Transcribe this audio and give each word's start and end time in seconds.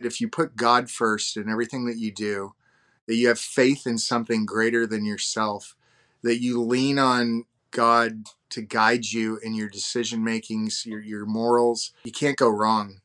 if 0.00 0.20
you 0.20 0.28
put 0.28 0.56
God 0.56 0.90
first 0.90 1.36
in 1.36 1.48
everything 1.48 1.86
that 1.86 1.98
you 1.98 2.12
do, 2.12 2.54
that 3.06 3.16
you 3.16 3.28
have 3.28 3.38
faith 3.38 3.86
in 3.86 3.98
something 3.98 4.46
greater 4.46 4.86
than 4.86 5.04
yourself, 5.04 5.76
that 6.22 6.40
you 6.40 6.62
lean 6.62 6.98
on 6.98 7.44
God 7.70 8.28
to 8.50 8.62
guide 8.62 9.06
you 9.06 9.38
in 9.42 9.54
your 9.54 9.68
decision 9.68 10.24
makings, 10.24 10.86
your, 10.86 11.00
your 11.00 11.26
morals, 11.26 11.92
you 12.04 12.12
can't 12.12 12.36
go 12.36 12.48
wrong. 12.48 13.00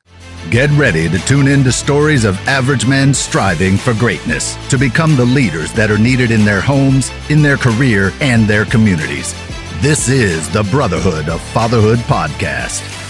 Get 0.49 0.69
ready 0.71 1.09
to 1.09 1.17
tune 1.19 1.47
in 1.47 1.63
to 1.63 1.71
stories 1.71 2.25
of 2.25 2.37
average 2.47 2.85
men 2.85 3.13
striving 3.13 3.77
for 3.77 3.93
greatness 3.93 4.55
to 4.69 4.77
become 4.77 5.15
the 5.15 5.25
leaders 5.25 5.73
that 5.73 5.89
are 5.89 5.97
needed 5.97 6.31
in 6.31 6.45
their 6.45 6.61
homes, 6.61 7.11
in 7.29 7.41
their 7.41 7.57
career, 7.57 8.11
and 8.21 8.47
their 8.47 8.65
communities. 8.65 9.33
This 9.81 10.09
is 10.09 10.49
the 10.49 10.63
Brotherhood 10.63 11.27
of 11.27 11.41
Fatherhood 11.41 11.99
podcast. 11.99 13.02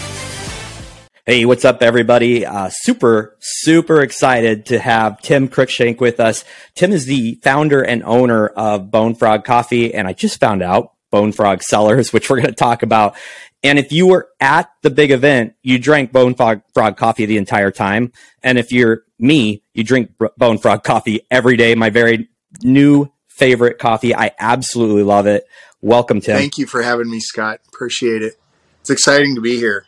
Hey, 1.25 1.45
what's 1.45 1.63
up, 1.63 1.81
everybody? 1.81 2.45
Uh, 2.45 2.67
super, 2.69 3.37
super 3.39 4.01
excited 4.01 4.65
to 4.65 4.77
have 4.77 5.21
Tim 5.21 5.47
Cruikshank 5.47 6.01
with 6.01 6.19
us. 6.19 6.43
Tim 6.75 6.91
is 6.91 7.05
the 7.05 7.39
founder 7.41 7.81
and 7.81 8.03
owner 8.03 8.47
of 8.47 8.91
Bone 8.91 9.15
Frog 9.15 9.45
Coffee, 9.45 9.93
and 9.93 10.05
I 10.05 10.11
just 10.11 10.41
found 10.41 10.61
out 10.61 10.91
Bone 11.11 11.31
Frog 11.31 11.63
Cellars, 11.63 12.11
which 12.13 12.29
we're 12.29 12.41
going 12.41 12.49
to 12.49 12.55
talk 12.55 12.83
about. 12.83 13.15
And 13.63 13.79
if 13.79 13.93
you 13.93 14.07
were 14.07 14.31
at 14.41 14.69
the 14.81 14.89
big 14.89 15.11
event, 15.11 15.53
you 15.61 15.79
drank 15.79 16.11
Bone 16.11 16.35
Frog, 16.35 16.61
Frog 16.73 16.97
coffee 16.97 17.25
the 17.25 17.37
entire 17.37 17.71
time. 17.71 18.11
And 18.43 18.57
if 18.57 18.73
you're 18.73 19.03
me, 19.17 19.63
you 19.73 19.85
drink 19.85 20.11
Bone 20.35 20.57
Frog 20.57 20.83
coffee 20.83 21.21
every 21.31 21.55
day. 21.55 21.73
My 21.73 21.89
very 21.89 22.27
new 22.63 23.09
favorite 23.29 23.79
coffee. 23.79 24.13
I 24.13 24.31
absolutely 24.39 25.03
love 25.03 25.27
it. 25.27 25.45
Welcome, 25.79 26.19
Tim. 26.19 26.35
Thank 26.35 26.57
you 26.57 26.65
for 26.65 26.81
having 26.81 27.09
me, 27.09 27.21
Scott. 27.21 27.61
Appreciate 27.73 28.23
it. 28.23 28.33
It's 28.81 28.89
exciting 28.89 29.35
to 29.35 29.41
be 29.41 29.55
here. 29.55 29.85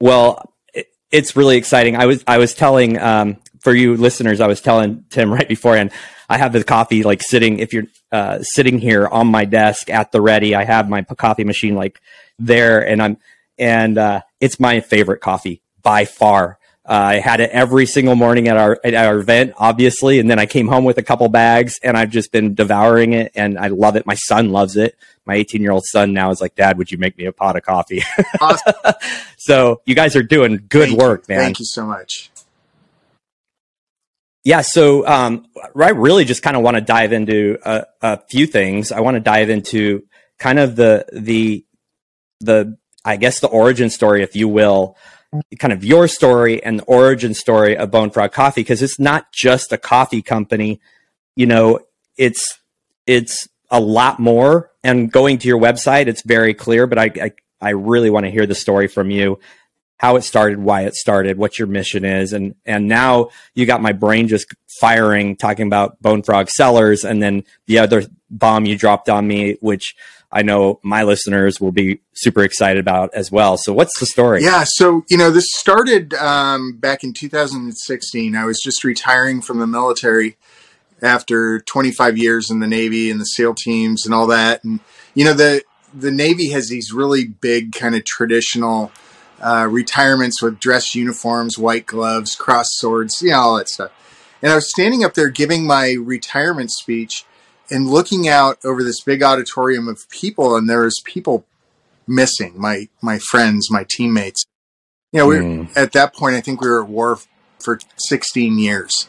Well, 0.00 0.52
it's 1.10 1.36
really 1.36 1.56
exciting. 1.56 1.96
I 1.96 2.06
was 2.06 2.22
I 2.26 2.38
was 2.38 2.54
telling 2.54 2.98
um, 2.98 3.38
for 3.60 3.74
you 3.74 3.96
listeners, 3.96 4.40
I 4.40 4.46
was 4.46 4.60
telling 4.60 5.04
Tim 5.10 5.32
right 5.32 5.48
beforehand. 5.48 5.90
I 6.28 6.38
have 6.38 6.52
the 6.52 6.64
coffee 6.64 7.02
like 7.02 7.22
sitting. 7.22 7.60
If 7.60 7.72
you're 7.72 7.86
uh, 8.10 8.38
sitting 8.42 8.78
here 8.78 9.06
on 9.06 9.28
my 9.28 9.44
desk 9.44 9.90
at 9.90 10.12
the 10.12 10.20
ready, 10.20 10.54
I 10.54 10.64
have 10.64 10.88
my 10.88 11.02
coffee 11.02 11.44
machine 11.44 11.74
like 11.74 12.00
there, 12.38 12.86
and 12.86 13.02
I'm 13.02 13.16
and 13.58 13.96
uh, 13.96 14.22
it's 14.40 14.60
my 14.60 14.80
favorite 14.80 15.20
coffee 15.20 15.62
by 15.82 16.04
far. 16.04 16.58
Uh, 16.88 16.92
I 16.92 17.14
had 17.18 17.40
it 17.40 17.50
every 17.50 17.86
single 17.86 18.14
morning 18.14 18.48
at 18.48 18.56
our 18.56 18.78
at 18.84 18.94
our 18.94 19.18
event, 19.18 19.54
obviously, 19.56 20.20
and 20.20 20.30
then 20.30 20.38
I 20.38 20.46
came 20.46 20.68
home 20.68 20.84
with 20.84 20.98
a 20.98 21.02
couple 21.02 21.28
bags, 21.28 21.78
and 21.82 21.96
I've 21.96 22.10
just 22.10 22.32
been 22.32 22.54
devouring 22.54 23.12
it, 23.12 23.32
and 23.34 23.58
I 23.58 23.68
love 23.68 23.96
it. 23.96 24.06
My 24.06 24.14
son 24.14 24.50
loves 24.50 24.76
it. 24.76 24.96
My 25.26 25.34
18 25.34 25.62
year 25.62 25.72
old 25.72 25.84
son 25.84 26.12
now 26.12 26.30
is 26.30 26.40
like, 26.40 26.54
"Dad, 26.54 26.78
would 26.78 26.90
you 26.90 26.98
make 26.98 27.16
me 27.18 27.24
a 27.26 27.32
pot 27.32 27.56
of 27.56 27.62
coffee?" 27.62 28.02
Awesome. 28.40 28.74
so 29.36 29.80
you 29.84 29.94
guys 29.94 30.16
are 30.16 30.22
doing 30.22 30.64
good 30.68 30.88
Thank 30.88 31.00
work, 31.00 31.24
you. 31.28 31.34
man. 31.34 31.44
Thank 31.44 31.58
you 31.60 31.66
so 31.66 31.86
much. 31.86 32.30
Yeah, 34.44 34.60
so 34.60 35.04
um, 35.08 35.46
I 35.76 35.90
really 35.90 36.24
just 36.24 36.42
kind 36.42 36.56
of 36.56 36.62
want 36.62 36.76
to 36.76 36.80
dive 36.80 37.12
into 37.12 37.58
a, 37.64 37.84
a 38.00 38.20
few 38.28 38.46
things. 38.46 38.92
I 38.92 39.00
want 39.00 39.16
to 39.16 39.20
dive 39.20 39.50
into 39.50 40.04
kind 40.38 40.60
of 40.60 40.76
the 40.76 41.04
the 41.12 41.64
the 42.40 42.78
I 43.04 43.16
guess 43.16 43.40
the 43.40 43.48
origin 43.48 43.90
story, 43.90 44.22
if 44.22 44.36
you 44.36 44.46
will, 44.46 44.96
kind 45.58 45.72
of 45.72 45.84
your 45.84 46.06
story 46.08 46.62
and 46.62 46.78
the 46.78 46.84
origin 46.84 47.34
story 47.34 47.76
of 47.76 47.90
Bone 47.90 48.10
Frog 48.10 48.32
Coffee 48.32 48.60
because 48.60 48.82
it's 48.82 48.98
not 49.00 49.32
just 49.32 49.72
a 49.72 49.78
coffee 49.78 50.22
company. 50.22 50.80
You 51.34 51.46
know, 51.46 51.80
it's 52.16 52.58
it's 53.06 53.48
a 53.70 53.80
lot 53.80 54.18
more. 54.18 54.70
And 54.84 55.10
going 55.10 55.38
to 55.38 55.48
your 55.48 55.60
website, 55.60 56.06
it's 56.06 56.22
very 56.22 56.54
clear. 56.54 56.86
But 56.86 56.98
I 56.98 57.10
I, 57.20 57.32
I 57.60 57.70
really 57.70 58.10
want 58.10 58.26
to 58.26 58.30
hear 58.30 58.46
the 58.46 58.54
story 58.54 58.88
from 58.88 59.10
you, 59.10 59.40
how 59.98 60.16
it 60.16 60.22
started, 60.22 60.58
why 60.58 60.82
it 60.82 60.94
started, 60.94 61.38
what 61.38 61.58
your 61.58 61.68
mission 61.68 62.04
is, 62.04 62.32
and 62.32 62.54
and 62.64 62.88
now 62.88 63.30
you 63.54 63.66
got 63.66 63.82
my 63.82 63.92
brain 63.92 64.28
just 64.28 64.46
firing 64.80 65.36
talking 65.36 65.66
about 65.66 66.00
Bone 66.00 66.22
Frog 66.22 66.50
Cellars, 66.50 67.04
and 67.04 67.22
then 67.22 67.44
the 67.66 67.78
other 67.78 68.04
bomb 68.30 68.64
you 68.66 68.76
dropped 68.76 69.08
on 69.08 69.26
me, 69.26 69.56
which 69.60 69.94
I 70.30 70.42
know 70.42 70.80
my 70.82 71.04
listeners 71.04 71.60
will 71.60 71.72
be 71.72 72.00
super 72.12 72.42
excited 72.42 72.80
about 72.80 73.14
as 73.14 73.30
well. 73.30 73.56
So, 73.56 73.72
what's 73.72 73.98
the 73.98 74.06
story? 74.06 74.42
Yeah, 74.42 74.64
so 74.66 75.04
you 75.08 75.16
know, 75.16 75.30
this 75.30 75.46
started 75.52 76.14
um, 76.14 76.76
back 76.78 77.04
in 77.04 77.12
2016. 77.12 78.36
I 78.36 78.44
was 78.44 78.60
just 78.62 78.84
retiring 78.84 79.40
from 79.40 79.60
the 79.60 79.66
military 79.66 80.36
after 81.02 81.60
25 81.60 82.18
years 82.18 82.50
in 82.50 82.60
the 82.60 82.66
Navy 82.66 83.10
and 83.10 83.20
the 83.20 83.24
SEAL 83.24 83.54
teams 83.54 84.04
and 84.04 84.14
all 84.14 84.26
that. 84.28 84.64
And 84.64 84.80
you 85.14 85.24
know, 85.24 85.34
the 85.34 85.62
the 85.94 86.10
Navy 86.10 86.50
has 86.50 86.68
these 86.68 86.92
really 86.92 87.24
big 87.26 87.72
kind 87.72 87.94
of 87.94 88.04
traditional 88.04 88.92
uh, 89.40 89.66
retirements 89.70 90.42
with 90.42 90.58
dress 90.58 90.94
uniforms, 90.94 91.58
white 91.58 91.86
gloves, 91.86 92.34
cross 92.34 92.66
swords, 92.72 93.20
you 93.22 93.30
know, 93.30 93.38
all 93.38 93.56
that 93.56 93.68
stuff. 93.68 93.92
And 94.42 94.52
I 94.52 94.54
was 94.54 94.68
standing 94.70 95.04
up 95.04 95.14
there 95.14 95.28
giving 95.28 95.66
my 95.66 95.92
retirement 95.98 96.70
speech 96.70 97.24
and 97.70 97.88
looking 97.88 98.28
out 98.28 98.58
over 98.64 98.82
this 98.82 99.00
big 99.00 99.22
auditorium 99.22 99.88
of 99.88 100.08
people, 100.10 100.56
and 100.56 100.68
there 100.68 100.82
was 100.82 101.00
people 101.04 101.44
missing 102.06 102.54
my 102.56 102.88
my 103.02 103.18
friends, 103.18 103.70
my 103.70 103.84
teammates. 103.88 104.44
You 105.12 105.20
know, 105.20 105.26
we 105.26 105.36
mm. 105.36 105.76
at 105.76 105.92
that 105.92 106.14
point. 106.14 106.36
I 106.36 106.40
think 106.40 106.60
we 106.60 106.68
were 106.68 106.82
at 106.82 106.88
war 106.88 107.18
for 107.58 107.78
16 107.96 108.58
years, 108.58 109.08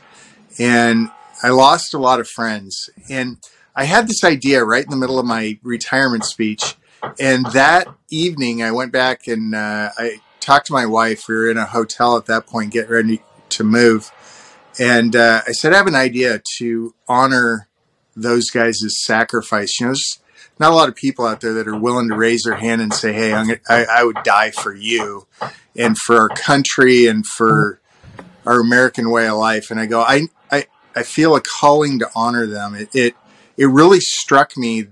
and 0.58 1.12
I 1.44 1.50
lost 1.50 1.94
a 1.94 1.98
lot 1.98 2.20
of 2.20 2.28
friends. 2.28 2.90
And 3.09 3.38
I 3.75 3.86
had 3.86 4.08
this 4.08 4.24
idea 4.24 4.64
right 4.64 4.84
in 4.84 4.90
the 4.90 4.98
middle 4.98 5.20
of 5.20 5.25
my 5.25 5.59
retirement 5.64 6.25
speech. 6.25 6.75
And 7.20 7.46
that 7.48 7.88
evening, 8.09 8.64
I 8.64 8.72
went 8.72 8.92
back 8.92 9.28
and 9.28 9.53
uh, 9.53 9.92
I 9.98 10.22
talked 10.40 10.68
to 10.68 10.74
my 10.74 10.86
wife. 10.86 11.28
We 11.28 11.36
were 11.36 11.50
in 11.50 11.58
a 11.58 11.66
hotel 11.66 12.18
at 12.18 12.25
that 12.25 12.48
point, 12.48 12.72
getting 12.72 12.92
ready 12.92 13.22
to 13.50 13.64
move. 13.64 14.12
And 14.80 15.16
uh, 15.16 15.42
I 15.48 15.52
said, 15.52 15.74
I 15.74 15.78
have 15.78 15.88
an 15.88 15.96
idea 15.96 16.42
to 16.58 16.94
honor 17.08 17.68
those 18.16 18.50
guys' 18.50 18.81
sacrifice. 19.06 19.80
You 19.80 19.88
know, 19.88 19.90
there's 19.92 20.19
not 20.59 20.72
a 20.72 20.75
lot 20.75 20.90
of 20.90 20.96
people 20.96 21.25
out 21.25 21.42
there 21.42 21.54
that 21.54 21.68
are 21.68 21.80
willing 21.80 22.09
to 22.09 22.16
raise 22.16 22.44
their 22.44 22.56
hand 22.56 22.81
and 22.81 22.94
say, 22.94 23.14
"Hey, 23.14 23.31
gonna, 23.31 23.58
I, 23.69 23.86
I 23.86 24.04
would 24.04 24.18
die 24.24 24.52
for 24.52 24.75
you 24.75 25.28
and 25.75 25.98
for 25.98 26.18
our 26.18 26.30
country 26.30 27.06
and 27.06 27.25
for 27.25 27.80
our 28.46 28.59
American 28.59 29.09
way 29.12 29.28
of 29.28 29.38
life." 29.38 29.69
And 29.69 29.80
I 29.80 29.86
go, 29.86 30.02
I, 30.02 30.24
I, 31.00 31.03
feel 31.03 31.35
a 31.35 31.41
calling 31.41 32.00
to 32.00 32.09
honor 32.16 32.46
them. 32.46 32.75
It, 32.75 32.90
it, 32.94 33.16
it 33.58 33.66
really 33.66 34.00
struck 34.00 34.58
me, 34.58 34.88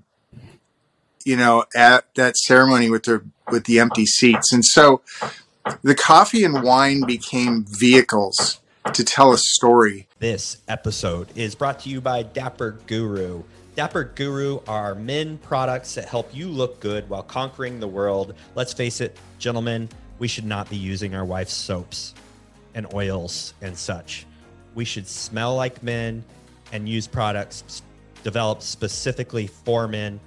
you 1.24 1.36
know, 1.36 1.66
at 1.76 2.14
that 2.16 2.38
ceremony 2.38 2.90
with 2.90 3.04
the 3.04 3.24
with 3.52 3.66
the 3.66 3.80
empty 3.80 4.06
seats, 4.06 4.52
and 4.52 4.66
so 4.66 5.02
the 5.82 5.96
coffee 5.96 6.44
and 6.44 6.64
wine 6.64 7.02
became 7.06 7.66
vehicles 7.68 8.60
to 8.94 9.04
tell 9.04 9.34
a 9.34 9.38
story. 9.38 10.08
This 10.20 10.58
episode 10.68 11.28
is 11.36 11.56
brought 11.56 11.80
to 11.82 11.90
you 11.90 12.02
by 12.02 12.24
Dapper 12.24 12.80
Guru. 12.88 13.44
Dapper 13.76 14.06
Guru 14.06 14.60
are 14.68 14.96
men 14.96 15.38
products 15.40 15.96
that 15.96 16.06
help 16.06 16.34
you 16.34 16.48
look 16.48 16.80
good 16.80 17.10
while 17.10 17.24
conquering 17.24 17.80
the 17.80 17.88
world. 17.88 18.34
Let's 18.56 18.74
face 18.74 19.02
it, 19.02 19.18
gentlemen, 19.38 19.90
we 20.18 20.28
should 20.28 20.46
not 20.46 20.70
be 20.70 20.78
using 20.78 21.14
our 21.14 21.26
wife's 21.26 21.54
soaps 21.54 22.14
and 22.74 22.92
oils 22.94 23.54
and 23.62 23.78
such. 23.78 24.26
We 24.76 24.86
should 24.86 25.08
smell 25.08 25.56
like 25.56 25.82
men 25.82 26.24
and 26.72 26.88
use 26.88 27.08
products 27.08 27.82
developed 28.24 28.62
specifically 28.62 29.48
for 29.48 29.88
men. 29.88 30.20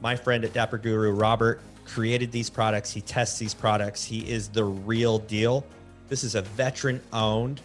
My 0.00 0.14
friend 0.14 0.44
at 0.44 0.52
Dapper 0.52 0.78
Guru, 0.78 1.10
Robert, 1.10 1.60
created 1.84 2.30
these 2.30 2.50
products. 2.50 2.92
He 2.92 3.00
tests 3.00 3.38
these 3.38 3.54
products. 3.54 4.04
He 4.04 4.30
is 4.30 4.48
the 4.48 4.64
real 4.64 5.18
deal. 5.18 5.64
This 6.08 6.22
is 6.22 6.34
a 6.34 6.42
veteran 6.42 7.00
owned 7.12 7.60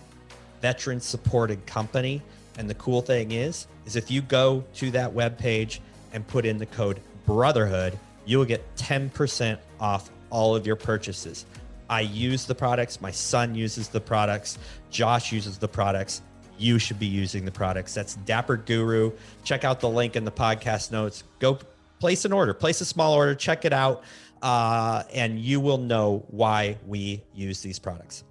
veteran 0.61 0.99
supported 0.99 1.65
company. 1.65 2.21
And 2.57 2.69
the 2.69 2.75
cool 2.75 3.01
thing 3.01 3.31
is, 3.31 3.67
is 3.85 3.95
if 3.95 4.11
you 4.11 4.21
go 4.21 4.63
to 4.75 4.91
that 4.91 5.11
web 5.11 5.37
page 5.37 5.81
and 6.13 6.27
put 6.27 6.45
in 6.45 6.57
the 6.57 6.65
code 6.65 6.99
brotherhood, 7.25 7.97
you 8.25 8.37
will 8.37 8.45
get 8.45 8.63
10% 8.75 9.57
off 9.79 10.09
all 10.29 10.55
of 10.55 10.67
your 10.67 10.75
purchases. 10.75 11.45
I 11.89 12.01
use 12.01 12.45
the 12.45 12.53
products, 12.53 13.01
my 13.01 13.11
son 13.11 13.55
uses 13.55 13.87
the 13.87 14.01
products, 14.01 14.59
Josh 14.91 15.31
uses 15.31 15.57
the 15.57 15.67
products. 15.67 16.21
You 16.59 16.77
should 16.77 16.99
be 16.99 17.07
using 17.07 17.45
the 17.45 17.51
products. 17.51 17.93
That's 17.93 18.15
Dapper 18.15 18.57
Guru. 18.57 19.11
Check 19.43 19.63
out 19.63 19.79
the 19.79 19.89
link 19.89 20.15
in 20.15 20.25
the 20.25 20.31
podcast 20.31 20.91
notes. 20.91 21.23
Go 21.39 21.59
place 21.99 22.25
an 22.25 22.33
order, 22.33 22.53
place 22.53 22.81
a 22.81 22.85
small 22.85 23.13
order, 23.13 23.35
check 23.35 23.65
it 23.65 23.73
out, 23.73 24.03
uh, 24.41 25.03
and 25.13 25.39
you 25.39 25.59
will 25.59 25.77
know 25.77 26.25
why 26.27 26.77
we 26.85 27.21
use 27.33 27.61
these 27.61 27.79
products. 27.79 28.23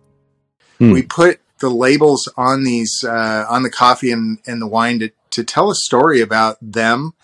Hmm. 0.79 0.93
We 0.93 1.03
put 1.03 1.41
the 1.61 1.71
labels 1.71 2.29
on 2.37 2.65
these 2.65 3.03
uh, 3.05 3.47
on 3.49 3.63
the 3.63 3.71
coffee 3.71 4.13
and, 4.13 4.39
and 4.47 4.63
the 4.63 4.67
wine 4.67 5.01
to, 5.01 5.11
to 5.31 5.45
tell 5.45 5.71
a 5.71 5.75
story 5.75 6.21
about 6.21 6.57
them 6.63 7.15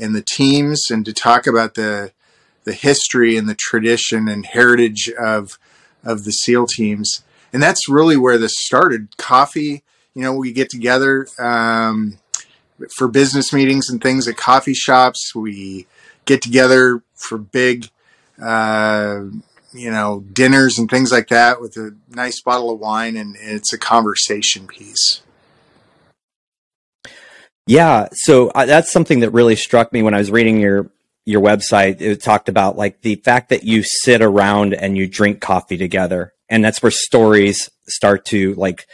and 0.00 0.14
the 0.14 0.22
teams 0.22 0.90
and 0.90 1.04
to 1.04 1.12
talk 1.12 1.46
about 1.46 1.74
the 1.74 2.12
the 2.64 2.72
history 2.72 3.36
and 3.36 3.48
the 3.48 3.54
tradition 3.54 4.28
and 4.28 4.46
heritage 4.46 5.10
of 5.18 5.58
of 6.02 6.24
the 6.24 6.32
SEAL 6.32 6.66
teams. 6.68 7.22
And 7.52 7.62
that's 7.62 7.88
really 7.88 8.16
where 8.16 8.38
this 8.38 8.54
started. 8.56 9.16
Coffee, 9.16 9.84
you 10.14 10.22
know, 10.22 10.34
we 10.34 10.52
get 10.52 10.70
together 10.70 11.26
um, 11.38 12.18
for 12.96 13.08
business 13.08 13.52
meetings 13.52 13.88
and 13.88 14.02
things 14.02 14.28
at 14.28 14.36
coffee 14.36 14.74
shops. 14.74 15.34
We 15.34 15.86
get 16.24 16.42
together 16.42 17.02
for 17.14 17.38
big 17.38 17.88
uh, 18.40 19.24
you 19.72 19.90
know, 19.90 20.24
dinners 20.32 20.78
and 20.78 20.88
things 20.88 21.10
like 21.10 21.28
that 21.28 21.60
with 21.60 21.76
a 21.76 21.94
nice 22.08 22.40
bottle 22.40 22.70
of 22.70 22.78
wine, 22.78 23.16
and, 23.16 23.36
it's 23.38 23.72
a 23.72 23.78
conversation 23.78 24.66
piece. 24.66 25.22
Yeah, 27.66 28.08
so 28.12 28.48
uh, 28.50 28.66
that's 28.66 28.92
something 28.92 29.20
that 29.20 29.30
really 29.30 29.56
struck 29.56 29.92
me 29.92 30.02
when 30.02 30.14
I 30.14 30.18
was 30.18 30.30
reading 30.30 30.60
your 30.60 30.90
your 31.26 31.40
website. 31.40 32.00
It 32.00 32.22
talked 32.22 32.48
about 32.48 32.76
like 32.76 33.00
the 33.00 33.16
fact 33.16 33.48
that 33.48 33.64
you 33.64 33.82
sit 33.82 34.20
around 34.22 34.74
and 34.74 34.96
you 34.96 35.06
drink 35.08 35.40
coffee 35.40 35.78
together, 35.78 36.34
and 36.48 36.64
that's 36.64 36.82
where 36.82 36.92
stories 36.92 37.70
start 37.86 38.26
to 38.26 38.54
like 38.54 38.86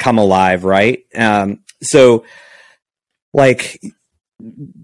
come 0.00 0.18
alive, 0.18 0.64
right? 0.64 1.04
Um, 1.14 1.60
so, 1.80 2.24
like, 3.32 3.80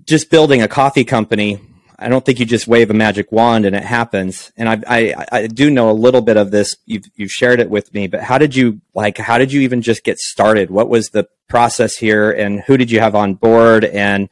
just 0.05 0.31
building 0.31 0.63
a 0.63 0.69
coffee 0.69 1.05
company 1.05 1.61
I 1.99 2.09
don't 2.09 2.25
think 2.25 2.39
you 2.39 2.47
just 2.47 2.69
wave 2.69 2.91
a 2.91 2.95
magic 2.95 3.33
wand 3.33 3.65
and 3.65 3.75
it 3.75 3.83
happens. 3.83 4.53
And 4.57 4.69
I, 4.69 4.83
I, 4.87 5.27
I 5.33 5.47
do 5.47 5.71
know 5.71 5.91
a 5.91 5.93
little 5.93 6.21
bit 6.21 6.37
of 6.37 6.51
this. 6.51 6.75
You've, 6.85 7.05
you've 7.17 7.31
shared 7.31 7.59
it 7.59 7.71
with 7.71 7.93
me, 7.95 8.07
but 8.07 8.21
how 8.21 8.39
did 8.39 8.55
you 8.55 8.81
like, 8.95 9.17
how 9.17 9.39
did 9.39 9.53
you 9.53 9.63
even 9.63 9.81
just 9.81 10.05
get 10.05 10.19
started? 10.19 10.71
What 10.71 10.91
was 10.91 11.11
the 11.11 11.27
process 11.49 11.97
here 11.97 12.31
and 12.31 12.61
who 12.61 12.77
did 12.77 12.91
you 12.91 13.01
have 13.01 13.15
on 13.15 13.35
board? 13.35 13.85
And 13.85 14.29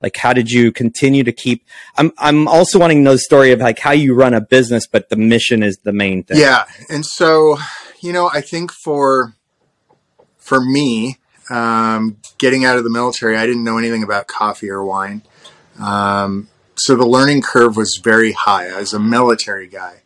like, 0.00 0.16
how 0.16 0.32
did 0.32 0.50
you 0.50 0.70
continue 0.70 1.24
to 1.24 1.32
keep, 1.32 1.66
I'm, 1.96 2.12
I'm 2.18 2.46
also 2.46 2.78
wanting 2.78 2.98
to 2.98 3.02
know 3.02 3.12
the 3.12 3.18
story 3.18 3.50
of 3.50 3.58
like 3.58 3.80
how 3.80 3.90
you 3.90 4.14
run 4.14 4.32
a 4.32 4.40
business, 4.40 4.86
but 4.86 5.08
the 5.08 5.16
mission 5.16 5.64
is 5.64 5.78
the 5.78 5.92
main 5.92 6.22
thing. 6.22 6.38
Yeah. 6.38 6.66
And 6.88 7.04
so, 7.04 7.58
you 8.00 8.12
know, 8.12 8.30
I 8.32 8.42
think 8.42 8.70
for, 8.70 9.34
for 10.48 10.62
me, 10.62 11.18
um, 11.50 12.16
getting 12.38 12.64
out 12.64 12.78
of 12.78 12.84
the 12.84 12.90
military, 12.90 13.36
I 13.36 13.44
didn't 13.44 13.64
know 13.64 13.76
anything 13.76 14.02
about 14.02 14.28
coffee 14.28 14.70
or 14.70 14.82
wine. 14.82 15.22
Um, 15.78 16.48
so 16.74 16.96
the 16.96 17.06
learning 17.06 17.42
curve 17.42 17.76
was 17.76 18.00
very 18.02 18.32
high. 18.32 18.68
I 18.68 18.78
was 18.80 18.94
a 18.94 18.98
military 18.98 19.68
guy, 19.68 20.00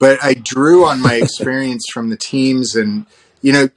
but 0.00 0.22
I 0.22 0.34
drew 0.34 0.84
on 0.84 1.00
my 1.00 1.14
experience 1.22 1.86
from 1.92 2.10
the 2.10 2.16
teams, 2.16 2.74
and 2.74 3.06
you 3.40 3.52
know, 3.52 3.68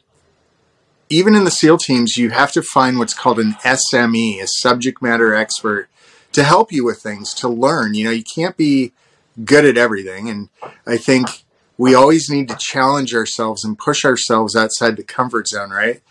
even 1.09 1.35
in 1.35 1.43
the 1.43 1.51
SEAL 1.51 1.77
teams, 1.77 2.17
you 2.17 2.31
have 2.31 2.51
to 2.53 2.63
find 2.63 2.97
what's 2.97 3.13
called 3.13 3.39
an 3.39 3.53
SME, 3.63 4.41
a 4.41 4.47
subject 4.47 5.01
matter 5.01 5.35
expert, 5.35 5.87
to 6.31 6.43
help 6.43 6.71
you 6.71 6.83
with 6.83 6.99
things 6.99 7.31
to 7.35 7.47
learn. 7.47 7.93
You 7.93 8.05
know, 8.05 8.11
you 8.11 8.23
can't 8.23 8.57
be 8.57 8.91
good 9.45 9.65
at 9.65 9.77
everything, 9.77 10.29
and 10.29 10.49
I 10.87 10.97
think 10.97 11.43
we 11.77 11.93
always 11.93 12.29
need 12.29 12.49
to 12.49 12.57
challenge 12.59 13.13
ourselves 13.13 13.63
and 13.63 13.77
push 13.77 14.03
ourselves 14.03 14.55
outside 14.55 14.97
the 14.97 15.03
comfort 15.03 15.47
zone, 15.47 15.69
right? 15.69 16.01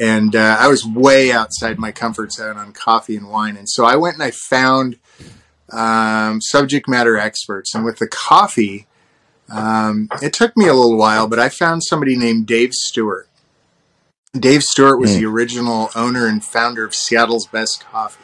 And 0.00 0.34
uh, 0.34 0.56
I 0.58 0.68
was 0.68 0.84
way 0.84 1.30
outside 1.30 1.78
my 1.78 1.92
comfort 1.92 2.32
zone 2.32 2.56
on 2.56 2.72
coffee 2.72 3.16
and 3.16 3.30
wine, 3.30 3.56
and 3.56 3.68
so 3.68 3.84
I 3.84 3.96
went 3.96 4.14
and 4.14 4.24
I 4.24 4.32
found 4.32 4.98
um, 5.70 6.40
subject 6.40 6.88
matter 6.88 7.16
experts. 7.16 7.74
And 7.74 7.84
with 7.84 7.98
the 7.98 8.08
coffee, 8.08 8.86
um, 9.50 10.08
it 10.22 10.32
took 10.32 10.56
me 10.56 10.66
a 10.66 10.74
little 10.74 10.96
while, 10.96 11.28
but 11.28 11.38
I 11.38 11.48
found 11.48 11.82
somebody 11.84 12.16
named 12.16 12.46
Dave 12.46 12.72
Stewart. 12.72 13.28
Dave 14.32 14.62
Stewart 14.62 14.98
was 14.98 15.12
mm. 15.12 15.20
the 15.20 15.26
original 15.26 15.90
owner 15.94 16.26
and 16.26 16.44
founder 16.44 16.84
of 16.84 16.94
Seattle's 16.94 17.46
Best 17.46 17.84
Coffee. 17.88 18.20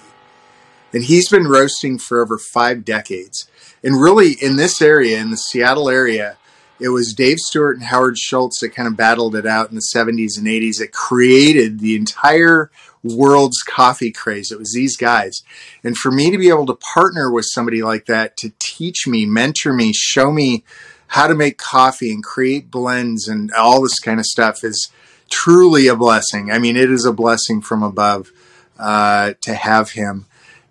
And 0.92 1.04
he's 1.04 1.28
been 1.28 1.46
roasting 1.46 1.98
for 1.98 2.20
over 2.20 2.36
five 2.36 2.84
decades. 2.84 3.48
And 3.84 4.02
really, 4.02 4.32
in 4.32 4.56
this 4.56 4.82
area, 4.82 5.20
in 5.20 5.30
the 5.30 5.36
Seattle 5.36 5.88
area, 5.88 6.36
it 6.80 6.88
was 6.88 7.12
Dave 7.12 7.38
Stewart 7.38 7.76
and 7.76 7.86
Howard 7.86 8.18
Schultz 8.18 8.60
that 8.60 8.74
kind 8.74 8.88
of 8.88 8.96
battled 8.96 9.36
it 9.36 9.46
out 9.46 9.68
in 9.68 9.74
the 9.74 9.90
70s 9.94 10.38
and 10.38 10.46
80s 10.46 10.78
that 10.78 10.92
created 10.92 11.80
the 11.80 11.94
entire 11.94 12.70
world's 13.02 13.62
coffee 13.62 14.10
craze. 14.10 14.50
It 14.50 14.58
was 14.58 14.72
these 14.74 14.96
guys. 14.96 15.42
And 15.84 15.96
for 15.96 16.10
me 16.10 16.30
to 16.30 16.38
be 16.38 16.48
able 16.48 16.66
to 16.66 16.78
partner 16.94 17.30
with 17.30 17.46
somebody 17.48 17.82
like 17.82 18.06
that 18.06 18.36
to 18.38 18.52
teach 18.58 19.06
me, 19.06 19.26
mentor 19.26 19.72
me, 19.72 19.92
show 19.94 20.32
me 20.32 20.64
how 21.08 21.26
to 21.26 21.34
make 21.34 21.58
coffee 21.58 22.12
and 22.12 22.22
create 22.22 22.70
blends 22.70 23.26
and 23.26 23.52
all 23.52 23.82
this 23.82 23.98
kind 23.98 24.20
of 24.20 24.26
stuff 24.26 24.62
is 24.62 24.90
truly 25.30 25.86
a 25.86 25.96
blessing. 25.96 26.50
I 26.50 26.58
mean, 26.58 26.76
it 26.76 26.90
is 26.90 27.04
a 27.04 27.12
blessing 27.12 27.60
from 27.62 27.82
above 27.82 28.30
uh, 28.78 29.34
to 29.42 29.54
have 29.54 29.92
him. 29.92 30.26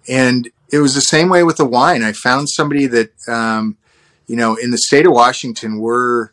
And 0.08 0.50
it 0.72 0.80
was 0.80 0.96
the 0.96 1.02
same 1.02 1.30
way 1.30 1.44
with 1.44 1.58
the 1.58 1.66
wine. 1.66 2.04
I 2.04 2.14
found 2.14 2.50
somebody 2.50 2.88
that, 2.88 3.12
um, 3.28 3.78
you 4.30 4.36
know, 4.36 4.56
in 4.56 4.70
the 4.70 4.78
state 4.78 5.08
of 5.08 5.12
Washington, 5.12 5.80
we're 5.80 6.30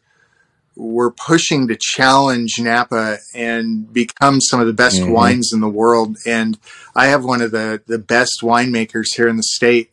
we're 0.76 1.10
pushing 1.10 1.66
to 1.69 1.76
challenge 1.81 2.60
Napa 2.60 3.16
and 3.34 3.90
become 3.90 4.43
some 4.43 4.60
of 4.60 4.66
the 4.66 4.75
best 4.75 5.00
mm-hmm. 5.00 5.12
wines 5.12 5.50
in 5.54 5.60
the 5.60 5.69
world. 5.69 6.19
And 6.26 6.58
I 6.94 7.06
have 7.06 7.25
one 7.25 7.40
of 7.40 7.50
the, 7.50 7.81
the 7.87 7.98
best 7.98 8.40
winemakers 8.43 9.06
here 9.16 9.26
in 9.26 9.38
the 9.38 9.43
state, 9.43 9.90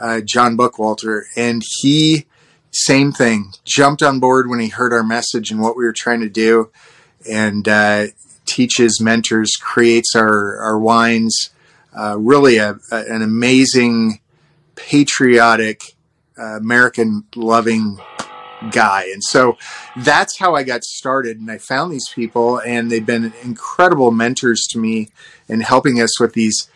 uh, 0.00 0.22
John 0.24 0.56
Buckwalter, 0.56 1.24
and 1.36 1.62
he, 1.80 2.24
same 2.70 3.12
thing, 3.12 3.52
jumped 3.66 4.02
on 4.02 4.18
board 4.18 4.48
when 4.48 4.58
he 4.58 4.68
heard 4.68 4.94
our 4.94 5.04
message 5.04 5.50
and 5.50 5.60
what 5.60 5.76
we 5.76 5.84
were 5.84 5.92
trying 5.94 6.20
to 6.20 6.30
do, 6.30 6.70
and 7.30 7.68
uh, 7.68 8.06
teaches, 8.46 8.98
mentors, 8.98 9.56
creates 9.60 10.16
our 10.16 10.56
our 10.58 10.78
wines. 10.78 11.50
Uh, 11.94 12.16
really, 12.18 12.56
a, 12.56 12.78
a, 12.90 13.04
an 13.10 13.20
amazing, 13.20 14.18
patriotic, 14.76 15.91
American 16.36 17.24
loving 17.36 17.98
guy. 18.70 19.04
And 19.12 19.22
so 19.22 19.56
that's 19.96 20.38
how 20.38 20.54
I 20.54 20.62
got 20.62 20.84
started. 20.84 21.38
And 21.38 21.50
I 21.50 21.58
found 21.58 21.92
these 21.92 22.08
people, 22.14 22.58
and 22.58 22.90
they've 22.90 23.04
been 23.04 23.32
incredible 23.42 24.10
mentors 24.10 24.66
to 24.70 24.78
me 24.78 25.08
in 25.48 25.60
helping 25.60 26.00
us 26.00 26.20
with 26.20 26.34
these 26.34 26.68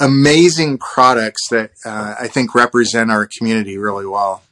amazing 0.00 0.78
products 0.78 1.48
that 1.50 1.72
uh, 1.84 2.14
I 2.18 2.28
think 2.28 2.54
represent 2.54 3.10
our 3.10 3.26
community 3.26 3.78
really 3.78 4.06
well. 4.06 4.42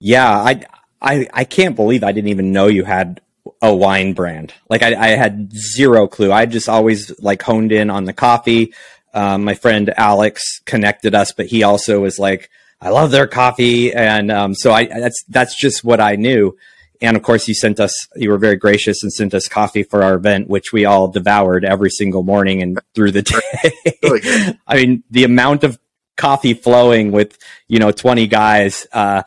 Yeah, 0.00 0.30
I, 0.30 0.62
I 1.00 1.28
I 1.32 1.44
can't 1.44 1.76
believe 1.76 2.04
I 2.04 2.12
didn't 2.12 2.28
even 2.28 2.52
know 2.52 2.66
you 2.66 2.84
had 2.84 3.20
a 3.62 3.74
wine 3.74 4.12
brand. 4.12 4.52
Like 4.68 4.82
I, 4.82 4.94
I 4.94 5.08
had 5.08 5.52
zero 5.52 6.06
clue. 6.06 6.32
I 6.32 6.46
just 6.46 6.68
always 6.68 7.18
like 7.20 7.42
honed 7.42 7.72
in 7.72 7.90
on 7.90 8.04
the 8.04 8.12
coffee. 8.12 8.74
Um, 9.14 9.44
my 9.44 9.54
friend 9.54 9.94
Alex 9.96 10.60
connected 10.66 11.14
us, 11.14 11.32
but 11.32 11.46
he 11.46 11.62
also 11.62 12.00
was 12.00 12.18
like, 12.18 12.50
I 12.80 12.90
love 12.90 13.10
their 13.12 13.26
coffee, 13.26 13.94
and 13.94 14.30
um, 14.30 14.54
so 14.54 14.72
I 14.72 14.84
that's 14.84 15.24
that's 15.28 15.58
just 15.58 15.84
what 15.84 16.00
I 16.00 16.16
knew. 16.16 16.56
And 17.00 17.16
of 17.16 17.22
course, 17.22 17.48
you 17.48 17.54
sent 17.54 17.80
us. 17.80 18.08
You 18.14 18.30
were 18.30 18.38
very 18.38 18.56
gracious 18.56 19.02
and 19.02 19.12
sent 19.12 19.32
us 19.32 19.48
coffee 19.48 19.84
for 19.84 20.02
our 20.02 20.14
event, 20.14 20.48
which 20.48 20.72
we 20.72 20.84
all 20.84 21.08
devoured 21.08 21.64
every 21.64 21.90
single 21.90 22.22
morning 22.22 22.60
and 22.60 22.78
through 22.94 23.12
the 23.12 23.22
day. 23.22 24.58
I 24.66 24.76
mean, 24.76 25.02
the 25.10 25.24
amount 25.24 25.64
of 25.64 25.78
coffee 26.16 26.54
flowing 26.54 27.10
with 27.10 27.38
you 27.68 27.78
know 27.78 27.90
twenty 27.90 28.26
guys 28.26 28.86
uh, 28.92 29.22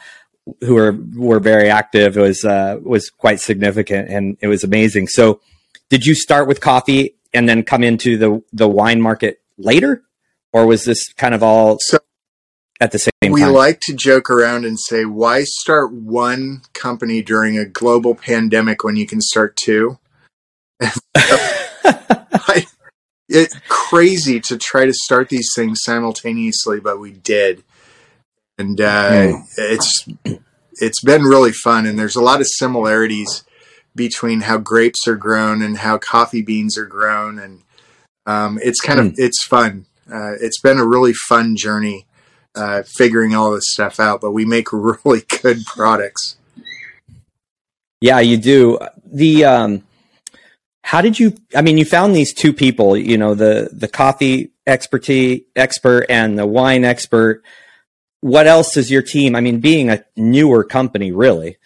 who 0.61 0.75
were 0.75 0.95
were 1.15 1.39
very 1.39 1.69
active 1.69 2.15
was 2.15 2.45
uh, 2.45 2.77
was 2.83 3.09
quite 3.09 3.39
significant, 3.39 4.09
and 4.09 4.37
it 4.41 4.47
was 4.47 4.63
amazing. 4.63 5.07
So, 5.07 5.41
did 5.89 6.05
you 6.05 6.13
start 6.13 6.47
with 6.47 6.61
coffee 6.61 7.15
and 7.33 7.49
then 7.49 7.63
come 7.63 7.83
into 7.83 8.17
the 8.17 8.43
the 8.53 8.67
wine 8.67 9.01
market 9.01 9.39
later, 9.57 10.03
or 10.53 10.65
was 10.65 10.85
this 10.85 11.11
kind 11.13 11.33
of 11.33 11.43
all? 11.43 11.77
So 11.81 11.99
at 12.79 12.91
the 12.91 12.99
same 12.99 13.11
we 13.21 13.41
time. 13.41 13.51
We 13.51 13.57
like 13.57 13.79
to 13.81 13.93
joke 13.93 14.29
around 14.29 14.65
and 14.65 14.79
say, 14.79 15.05
why 15.05 15.43
start 15.43 15.91
one 15.91 16.61
company 16.73 17.21
during 17.21 17.57
a 17.57 17.65
global 17.65 18.15
pandemic 18.15 18.83
when 18.83 18.95
you 18.95 19.07
can 19.07 19.21
start 19.21 19.55
two? 19.55 19.99
I, 21.15 22.65
it's 23.27 23.59
crazy 23.67 24.39
to 24.41 24.57
try 24.57 24.85
to 24.85 24.93
start 24.93 25.29
these 25.29 25.49
things 25.55 25.79
simultaneously, 25.83 26.79
but 26.79 26.99
we 26.99 27.11
did. 27.11 27.63
And 28.59 28.79
uh, 28.79 29.11
mm. 29.11 29.43
it's 29.57 30.07
it's 30.79 31.01
been 31.01 31.23
really 31.23 31.51
fun, 31.51 31.85
and 31.85 31.97
there's 31.97 32.15
a 32.15 32.21
lot 32.21 32.41
of 32.41 32.47
similarities 32.47 33.43
between 33.95 34.41
how 34.41 34.57
grapes 34.57 35.07
are 35.07 35.15
grown 35.15 35.61
and 35.61 35.77
how 35.77 35.97
coffee 35.97 36.41
beans 36.41 36.77
are 36.77 36.85
grown, 36.85 37.37
and 37.37 37.61
um, 38.27 38.59
it's 38.61 38.81
kind 38.81 38.99
mm. 38.99 39.07
of 39.07 39.15
it's 39.17 39.43
fun. 39.45 39.85
Uh, 40.11 40.33
it's 40.39 40.59
been 40.61 40.77
a 40.77 40.85
really 40.85 41.13
fun 41.13 41.55
journey 41.55 42.05
uh, 42.53 42.83
figuring 42.83 43.33
all 43.33 43.51
this 43.51 43.63
stuff 43.67 43.99
out, 43.99 44.21
but 44.21 44.31
we 44.31 44.45
make 44.45 44.71
really 44.71 45.23
good 45.41 45.65
products. 45.65 46.37
Yeah, 48.01 48.19
you 48.19 48.37
do. 48.37 48.77
The 49.05 49.45
um, 49.45 49.83
how 50.83 51.01
did 51.01 51.19
you? 51.19 51.35
I 51.55 51.61
mean, 51.61 51.77
you 51.77 51.85
found 51.85 52.15
these 52.15 52.33
two 52.33 52.53
people. 52.53 52.95
You 52.95 53.17
know, 53.17 53.33
the 53.33 53.69
the 53.71 53.87
coffee 53.87 54.51
expertise 54.67 55.41
expert 55.55 56.05
and 56.09 56.37
the 56.37 56.45
wine 56.45 56.83
expert. 56.83 57.43
What 58.21 58.45
else 58.45 58.73
does 58.73 58.91
your 58.91 59.03
team? 59.03 59.35
I 59.35 59.41
mean, 59.41 59.59
being 59.59 59.89
a 59.89 60.03
newer 60.15 60.63
company, 60.63 61.11
really. 61.11 61.57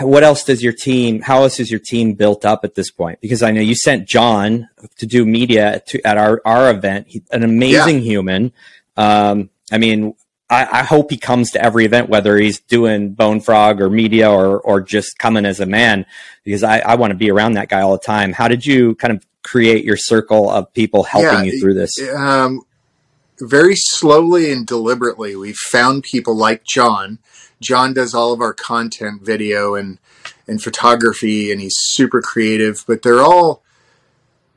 What 0.00 0.22
else 0.22 0.44
does 0.44 0.62
your 0.62 0.72
team? 0.72 1.20
How 1.20 1.42
else 1.42 1.60
is 1.60 1.70
your 1.70 1.80
team 1.80 2.14
built 2.14 2.44
up 2.44 2.64
at 2.64 2.74
this 2.74 2.90
point? 2.90 3.20
Because 3.20 3.42
I 3.42 3.50
know 3.50 3.60
you 3.60 3.74
sent 3.74 4.08
John 4.08 4.68
to 4.98 5.06
do 5.06 5.24
media 5.24 5.82
to, 5.88 6.06
at 6.06 6.16
our 6.16 6.40
our 6.44 6.70
event. 6.70 7.08
He, 7.08 7.22
an 7.30 7.42
amazing 7.42 7.96
yeah. 7.96 8.04
human. 8.04 8.52
Um, 8.96 9.50
I 9.70 9.78
mean, 9.78 10.14
I, 10.50 10.80
I, 10.80 10.82
hope 10.82 11.10
he 11.10 11.16
comes 11.16 11.52
to 11.52 11.62
every 11.62 11.84
event, 11.84 12.08
whether 12.08 12.36
he's 12.36 12.58
doing 12.58 13.12
Bone 13.12 13.40
Frog 13.40 13.80
or 13.80 13.90
media 13.90 14.30
or 14.30 14.60
or 14.60 14.80
just 14.80 15.18
coming 15.18 15.44
as 15.44 15.60
a 15.60 15.66
man, 15.66 16.06
because 16.44 16.62
I, 16.62 16.78
I 16.78 16.94
want 16.94 17.10
to 17.10 17.16
be 17.16 17.30
around 17.30 17.52
that 17.54 17.68
guy 17.68 17.80
all 17.80 17.92
the 17.92 18.04
time. 18.04 18.32
How 18.32 18.48
did 18.48 18.64
you 18.64 18.94
kind 18.96 19.12
of 19.12 19.24
create 19.42 19.84
your 19.84 19.96
circle 19.96 20.50
of 20.50 20.72
people 20.72 21.04
helping 21.04 21.44
yeah, 21.46 21.52
you 21.52 21.60
through 21.60 21.74
this? 21.74 21.90
Um, 22.14 22.62
very 23.40 23.74
slowly 23.76 24.50
and 24.52 24.66
deliberately, 24.66 25.36
we 25.36 25.52
found 25.52 26.02
people 26.02 26.36
like 26.36 26.64
John 26.64 27.18
John 27.60 27.92
does 27.92 28.14
all 28.14 28.32
of 28.32 28.40
our 28.40 28.54
content, 28.54 29.22
video 29.22 29.74
and 29.74 29.98
and 30.46 30.62
photography, 30.62 31.52
and 31.52 31.60
he's 31.60 31.76
super 31.76 32.20
creative. 32.20 32.84
But 32.86 33.02
they're 33.02 33.20
all 33.20 33.62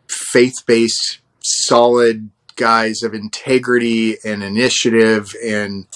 faith 0.07 0.65
based, 0.65 1.19
solid 1.41 2.29
guys 2.55 3.01
of 3.01 3.13
integrity 3.13 4.17
and 4.23 4.43
initiative 4.43 5.33
and 5.43 5.87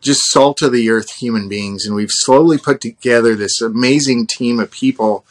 just 0.00 0.20
salt 0.30 0.62
of 0.62 0.72
the 0.72 0.88
earth 0.88 1.12
human 1.16 1.48
beings. 1.48 1.84
And 1.84 1.94
we've 1.94 2.10
slowly 2.10 2.58
put 2.58 2.80
together 2.80 3.34
this 3.34 3.60
amazing 3.60 4.26
team 4.26 4.60
of 4.60 4.70
people. 4.70 5.24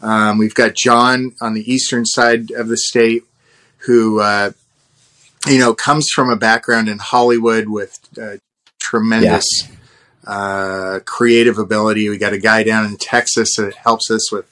Um, 0.00 0.38
we've 0.38 0.54
got 0.54 0.74
John 0.74 1.34
on 1.40 1.54
the 1.54 1.72
eastern 1.72 2.04
side 2.04 2.50
of 2.50 2.68
the 2.68 2.76
state 2.76 3.24
who, 3.78 4.20
uh, 4.20 4.52
you 5.46 5.58
know, 5.58 5.74
comes 5.74 6.08
from 6.14 6.30
a 6.30 6.36
background 6.36 6.88
in 6.88 6.98
Hollywood 6.98 7.68
with 7.68 7.98
uh, 8.20 8.36
tremendous 8.78 9.46
yeah. 9.62 9.74
Uh, 10.28 11.00
creative 11.06 11.56
ability. 11.58 12.08
We 12.08 12.18
got 12.18 12.34
a 12.34 12.38
guy 12.38 12.62
down 12.62 12.84
in 12.84 12.98
Texas 12.98 13.56
that 13.56 13.74
helps 13.74 14.10
us 14.10 14.30
with, 14.30 14.46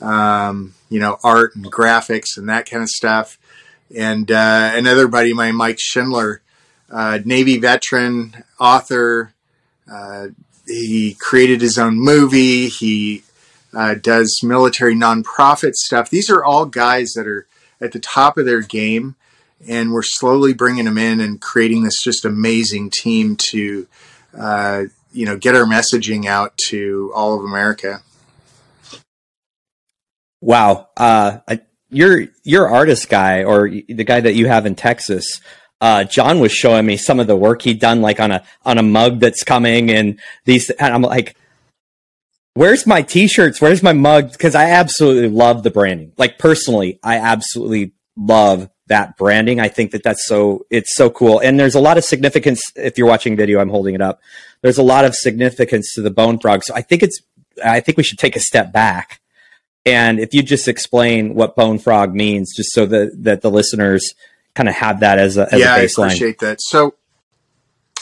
um, 0.00 0.74
you 0.88 1.00
know, 1.00 1.18
art 1.24 1.56
and 1.56 1.70
graphics 1.70 2.36
and 2.36 2.48
that 2.48 2.70
kind 2.70 2.84
of 2.84 2.88
stuff. 2.88 3.36
And 3.94 4.30
uh, 4.30 4.70
another 4.74 5.08
buddy, 5.08 5.34
my 5.34 5.50
Mike 5.50 5.78
Schindler, 5.80 6.40
uh, 6.90 7.18
Navy 7.24 7.58
veteran, 7.58 8.44
author. 8.60 9.34
Uh, 9.90 10.28
he 10.66 11.16
created 11.18 11.62
his 11.62 11.78
own 11.78 11.98
movie. 11.98 12.68
He 12.68 13.24
uh, 13.74 13.94
does 13.94 14.40
military 14.44 14.94
nonprofit 14.94 15.74
stuff. 15.74 16.10
These 16.10 16.30
are 16.30 16.44
all 16.44 16.66
guys 16.66 17.12
that 17.16 17.26
are 17.26 17.46
at 17.80 17.90
the 17.92 17.98
top 17.98 18.38
of 18.38 18.46
their 18.46 18.60
game, 18.60 19.16
and 19.66 19.92
we're 19.92 20.02
slowly 20.02 20.52
bringing 20.52 20.84
them 20.84 20.98
in 20.98 21.20
and 21.20 21.40
creating 21.40 21.82
this 21.82 22.02
just 22.04 22.24
amazing 22.24 22.90
team 22.90 23.36
to, 23.50 23.86
uh, 24.38 24.84
you 25.12 25.26
know, 25.26 25.36
get 25.36 25.54
our 25.54 25.64
messaging 25.64 26.26
out 26.26 26.56
to 26.68 27.12
all 27.14 27.36
of 27.38 27.44
America. 27.44 28.02
Wow, 30.40 30.88
uh, 30.96 31.38
your 31.90 32.26
your 32.44 32.68
artist 32.68 33.08
guy 33.08 33.44
or 33.44 33.68
the 33.68 34.04
guy 34.04 34.20
that 34.20 34.34
you 34.34 34.46
have 34.46 34.66
in 34.66 34.74
Texas 34.74 35.40
uh, 35.80 36.04
John 36.04 36.40
was 36.40 36.52
showing 36.52 36.86
me 36.86 36.96
some 36.96 37.20
of 37.20 37.26
the 37.26 37.36
work 37.36 37.62
he'd 37.62 37.80
done, 37.80 38.00
like 38.02 38.20
on 38.20 38.32
a 38.32 38.42
on 38.64 38.78
a 38.78 38.82
mug 38.82 39.20
that's 39.20 39.44
coming, 39.44 39.90
and 39.90 40.18
these. 40.44 40.70
And 40.70 40.92
I'm 40.92 41.02
like, 41.02 41.36
"Where's 42.54 42.86
my 42.86 43.02
T-shirts? 43.02 43.60
Where's 43.60 43.82
my 43.82 43.92
mug?" 43.92 44.32
Because 44.32 44.54
I 44.54 44.70
absolutely 44.70 45.28
love 45.28 45.62
the 45.62 45.70
branding. 45.70 46.12
Like 46.16 46.38
personally, 46.38 46.98
I 47.02 47.18
absolutely 47.18 47.92
love 48.16 48.70
that 48.88 49.16
branding. 49.16 49.60
I 49.60 49.68
think 49.68 49.92
that 49.92 50.02
that's 50.02 50.26
so 50.26 50.66
it's 50.68 50.96
so 50.96 51.10
cool, 51.10 51.38
and 51.38 51.60
there's 51.60 51.76
a 51.76 51.80
lot 51.80 51.96
of 51.96 52.04
significance. 52.04 52.60
If 52.74 52.98
you're 52.98 53.06
watching 53.06 53.36
video, 53.36 53.60
I'm 53.60 53.70
holding 53.70 53.94
it 53.94 54.02
up. 54.02 54.20
There's 54.62 54.78
a 54.78 54.82
lot 54.82 55.04
of 55.04 55.14
significance 55.14 55.94
to 55.94 56.02
the 56.02 56.10
bone 56.10 56.38
frog. 56.38 56.62
So 56.64 56.74
I 56.74 56.82
think 56.82 57.02
it's. 57.02 57.20
I 57.64 57.80
think 57.80 57.98
we 57.98 58.04
should 58.04 58.18
take 58.18 58.36
a 58.36 58.40
step 58.40 58.72
back, 58.72 59.20
and 59.84 60.20
if 60.20 60.32
you 60.32 60.42
just 60.42 60.68
explain 60.68 61.34
what 61.34 61.56
bone 61.56 61.78
frog 61.78 62.14
means, 62.14 62.54
just 62.54 62.72
so 62.72 62.86
that 62.86 63.24
that 63.24 63.40
the 63.42 63.50
listeners 63.50 64.14
kind 64.54 64.68
of 64.68 64.76
have 64.76 65.00
that 65.00 65.18
as 65.18 65.36
a, 65.36 65.52
as 65.52 65.60
yeah, 65.60 65.76
a 65.76 65.80
baseline. 65.80 66.04
I 66.04 66.06
appreciate 66.06 66.38
that. 66.40 66.60
So 66.60 66.94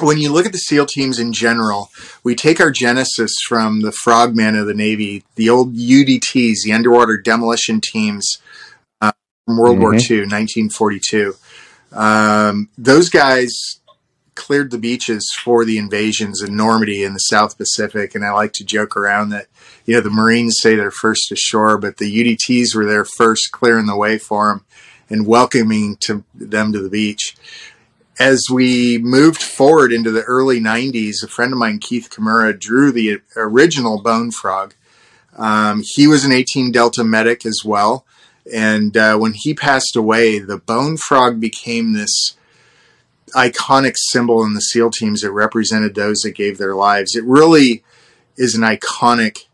when 0.01 0.19
you 0.19 0.33
look 0.33 0.47
at 0.47 0.53
the 0.53 0.59
SEAL 0.59 0.87
teams 0.87 1.19
in 1.19 1.33
general, 1.33 1.91
we 2.23 2.35
take 2.35 2.61
our 2.61 2.71
genesis 2.71 3.33
from 3.47 3.83
the 3.83 3.93
frogmen 3.93 4.57
of 4.57 4.67
the 4.67 4.75
Navy, 4.75 5.25
the 5.37 5.49
old 5.49 5.75
UDTs, 5.75 6.63
the 6.65 6.73
underwater 6.73 7.17
demolition 7.17 7.81
teams 7.81 8.39
uh, 9.01 9.13
from 9.47 9.59
World 9.59 9.77
mm-hmm. 9.77 9.83
War 9.83 9.95
II, 9.95 10.27
1942. 10.27 11.35
Um, 11.93 12.69
those 12.77 13.09
guys 13.09 13.81
cleared 14.37 14.71
the 14.71 14.79
beaches 14.79 15.29
for 15.43 15.65
the 15.65 15.79
invasions 15.79 16.43
in 16.43 16.57
Normandy 16.57 17.03
in 17.03 17.15
the 17.15 17.19
South 17.19 17.59
Pacific. 17.59 18.15
And 18.15 18.25
I 18.25 18.33
like 18.33 18.53
to 18.55 18.65
joke 18.65 18.97
around 18.97 19.31
that, 19.31 19.47
you 19.85 19.95
know, 19.95 20.01
the 20.01 20.11
Marines 20.11 20.59
say 20.61 20.77
they're 20.77 20.91
first 20.91 21.33
ashore, 21.33 21.79
but 21.79 21.97
the 21.97 22.37
UDTs 22.39 22.75
were 22.75 22.87
there 22.87 23.05
first, 23.05 23.51
clearing 23.53 23.87
the 23.87 23.97
way 23.97 24.19
for 24.19 24.49
them 24.49 24.65
and 25.09 25.27
welcoming 25.27 25.97
to 26.01 26.25
them 26.35 26.73
to 26.73 26.81
the 26.81 26.91
beach. 26.91 27.37
As 28.19 28.45
we 28.51 28.99
moved 28.99 29.43
forward 29.43 29.93
into 29.93 30.11
the 30.11 30.23
early 30.23 30.61
90s, 30.61 31.23
a 31.23 31.29
friend 31.29 31.53
of 31.53 31.59
mine, 31.59 31.79
Keith 31.79 32.09
Kimura, 32.11 32.59
drew 32.59 32.91
the 32.91 33.21
original 33.37 34.01
bone 34.01 34.31
frog. 34.31 34.75
Um, 35.37 35.83
he 35.85 36.07
was 36.07 36.25
an 36.25 36.33
18 36.33 36.73
Delta 36.73 37.05
medic 37.05 37.45
as 37.45 37.61
well. 37.65 38.07
And 38.53 38.97
uh, 38.97 39.19
when 39.19 39.35
he 39.35 39.55
passed 39.55 39.97
away, 39.97 40.39
the 40.39 40.57
bone 40.57 40.97
frog 40.97 41.41
became 41.41 41.93
this 41.93 42.37
iconic 43.35 43.95
symbol 43.97 44.45
in 44.45 44.55
the 44.55 44.61
SEAL 44.61 44.91
teams 44.93 45.21
that 45.21 45.33
represented 45.33 45.95
those 45.95 46.19
that 46.19 46.33
gave 46.33 46.59
their 46.59 46.75
lives. 46.75 47.15
It 47.15 47.25
really 47.25 47.83
is 48.37 48.55
an 48.55 48.63
iconic 48.63 49.47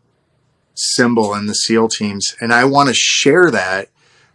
symbol 0.75 1.33
in 1.33 1.47
the 1.47 1.53
SEAL 1.53 1.89
teams. 1.89 2.35
And 2.39 2.53
I 2.53 2.65
want 2.65 2.89
to 2.89 2.95
share 2.95 3.49
that 3.51 3.89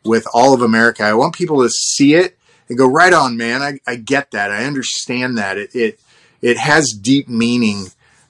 with 0.04 0.26
all 0.32 0.54
of 0.54 0.62
America. 0.62 1.02
I 1.02 1.14
want 1.14 1.34
people 1.34 1.62
to 1.62 1.68
see 1.68 2.14
it 2.14 2.36
and 2.68 2.78
go 2.78 2.86
right 2.86 3.12
on, 3.12 3.36
man. 3.36 3.62
I, 3.62 3.78
I 3.86 3.96
get 3.96 4.30
that. 4.32 4.50
I 4.50 4.64
understand 4.64 5.38
that. 5.38 5.56
It 5.58 5.74
it, 5.74 6.00
it 6.40 6.58
has 6.58 6.96
deep 7.00 7.28
meaning 7.28 7.86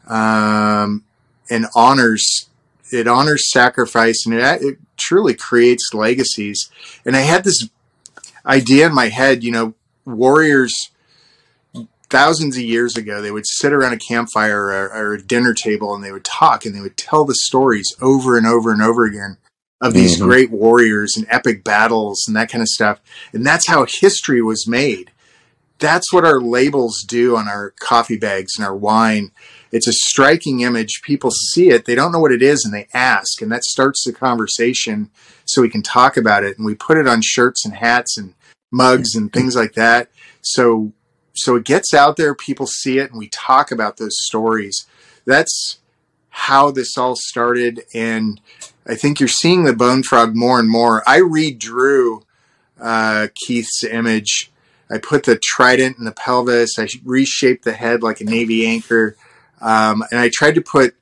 um, 0.06 1.04
and 1.50 1.66
honors 1.74 2.48
it 2.90 3.06
honors 3.06 3.50
sacrifice 3.50 4.24
and 4.24 4.34
it, 4.34 4.62
it 4.62 4.78
truly 4.96 5.34
creates 5.34 5.92
legacies. 5.92 6.70
And 7.04 7.14
I 7.16 7.20
had 7.20 7.44
this 7.44 7.68
idea 8.46 8.86
in 8.86 8.94
my 8.94 9.08
head. 9.08 9.44
You 9.44 9.52
know, 9.52 9.74
warriors 10.06 10.90
thousands 12.10 12.56
of 12.56 12.62
years 12.62 12.96
ago, 12.96 13.20
they 13.20 13.30
would 13.30 13.46
sit 13.46 13.72
around 13.72 13.92
a 13.92 13.98
campfire 13.98 14.64
or, 14.64 14.92
or, 14.92 15.14
a 15.14 15.22
dinner 15.22 15.54
table 15.54 15.94
and 15.94 16.02
they 16.02 16.12
would 16.12 16.24
talk 16.24 16.64
and 16.64 16.74
they 16.74 16.80
would 16.80 16.96
tell 16.96 17.24
the 17.24 17.34
stories 17.34 17.94
over 18.00 18.36
and 18.36 18.46
over 18.46 18.72
and 18.72 18.82
over 18.82 19.04
again 19.04 19.36
of 19.80 19.94
these 19.94 20.16
mm-hmm. 20.16 20.26
great 20.26 20.50
warriors 20.50 21.14
and 21.16 21.26
epic 21.30 21.62
battles 21.62 22.24
and 22.26 22.36
that 22.36 22.50
kind 22.50 22.62
of 22.62 22.68
stuff. 22.68 23.00
And 23.32 23.46
that's 23.46 23.68
how 23.68 23.86
history 24.00 24.42
was 24.42 24.66
made. 24.66 25.12
That's 25.78 26.12
what 26.12 26.24
our 26.24 26.40
labels 26.40 27.04
do 27.06 27.36
on 27.36 27.46
our 27.46 27.72
coffee 27.78 28.18
bags 28.18 28.52
and 28.56 28.66
our 28.66 28.74
wine. 28.74 29.30
It's 29.70 29.86
a 29.86 29.92
striking 29.92 30.60
image. 30.60 31.02
People 31.02 31.30
see 31.30 31.68
it, 31.68 31.84
they 31.84 31.94
don't 31.94 32.10
know 32.10 32.18
what 32.18 32.32
it 32.32 32.42
is, 32.42 32.64
and 32.64 32.74
they 32.74 32.88
ask. 32.92 33.40
And 33.40 33.52
that 33.52 33.62
starts 33.62 34.02
the 34.04 34.12
conversation 34.12 35.10
so 35.44 35.62
we 35.62 35.70
can 35.70 35.82
talk 35.82 36.16
about 36.16 36.42
it. 36.42 36.56
And 36.58 36.66
we 36.66 36.74
put 36.74 36.98
it 36.98 37.06
on 37.06 37.20
shirts 37.22 37.64
and 37.64 37.74
hats 37.74 38.18
and 38.18 38.34
mugs 38.72 39.14
and 39.14 39.32
things 39.32 39.54
like 39.54 39.74
that. 39.74 40.10
So 40.40 40.92
so 41.38 41.56
it 41.56 41.64
gets 41.64 41.94
out 41.94 42.16
there, 42.16 42.34
people 42.34 42.66
see 42.66 42.98
it, 42.98 43.10
and 43.10 43.18
we 43.18 43.28
talk 43.28 43.70
about 43.70 43.96
those 43.96 44.16
stories. 44.22 44.86
That's 45.24 45.78
how 46.30 46.70
this 46.70 46.96
all 46.96 47.16
started. 47.16 47.84
And 47.94 48.40
I 48.86 48.94
think 48.94 49.20
you're 49.20 49.28
seeing 49.28 49.64
the 49.64 49.72
bone 49.72 50.02
frog 50.02 50.34
more 50.34 50.58
and 50.58 50.68
more. 50.68 51.02
I 51.06 51.20
redrew 51.20 52.22
uh, 52.80 53.28
Keith's 53.34 53.84
image. 53.84 54.50
I 54.90 54.98
put 54.98 55.24
the 55.24 55.38
trident 55.42 55.98
in 55.98 56.04
the 56.04 56.12
pelvis. 56.12 56.78
I 56.78 56.88
reshaped 57.04 57.64
the 57.64 57.72
head 57.74 58.02
like 58.02 58.20
a 58.20 58.24
navy 58.24 58.66
anchor, 58.66 59.16
um, 59.60 60.02
and 60.10 60.18
I 60.18 60.30
tried 60.32 60.54
to 60.54 60.62
put, 60.62 60.94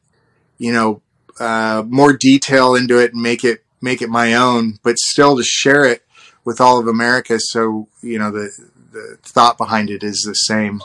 you 0.59 0.73
know, 0.73 1.03
uh, 1.39 1.85
more 1.87 2.13
detail 2.13 2.75
into 2.75 2.99
it 2.99 3.13
and 3.13 3.23
make 3.23 3.45
it 3.45 3.63
make 3.81 4.03
it 4.03 4.09
my 4.09 4.35
own, 4.35 4.79
but 4.83 4.99
still 4.99 5.37
to 5.37 5.45
share 5.45 5.85
it 5.85 6.03
with 6.45 6.61
all 6.61 6.81
of 6.81 6.89
America. 6.89 7.39
So 7.39 7.89
you 8.03 8.19
know 8.19 8.31
the 8.31 8.51
the 8.97 9.19
thought 9.23 9.59
behind 9.59 9.91
it 9.91 10.03
is 10.03 10.23
the 10.27 10.35
same. 10.35 10.83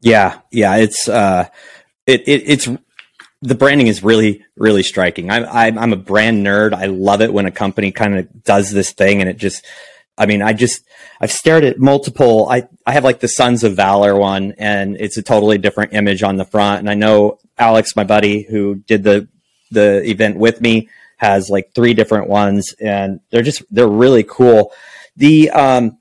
Yeah, 0.00 0.40
yeah, 0.50 0.76
it's 0.76 1.08
uh, 1.08 1.48
it, 2.06 2.22
it 2.26 2.42
it's 2.46 2.68
the 3.42 3.54
branding 3.54 3.88
is 3.88 4.02
really 4.02 4.44
really 4.56 4.82
striking. 4.82 5.30
I'm 5.30 5.44
I'm, 5.50 5.78
I'm 5.78 5.92
a 5.92 5.96
brand 5.96 6.46
nerd. 6.46 6.72
I 6.74 6.86
love 6.86 7.20
it 7.20 7.32
when 7.32 7.46
a 7.46 7.50
company 7.50 7.92
kind 7.92 8.18
of 8.18 8.44
does 8.44 8.70
this 8.70 8.92
thing, 8.92 9.20
and 9.20 9.28
it 9.28 9.36
just. 9.36 9.64
I 10.18 10.24
mean, 10.24 10.40
I 10.40 10.54
just 10.54 10.82
I've 11.20 11.30
stared 11.30 11.62
at 11.64 11.78
multiple. 11.78 12.48
I 12.48 12.66
I 12.86 12.92
have 12.92 13.04
like 13.04 13.20
the 13.20 13.28
Sons 13.28 13.64
of 13.64 13.76
Valor 13.76 14.16
one, 14.16 14.54
and 14.56 14.96
it's 14.98 15.18
a 15.18 15.22
totally 15.22 15.58
different 15.58 15.92
image 15.92 16.22
on 16.22 16.36
the 16.36 16.46
front. 16.46 16.78
And 16.78 16.88
I 16.88 16.94
know 16.94 17.38
Alex, 17.58 17.94
my 17.96 18.04
buddy, 18.04 18.42
who 18.42 18.76
did 18.76 19.02
the 19.02 19.28
the 19.70 20.02
event 20.08 20.38
with 20.38 20.62
me, 20.62 20.88
has 21.18 21.50
like 21.50 21.72
three 21.74 21.92
different 21.92 22.30
ones, 22.30 22.74
and 22.80 23.20
they're 23.28 23.42
just 23.42 23.62
they're 23.70 23.86
really 23.86 24.22
cool. 24.22 24.72
The 25.16 25.50
um, 25.50 25.98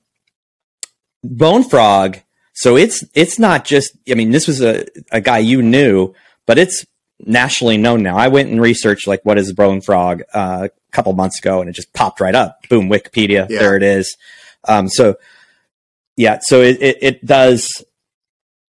Bone 1.30 1.64
Frog. 1.64 2.20
So 2.54 2.78
it's 2.78 3.04
it's 3.14 3.38
not 3.38 3.66
just. 3.66 3.98
I 4.10 4.14
mean, 4.14 4.32
this 4.32 4.48
was 4.48 4.62
a 4.62 4.86
a 5.12 5.22
guy 5.22 5.40
you 5.40 5.62
knew, 5.62 6.14
but 6.46 6.58
it's 6.58 6.86
nationally 7.20 7.78
known 7.78 8.04
now. 8.04 8.18
I 8.18 8.28
went 8.28 8.50
and 8.50 8.62
researched 8.62 9.08
like 9.08 9.24
what 9.24 9.38
is 9.38 9.52
bone 9.54 9.82
frog 9.82 10.24
uh, 10.34 10.68
a 10.72 10.92
couple 10.92 11.14
months 11.14 11.40
ago, 11.40 11.60
and 11.62 11.70
it 11.70 11.74
just 11.74 11.94
popped 11.94 12.20
right 12.20 12.36
up. 12.36 12.60
Boom, 12.70 12.90
Wikipedia. 12.90 13.48
Yeah. 13.50 13.60
There 13.60 13.76
it 13.76 13.84
is. 13.84 14.16
Um, 14.68 14.88
so 14.90 15.16
yeah, 16.16 16.40
so 16.42 16.62
it, 16.62 16.82
it, 16.82 16.98
it 17.02 17.26
does 17.26 17.84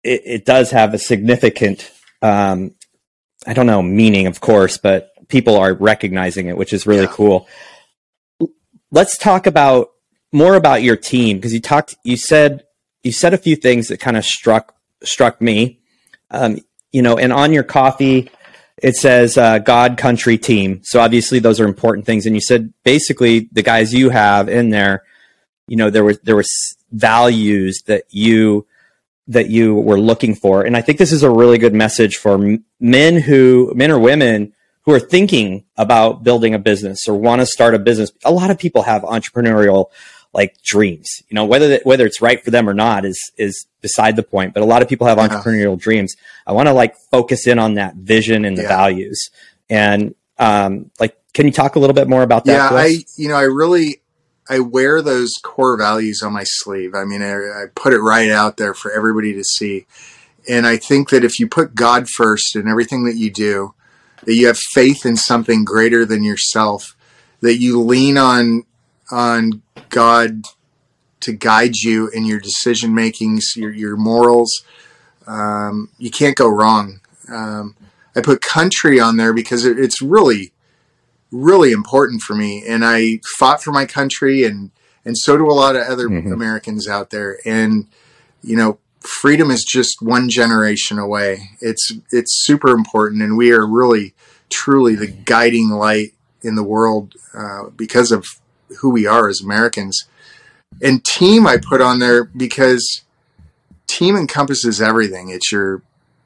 it, 0.04 0.22
it, 0.26 0.46
does 0.46 0.72
have 0.72 0.94
a 0.94 0.98
significant 0.98 1.92
um, 2.22 2.74
I 3.46 3.54
don't 3.54 3.68
know 3.68 3.82
meaning, 3.82 4.28
of 4.28 4.42
course, 4.42 4.78
but 4.78 5.12
people 5.28 5.58
are 5.58 5.74
recognizing 5.74 6.48
it, 6.48 6.58
which 6.58 6.74
is 6.74 6.88
really 6.88 7.04
yeah. 7.04 7.12
cool. 7.12 7.48
Let's 8.92 9.18
talk 9.18 9.48
about 9.48 9.90
more 10.34 10.56
about 10.56 10.84
your 10.84 10.98
team 10.98 11.38
because 11.38 11.54
you 11.54 11.62
talked 11.62 11.96
you 12.04 12.18
said 12.18 12.64
you 13.04 13.12
said 13.12 13.34
a 13.34 13.38
few 13.38 13.56
things 13.56 13.88
that 13.88 14.00
kind 14.00 14.18
of 14.18 14.26
struck 14.26 14.76
struck 15.04 15.42
me. 15.42 15.80
Um, 16.32 16.60
you 16.92 17.02
know, 17.02 17.18
and 17.18 17.32
on 17.32 17.54
your 17.54 17.64
coffee, 17.64 18.30
it 18.78 18.96
says 18.96 19.38
uh, 19.38 19.60
God, 19.60 19.98
country, 19.98 20.38
team. 20.38 20.82
So 20.84 21.00
obviously 21.00 21.40
those 21.40 21.60
are 21.60 21.66
important 21.66 22.06
things. 22.06 22.26
And 22.26 22.36
you 22.36 22.42
said 22.42 22.74
basically 22.84 23.50
the 23.52 23.62
guys 23.62 23.94
you 23.94 24.10
have 24.10 24.50
in 24.50 24.70
there, 24.70 25.04
you 25.68 25.78
know, 25.78 25.90
there 25.90 26.04
was 26.04 26.20
there 26.20 26.36
was 26.36 26.50
values 26.92 27.82
that 27.86 28.04
you 28.10 28.66
that 29.28 29.50
you 29.50 29.76
were 29.76 30.00
looking 30.00 30.36
for. 30.36 30.64
And 30.64 30.76
I 30.76 30.82
think 30.82 30.98
this 30.98 31.12
is 31.12 31.24
a 31.24 31.30
really 31.30 31.58
good 31.58 31.74
message 31.74 32.18
for 32.18 32.58
men 32.80 33.22
who 33.22 33.72
men 33.76 33.92
or 33.92 34.00
women 34.00 34.54
who 34.84 34.92
are 34.92 35.00
thinking 35.00 35.64
about 35.78 36.24
building 36.24 36.54
a 36.54 36.60
business 36.60 37.08
or 37.08 37.16
want 37.16 37.42
to 37.42 37.46
start 37.46 37.74
a 37.74 37.80
business. 37.80 38.12
A 38.26 38.32
lot 38.32 38.52
of 38.52 38.60
people 38.60 38.84
have 38.84 39.04
entrepreneurial 39.04 39.92
like 40.34 40.62
dreams. 40.64 41.08
You 41.30 41.36
know, 41.36 41.46
whether 41.46 41.80
whether 41.84 42.06
it's 42.06 42.22
right 42.22 42.44
for 42.44 42.52
them 42.52 42.70
or 42.70 42.74
not 42.74 43.06
is 43.06 43.32
is 43.38 43.66
beside 43.82 44.16
the 44.16 44.24
point. 44.24 44.54
But 44.54 44.64
a 44.64 44.66
lot 44.66 44.82
of 44.82 44.90
people 44.90 45.08
have 45.08 45.18
yeah. 45.18 45.28
entrepreneurial 45.28 45.80
dreams. 45.80 46.16
I 46.46 46.52
want 46.54 46.68
to 46.68 46.74
like 46.74 46.96
focus 47.12 47.48
in 47.48 47.60
on 47.60 47.76
that 47.76 47.96
vision 47.96 48.46
and 48.46 48.58
the 48.58 48.64
yeah. 48.64 48.68
values. 48.68 49.30
And 49.70 50.16
um, 50.38 50.92
like, 51.00 51.18
can 51.34 51.46
you 51.46 51.52
talk 51.52 51.76
a 51.76 51.80
little 51.80 51.94
bit 51.94 52.08
more 52.08 52.24
about 52.24 52.46
that? 52.46 52.72
Yeah, 52.72 52.78
I 52.78 53.04
you 53.18 53.30
know 53.30 53.36
I 53.36 53.44
really 53.44 54.02
I 54.50 54.60
wear 54.60 55.02
those 55.02 55.32
core 55.42 55.78
values 55.78 56.22
on 56.24 56.34
my 56.34 56.44
sleeve. 56.46 56.96
I 56.96 57.06
mean, 57.06 57.22
I, 57.22 57.34
I 57.34 57.66
put 57.74 57.94
it 57.94 58.00
right 58.00 58.30
out 58.30 58.58
there 58.58 58.74
for 58.74 58.92
everybody 58.92 59.34
to 59.34 59.44
see. 59.44 59.86
And 60.50 60.68
I 60.68 60.76
think 60.76 61.10
that 61.10 61.24
if 61.24 61.40
you 61.40 61.48
put 61.48 61.76
God 61.76 62.08
first 62.10 62.56
in 62.56 62.68
everything 62.68 63.06
that 63.06 63.16
you 63.16 63.32
do, 63.32 63.74
that 64.26 64.36
you 64.36 64.48
have 64.48 64.60
faith 64.74 65.06
in 65.06 65.16
something 65.16 65.64
greater 65.64 66.06
than 66.06 66.24
yourself, 66.24 66.96
that 67.42 67.60
you 67.60 67.82
lean 67.82 68.18
on 68.18 68.66
on 69.12 69.62
God 69.90 70.44
to 71.22 71.32
guide 71.32 71.76
you 71.78 72.10
in 72.10 72.26
your 72.26 72.40
decision 72.40 72.94
makings, 72.94 73.54
your 73.56 73.72
your 73.72 73.96
morals. 73.96 74.64
Um, 75.26 75.90
you 75.98 76.12
can't 76.12 76.36
go 76.36 76.50
wrong. 76.50 77.00
Um, 77.30 77.76
I 78.16 78.22
put 78.22 78.42
country 78.42 79.00
on 79.00 79.18
there 79.18 79.34
because 79.34 79.66
it, 79.66 79.80
it's 79.80 80.02
really, 80.02 80.52
really 81.32 81.72
important 81.72 82.22
for 82.22 82.36
me, 82.36 82.64
and 82.68 82.84
I 82.86 83.20
fought 83.38 83.64
for 83.64 83.72
my 83.72 83.86
country, 83.86 84.44
and 84.44 84.72
and 85.06 85.18
so 85.18 85.38
do 85.38 85.50
a 85.50 85.54
lot 85.54 85.76
of 85.76 85.88
other 85.88 86.08
mm-hmm. 86.08 86.32
Americans 86.32 86.88
out 86.88 87.10
there. 87.10 87.40
And 87.46 87.88
you 88.44 88.58
know, 88.58 88.80
freedom 89.00 89.50
is 89.50 89.64
just 89.64 90.02
one 90.02 90.30
generation 90.30 91.00
away. 91.00 91.52
It's 91.62 91.92
it's 92.12 92.44
super 92.44 92.72
important, 92.72 93.22
and 93.22 93.38
we 93.38 93.52
are 93.52 93.66
really, 93.66 94.14
truly 94.50 94.96
the 94.96 95.08
guiding 95.08 95.70
light 95.70 96.14
in 96.42 96.56
the 96.56 96.64
world 96.64 97.16
uh, 97.34 97.70
because 97.76 98.12
of 98.12 98.26
who 98.80 98.90
we 98.90 99.06
are 99.06 99.30
as 99.30 99.42
Americans. 99.42 100.06
And 100.82 101.04
team 101.04 101.46
I 101.46 101.58
put 101.58 101.82
on 101.82 102.00
there 102.00 102.24
because 102.24 103.04
team 103.88 104.16
encompasses 104.16 104.82
everything. 104.82 105.30
It's 105.30 105.52
your 105.52 105.82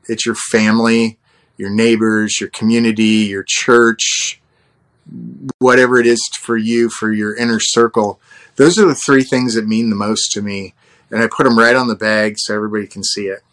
it's 0.09 0.25
your 0.25 0.35
family, 0.35 1.17
your 1.57 1.69
neighbors, 1.69 2.39
your 2.39 2.49
community, 2.49 3.27
your 3.27 3.43
church, 3.45 4.39
whatever 5.59 5.99
it 5.99 6.07
is 6.07 6.21
for 6.39 6.55
you 6.55 6.89
for 6.89 7.11
your 7.11 7.35
inner 7.35 7.59
circle. 7.59 8.19
Those 8.55 8.79
are 8.79 8.85
the 8.85 8.95
three 8.95 9.23
things 9.23 9.55
that 9.55 9.67
mean 9.67 9.89
the 9.89 9.95
most 9.95 10.31
to 10.31 10.41
me, 10.41 10.73
and 11.11 11.21
I 11.21 11.27
put 11.27 11.43
them 11.43 11.59
right 11.59 11.75
on 11.75 11.87
the 11.87 11.95
bag 11.95 12.35
so 12.37 12.55
everybody 12.55 12.87
can 12.87 13.03
see 13.03 13.27
it. 13.27 13.43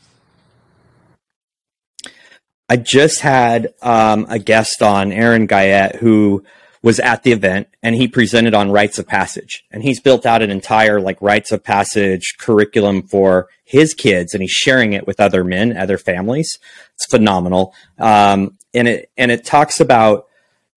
I 2.69 2.77
just 2.77 3.21
had 3.21 3.75
um, 3.83 4.27
a 4.29 4.39
guest 4.39 4.83
on, 4.83 5.13
Aaron 5.13 5.47
Guyette, 5.47 5.97
who 5.97 6.45
was 6.85 7.01
at 7.01 7.23
the 7.23 7.33
event 7.33 7.67
and 7.83 7.95
he 7.95 8.07
presented 8.07 8.53
on 8.53 8.71
rites 8.71 8.99
of 8.99 9.09
passage. 9.09 9.65
And 9.71 9.83
he's 9.83 10.01
built 10.01 10.27
out 10.27 10.43
an 10.43 10.51
entire 10.51 11.01
like 11.01 11.17
rites 11.23 11.51
of 11.51 11.65
passage 11.65 12.35
curriculum 12.39 13.05
for 13.05 13.49
his 13.65 13.95
kids 13.95 14.35
and 14.35 14.43
he's 14.43 14.51
sharing 14.51 14.93
it 14.93 15.07
with 15.07 15.19
other 15.19 15.45
men 15.45 15.79
other 15.79 15.97
families. 15.97 16.59
It's 16.95 17.07
phenomenal. 17.07 17.75
Um, 17.99 18.59
and 18.75 18.87
it 18.87 19.11
and 19.17 19.33
it 19.33 19.47
talks 19.47 19.81
about 19.81 20.27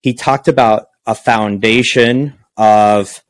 he 0.00 0.14
talked 0.14 0.48
about 0.48 0.88
a 1.06 1.14
foundation 1.14 2.32
of 2.56 3.22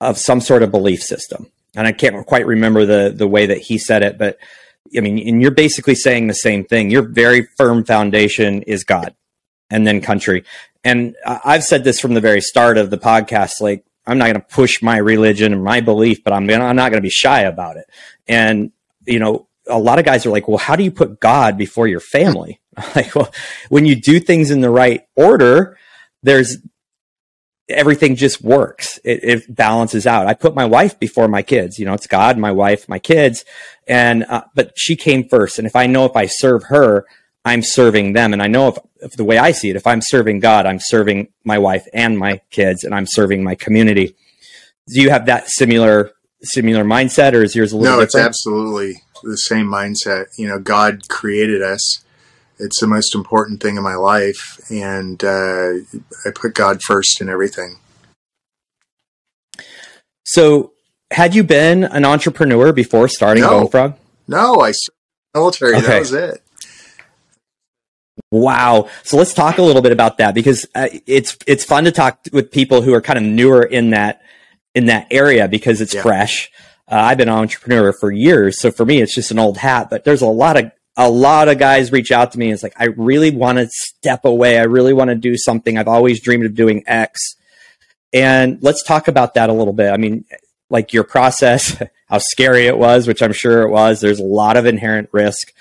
of 0.00 0.16
some 0.16 0.40
sort 0.40 0.62
of 0.62 0.70
belief 0.70 1.02
system. 1.02 1.48
And 1.76 1.86
i 1.86 1.92
can't 1.92 2.24
quite 2.26 2.46
remember 2.46 2.86
the 2.86 3.12
the 3.14 3.28
way 3.28 3.44
that 3.44 3.58
he 3.58 3.76
said 3.76 4.02
it 4.02 4.16
but 4.16 4.38
i 4.96 5.00
mean 5.00 5.18
and 5.28 5.42
you're 5.42 5.50
basically 5.50 5.94
saying 5.94 6.26
the 6.26 6.32
same 6.32 6.64
thing. 6.64 6.90
Your 6.90 7.06
very 7.06 7.46
firm 7.58 7.84
foundation 7.84 8.62
is 8.62 8.82
god 8.82 9.14
and 9.68 9.86
then 9.86 10.00
country 10.00 10.44
and 10.84 11.16
I've 11.26 11.64
said 11.64 11.84
this 11.84 12.00
from 12.00 12.14
the 12.14 12.20
very 12.20 12.40
start 12.40 12.78
of 12.78 12.90
the 12.90 12.98
podcast, 12.98 13.60
like 13.60 13.84
I'm 14.06 14.18
not 14.18 14.26
going 14.26 14.40
to 14.40 14.54
push 14.54 14.80
my 14.82 14.96
religion 14.96 15.52
and 15.52 15.62
my 15.62 15.80
belief, 15.80 16.24
but 16.24 16.32
I'm 16.32 16.46
gonna, 16.46 16.64
I'm 16.64 16.76
not 16.76 16.90
going 16.90 16.98
to 16.98 17.06
be 17.06 17.10
shy 17.10 17.42
about 17.42 17.76
it. 17.76 17.88
And 18.26 18.72
you 19.06 19.18
know, 19.18 19.48
a 19.66 19.78
lot 19.78 19.98
of 19.98 20.04
guys 20.04 20.24
are 20.26 20.30
like, 20.30 20.48
well, 20.48 20.58
how 20.58 20.76
do 20.76 20.84
you 20.84 20.90
put 20.90 21.20
God 21.20 21.58
before 21.58 21.86
your 21.86 22.00
family? 22.00 22.60
like, 22.96 23.14
well, 23.14 23.32
when 23.68 23.86
you 23.86 23.96
do 23.96 24.20
things 24.20 24.50
in 24.50 24.60
the 24.60 24.70
right 24.70 25.02
order, 25.16 25.76
there's 26.22 26.58
everything 27.68 28.16
just 28.16 28.42
works. 28.42 28.98
It, 29.04 29.20
it, 29.22 29.54
balances 29.54 30.06
out. 30.06 30.26
I 30.26 30.34
put 30.34 30.54
my 30.54 30.64
wife 30.64 30.98
before 30.98 31.28
my 31.28 31.42
kids. 31.42 31.78
You 31.78 31.84
know, 31.84 31.94
it's 31.94 32.06
God, 32.06 32.38
my 32.38 32.52
wife, 32.52 32.88
my 32.88 32.98
kids, 32.98 33.44
and 33.86 34.24
uh, 34.24 34.44
but 34.54 34.72
she 34.76 34.96
came 34.96 35.28
first. 35.28 35.58
And 35.58 35.66
if 35.66 35.76
I 35.76 35.86
know 35.86 36.06
if 36.06 36.16
I 36.16 36.26
serve 36.26 36.64
her, 36.64 37.04
I'm 37.44 37.62
serving 37.62 38.12
them. 38.12 38.32
And 38.32 38.42
I 38.42 38.46
know 38.46 38.68
if, 38.68 38.78
if 39.00 39.12
the 39.12 39.24
way 39.24 39.38
I 39.38 39.52
see 39.52 39.70
it, 39.70 39.76
if 39.76 39.86
I'm 39.86 40.00
serving 40.02 40.40
God, 40.40 40.66
I'm 40.66 40.80
serving 40.80 41.28
my 41.44 41.58
wife 41.58 41.86
and 41.92 42.18
my 42.18 42.40
kids, 42.50 42.84
and 42.84 42.94
I'm 42.94 43.06
serving 43.06 43.42
my 43.42 43.54
community. 43.54 44.14
Do 44.88 45.00
you 45.00 45.10
have 45.10 45.26
that 45.26 45.48
similar 45.48 46.12
similar 46.42 46.84
mindset, 46.84 47.34
or 47.34 47.42
is 47.42 47.54
yours 47.54 47.72
a 47.72 47.76
little? 47.76 47.96
No, 47.96 48.04
different? 48.04 48.26
it's 48.26 48.38
absolutely 48.38 49.02
the 49.22 49.36
same 49.36 49.66
mindset. 49.66 50.26
You 50.36 50.48
know, 50.48 50.58
God 50.58 51.08
created 51.08 51.62
us. 51.62 52.04
It's 52.58 52.80
the 52.80 52.86
most 52.86 53.14
important 53.14 53.62
thing 53.62 53.76
in 53.76 53.82
my 53.82 53.94
life, 53.94 54.60
and 54.70 55.22
uh, 55.22 55.74
I 56.26 56.30
put 56.34 56.54
God 56.54 56.82
first 56.82 57.20
in 57.20 57.28
everything. 57.28 57.78
So, 60.24 60.72
had 61.12 61.34
you 61.34 61.44
been 61.44 61.84
an 61.84 62.04
entrepreneur 62.04 62.72
before 62.72 63.08
starting 63.08 63.44
no. 63.44 63.50
Bone 63.50 63.68
Frog? 63.68 63.98
No, 64.26 64.60
I 64.60 64.72
served 64.72 64.96
military. 65.34 65.76
Okay. 65.76 65.86
That 65.86 65.98
was 66.00 66.12
it. 66.12 66.42
Wow. 68.30 68.88
So 69.04 69.16
let's 69.16 69.32
talk 69.32 69.58
a 69.58 69.62
little 69.62 69.82
bit 69.82 69.92
about 69.92 70.18
that 70.18 70.34
because 70.34 70.66
uh, 70.74 70.88
it's 71.06 71.36
it's 71.46 71.64
fun 71.64 71.84
to 71.84 71.92
talk 71.92 72.20
with 72.32 72.50
people 72.50 72.82
who 72.82 72.92
are 72.92 73.00
kind 73.00 73.18
of 73.18 73.24
newer 73.24 73.62
in 73.62 73.90
that 73.90 74.20
in 74.74 74.86
that 74.86 75.06
area 75.10 75.48
because 75.48 75.80
it's 75.80 75.94
yeah. 75.94 76.02
fresh. 76.02 76.50
Uh, 76.90 76.96
I've 76.96 77.18
been 77.18 77.28
an 77.28 77.34
entrepreneur 77.34 77.92
for 77.98 78.10
years, 78.10 78.60
so 78.60 78.70
for 78.70 78.84
me 78.84 79.00
it's 79.00 79.14
just 79.14 79.30
an 79.30 79.38
old 79.38 79.56
hat. 79.56 79.88
But 79.88 80.04
there's 80.04 80.22
a 80.22 80.26
lot 80.26 80.58
of 80.58 80.70
a 80.96 81.08
lot 81.08 81.48
of 81.48 81.58
guys 81.58 81.90
reach 81.90 82.10
out 82.12 82.32
to 82.32 82.38
me 82.38 82.46
and 82.46 82.54
it's 82.54 82.62
like 82.62 82.74
I 82.78 82.86
really 82.86 83.30
want 83.30 83.58
to 83.58 83.68
step 83.68 84.24
away. 84.24 84.58
I 84.58 84.64
really 84.64 84.92
want 84.92 85.08
to 85.08 85.14
do 85.14 85.36
something. 85.36 85.78
I've 85.78 85.88
always 85.88 86.20
dreamed 86.20 86.44
of 86.44 86.54
doing 86.54 86.82
X. 86.86 87.36
And 88.12 88.58
let's 88.62 88.82
talk 88.82 89.08
about 89.08 89.34
that 89.34 89.48
a 89.48 89.52
little 89.52 89.74
bit. 89.74 89.90
I 89.90 89.96
mean, 89.96 90.24
like 90.70 90.92
your 90.92 91.04
process, 91.04 91.80
how 92.08 92.18
scary 92.18 92.66
it 92.66 92.76
was, 92.76 93.06
which 93.06 93.22
I'm 93.22 93.32
sure 93.32 93.62
it 93.62 93.70
was. 93.70 94.00
There's 94.00 94.20
a 94.20 94.24
lot 94.24 94.56
of 94.56 94.66
inherent 94.66 95.08
risk. 95.12 95.52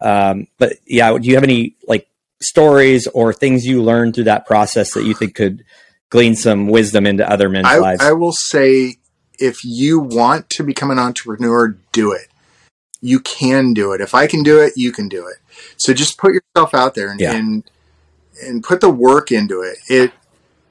Um, 0.00 0.46
but 0.58 0.74
yeah, 0.86 1.16
do 1.16 1.28
you 1.28 1.34
have 1.34 1.44
any 1.44 1.74
like 1.86 2.08
stories 2.40 3.06
or 3.08 3.32
things 3.32 3.66
you 3.66 3.82
learned 3.82 4.14
through 4.14 4.24
that 4.24 4.46
process 4.46 4.94
that 4.94 5.04
you 5.04 5.14
think 5.14 5.34
could 5.34 5.64
glean 6.10 6.34
some 6.34 6.68
wisdom 6.68 7.06
into 7.06 7.28
other 7.28 7.48
men's 7.48 7.66
I, 7.66 7.78
lives? 7.78 8.02
I 8.02 8.12
will 8.12 8.32
say, 8.32 8.96
if 9.38 9.64
you 9.64 10.00
want 10.00 10.50
to 10.50 10.64
become 10.64 10.90
an 10.90 10.98
entrepreneur, 10.98 11.76
do 11.92 12.12
it. 12.12 12.28
You 13.00 13.20
can 13.20 13.74
do 13.74 13.92
it. 13.92 14.00
If 14.00 14.14
I 14.14 14.26
can 14.26 14.42
do 14.42 14.60
it, 14.60 14.72
you 14.76 14.90
can 14.90 15.08
do 15.08 15.26
it. 15.26 15.36
So 15.76 15.92
just 15.92 16.18
put 16.18 16.34
yourself 16.34 16.74
out 16.74 16.94
there 16.94 17.10
and, 17.10 17.20
yeah. 17.20 17.34
and, 17.34 17.62
and 18.42 18.62
put 18.64 18.80
the 18.80 18.90
work 18.90 19.30
into 19.30 19.60
it. 19.60 19.78
It, 19.88 20.12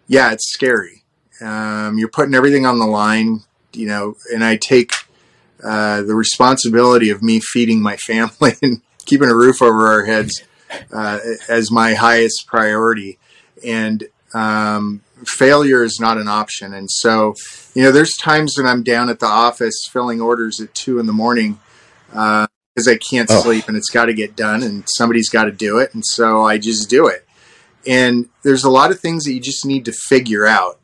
yeah, 0.08 0.32
it's 0.34 0.52
scary. 0.52 1.04
Um, 1.40 1.98
you're 1.98 2.10
putting 2.10 2.34
everything 2.34 2.66
on 2.66 2.80
the 2.80 2.86
line, 2.86 3.42
you 3.74 3.88
know, 3.88 4.16
and 4.34 4.44
I 4.44 4.58
take 4.58 4.92
uh, 5.64 6.02
the 6.02 6.16
responsibility 6.16 7.10
of 7.10 7.24
me 7.24 7.40
feeding 7.40 7.82
my 7.82 7.96
family 8.08 8.54
and 8.62 8.82
keeping 9.08 9.30
a 9.30 9.36
roof 9.36 9.62
over 9.62 9.88
our 9.88 10.06
heads 10.06 10.44
uh, 10.94 11.20
as 11.50 11.72
my 11.72 11.96
highest 11.96 12.46
priority. 12.46 13.18
And 13.66 14.04
um, 14.34 15.02
failure 15.26 15.84
is 15.84 15.98
not 16.00 16.18
an 16.18 16.28
option. 16.28 16.74
And 16.74 16.90
so, 16.92 17.34
you 17.74 17.82
know, 17.82 17.92
there's 17.92 18.14
times 18.18 18.56
when 18.58 18.68
I'm 18.68 18.84
down 18.84 19.10
at 19.10 19.20
the 19.20 19.26
office 19.26 19.76
filling 19.92 20.22
orders 20.22 20.60
at 20.62 20.74
two 20.76 21.00
in 21.00 21.08
the 21.08 21.14
morning 21.14 21.60
because 22.10 22.88
uh, 22.88 22.92
I 22.92 22.98
can't 22.98 23.32
oh. 23.32 23.42
sleep 23.42 23.68
and 23.68 23.76
it's 23.76 23.90
got 23.90 24.06
to 24.06 24.14
get 24.14 24.36
done 24.36 24.62
and 24.62 24.84
somebody's 24.96 25.30
got 25.30 25.46
to 25.46 25.52
do 25.52 25.80
it. 25.80 25.94
And 25.94 26.04
so 26.06 26.44
I 26.44 26.58
just 26.58 26.90
do 26.90 27.08
it. 27.08 27.26
And 27.88 28.30
there's 28.44 28.66
a 28.66 28.70
lot 28.70 28.92
of 28.92 29.00
things 29.00 29.24
that 29.24 29.34
you 29.34 29.40
just 29.40 29.66
need 29.66 29.86
to 29.86 29.94
figure 29.94 30.46
out 30.46 30.80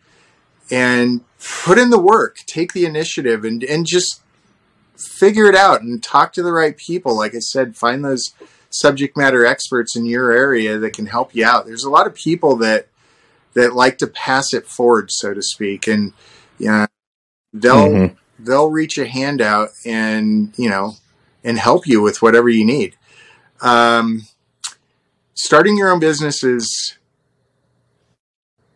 and 0.72 1.22
put 1.66 1.78
in 1.78 1.90
the 1.90 2.00
work, 2.00 2.38
take 2.48 2.72
the 2.72 2.86
initiative 2.86 3.44
and, 3.44 3.64
and 3.64 3.86
just 3.86 4.23
figure 4.98 5.46
it 5.46 5.56
out 5.56 5.82
and 5.82 6.02
talk 6.02 6.34
to 6.34 6.44
the 6.44 6.52
right 6.52 6.76
people. 6.78 7.18
Like 7.18 7.36
I 7.36 7.40
said, 7.40 7.76
find 7.76 8.04
those 8.04 8.34
subject 8.70 9.16
matter 9.16 9.46
experts 9.46 9.96
in 9.96 10.06
your 10.06 10.32
area 10.32 10.78
that 10.80 10.94
can 10.94 11.06
help 11.06 11.36
you 11.36 11.46
out. 11.46 11.66
There's 11.66 11.84
a 11.84 11.90
lot 11.90 12.08
of 12.08 12.16
people 12.16 12.56
that 12.58 12.88
that 13.54 13.74
like 13.74 14.00
to 14.00 14.08
pass 14.08 14.54
it 14.54 14.68
forward, 14.68 15.10
so 15.12 15.34
to 15.34 15.42
speak, 15.42 15.88
and 15.88 16.14
you 16.58 16.68
know, 16.68 16.88
they'll 17.54 17.90
mm-hmm. 17.90 18.16
they'll 18.44 18.70
reach 18.70 18.98
a 18.98 19.08
hand 19.08 19.42
out 19.42 19.70
and 19.86 20.54
you 20.58 20.70
know 20.70 20.96
and 21.44 21.60
help 21.60 21.86
you 21.86 22.02
with 22.02 22.22
whatever 22.22 22.50
you 22.50 22.66
need. 22.66 22.96
Um, 23.62 24.28
starting 25.36 25.78
your 25.78 25.92
own 25.92 26.00
business 26.00 26.44
is 26.44 26.98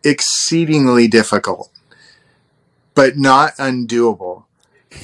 exceedingly 0.04 1.08
difficult, 1.08 1.70
but 2.94 3.16
not 3.16 3.56
undoable. 3.56 4.44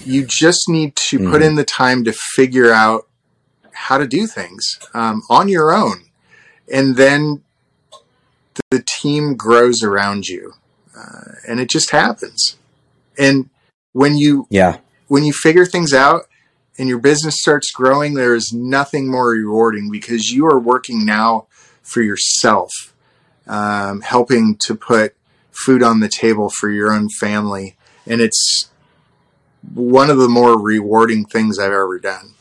You 0.05 0.27
just 0.29 0.69
need 0.69 0.97
to 0.97 1.19
mm. 1.19 1.31
put 1.31 1.43
in 1.43 1.57
the 1.57 1.65
time 1.65 2.05
to 2.05 2.13
figure 2.13 2.73
out 2.73 3.07
how 3.73 3.99
to 3.99 4.07
do 4.07 4.27
things 4.27 4.79
um, 4.95 5.23
on 5.29 5.49
your 5.49 5.75
own. 5.75 6.05
And 6.73 6.97
then 6.97 7.43
the 8.71 8.83
team 8.87 9.35
grows 9.35 9.83
around 9.83 10.27
you. 10.27 10.55
Uh, 10.97 11.33
and 11.49 11.61
it 11.61 11.69
just 11.69 11.91
happens. 11.91 12.57
And 13.19 13.51
when 13.93 14.17
you 14.17 14.47
yeah 14.51 14.79
when 15.09 15.25
you 15.25 15.33
figure 15.33 15.67
things 15.67 15.93
out 15.93 16.27
and 16.79 16.89
your 16.89 16.99
business 16.99 17.37
starts 17.39 17.71
growing, 17.71 18.15
there 18.15 18.35
is 18.35 18.53
nothing 18.53 19.11
more 19.11 19.31
rewarding 19.31 19.91
because 19.91 20.31
you 20.31 20.47
are 20.47 20.59
working 20.59 21.05
now 21.05 21.47
for 21.83 22.03
yourself, 22.03 22.71
um, 23.47 24.01
helping 24.01 24.57
to 24.67 24.75
put 24.75 25.15
food 25.53 25.83
on 25.83 26.01
the 26.01 26.09
table 26.09 26.51
for 26.51 26.71
your 26.71 26.93
own 26.93 27.09
family, 27.21 27.77
and 28.07 28.21
it's 28.21 28.71
one 29.73 30.11
of 30.11 30.19
the 30.19 30.29
more 30.29 30.61
rewarding 30.61 31.25
things 31.25 31.59
I've 31.59 31.73
ever 31.73 31.99
done. 31.99 32.35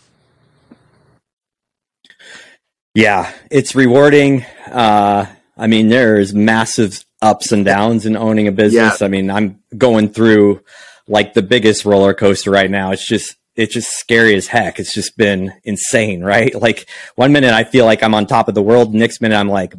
Yeah, 2.96 3.34
it's 3.50 3.74
rewarding. 3.74 4.46
Uh, 4.68 5.26
I 5.58 5.68
mean, 5.68 5.90
there's 5.90 6.34
massive 6.34 7.04
ups 7.22 7.52
and 7.52 7.66
downs 7.66 8.06
in 8.06 8.16
owning 8.16 8.48
a 8.48 8.52
business. 8.52 9.02
Yeah. 9.02 9.06
I 9.06 9.08
mean, 9.08 9.32
I'm 9.32 9.60
going 9.76 10.10
through 10.10 10.62
like 11.08 11.34
the 11.34 11.42
biggest 11.42 11.86
roller 11.86 12.14
coaster 12.14 12.52
right 12.52 12.70
now. 12.70 12.92
It's 12.92 13.06
just 13.06 13.36
it's 13.56 13.74
just 13.74 13.92
scary 13.92 14.36
as 14.36 14.48
heck. 14.48 14.80
It's 14.80 14.94
just 14.94 15.18
been 15.18 15.54
insane, 15.64 16.24
right? 16.24 16.54
Like 16.54 16.88
one 17.16 17.32
minute 17.32 17.54
I 17.54 17.64
feel 17.64 17.86
like 17.86 18.04
I'm 18.04 18.14
on 18.14 18.28
top 18.28 18.48
of 18.48 18.56
the 18.56 18.62
world, 18.62 18.94
next 18.94 19.22
minute 19.22 19.38
I'm 19.38 19.50
like, 19.50 19.74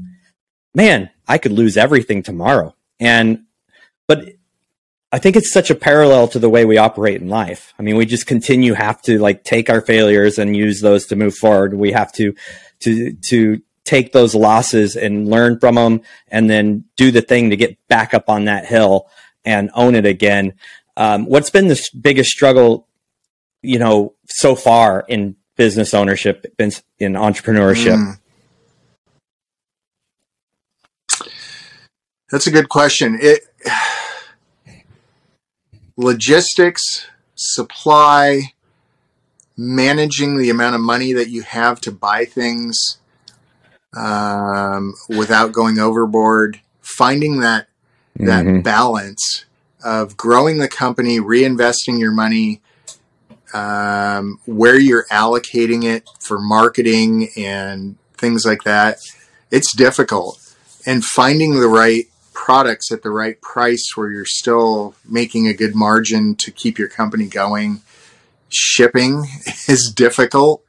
man, 0.75 1.11
I 1.27 1.39
could 1.39 1.53
lose 1.53 1.77
everything 1.77 2.23
tomorrow. 2.23 2.75
And 2.99 3.45
but 4.07 4.34
I 5.15 5.19
think 5.19 5.37
it's 5.37 5.53
such 5.53 5.71
a 5.71 5.77
parallel 5.77 6.27
to 6.27 6.41
the 6.41 6.51
way 6.51 6.65
we 6.65 6.77
operate 6.77 7.21
in 7.21 7.29
life. 7.29 7.73
I 7.79 7.83
mean, 7.83 7.95
we 7.95 8.05
just 8.05 8.27
continue 8.27 8.75
have 8.75 9.01
to 9.03 9.21
like 9.21 9.45
take 9.45 9.71
our 9.71 9.81
failures 9.81 10.41
and 10.41 10.57
use 10.57 10.81
those 10.81 11.07
to 11.07 11.15
move 11.15 11.37
forward. 11.37 11.75
We 11.75 11.93
have 11.93 12.11
to 12.15 12.35
to 12.81 13.13
to 13.29 13.63
take 13.85 14.11
those 14.11 14.35
losses 14.35 14.97
and 14.97 15.31
learn 15.31 15.61
from 15.61 15.77
them 15.77 16.01
and 16.27 16.51
then 16.51 16.87
do 16.97 17.13
the 17.13 17.23
thing 17.23 17.51
to 17.51 17.57
get 17.57 17.79
back 17.87 18.13
up 18.13 18.29
on 18.29 18.47
that 18.47 18.67
hill 18.67 19.09
and 19.45 19.71
own 19.75 19.95
it 19.95 20.05
again. 20.05 20.55
Um, 20.97 21.27
what's 21.27 21.51
been 21.51 21.69
the 21.69 21.81
biggest 22.01 22.31
struggle, 22.31 22.89
you 23.63 23.79
know, 23.79 24.15
so 24.27 24.57
far 24.57 25.05
in 25.07 25.37
business 25.55 25.95
ownership, 25.95 26.45
in, 26.59 26.73
entrepreneurship? 27.13 27.95
Mm. 27.95 28.19
That's 32.33 32.49
a 32.49 32.51
good 32.51 32.69
question. 32.69 33.17
It 33.21 33.43
logistics, 35.97 37.07
supply, 37.35 38.53
managing 39.57 40.39
the 40.39 40.51
amount 40.51 40.75
of 40.75 40.81
money 40.81 41.13
that 41.13 41.29
you 41.29 41.43
have 41.43 41.81
to 41.81 41.93
buy 41.93 42.25
things 42.25 42.77
um, 43.97 44.95
without 45.09 45.53
going 45.53 45.79
overboard, 45.79 46.61
finding 46.81 47.41
that 47.41 47.69
that 48.17 48.45
mm-hmm. 48.45 48.61
balance 48.61 49.45
of 49.85 50.17
growing 50.17 50.59
the 50.59 50.69
company, 50.69 51.19
reinvesting 51.19 51.99
your 51.99 52.13
money, 52.13 52.61
um, 53.53 54.39
where 54.47 54.79
you're 54.79 55.07
allocating 55.11 55.85
it 55.85 56.09
for 56.21 56.39
marketing 56.39 57.29
and 57.37 57.97
things 58.17 58.45
like 58.47 58.63
that. 58.63 58.99
It's 59.51 59.75
difficult, 59.77 60.41
and 60.87 61.05
finding 61.05 61.61
the 61.61 61.69
right 61.69 62.05
products 62.35 62.93
at 62.93 63.03
the 63.03 63.11
right 63.11 63.41
price 63.41 63.93
where 63.95 64.11
you're 64.11 64.25
still 64.27 64.95
making 65.09 65.47
a 65.47 65.55
good 65.55 65.75
margin 65.75 66.35
to 66.37 66.51
keep 66.51 66.79
your 66.79 66.89
company 66.89 67.27
going. 67.27 67.81
Shipping 68.51 69.25
is 69.69 69.93
difficult. 69.95 70.63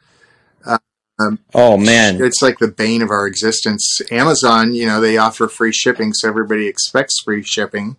Um, 1.17 1.39
oh 1.53 1.77
man, 1.77 2.21
it's 2.21 2.41
like 2.41 2.59
the 2.59 2.67
bane 2.67 3.01
of 3.01 3.09
our 3.09 3.25
existence. 3.25 4.01
Amazon, 4.11 4.73
you 4.73 4.85
know, 4.85 4.99
they 4.99 5.17
offer 5.17 5.47
free 5.47 5.71
shipping, 5.71 6.13
so 6.13 6.27
everybody 6.27 6.67
expects 6.67 7.21
free 7.23 7.41
shipping, 7.41 7.95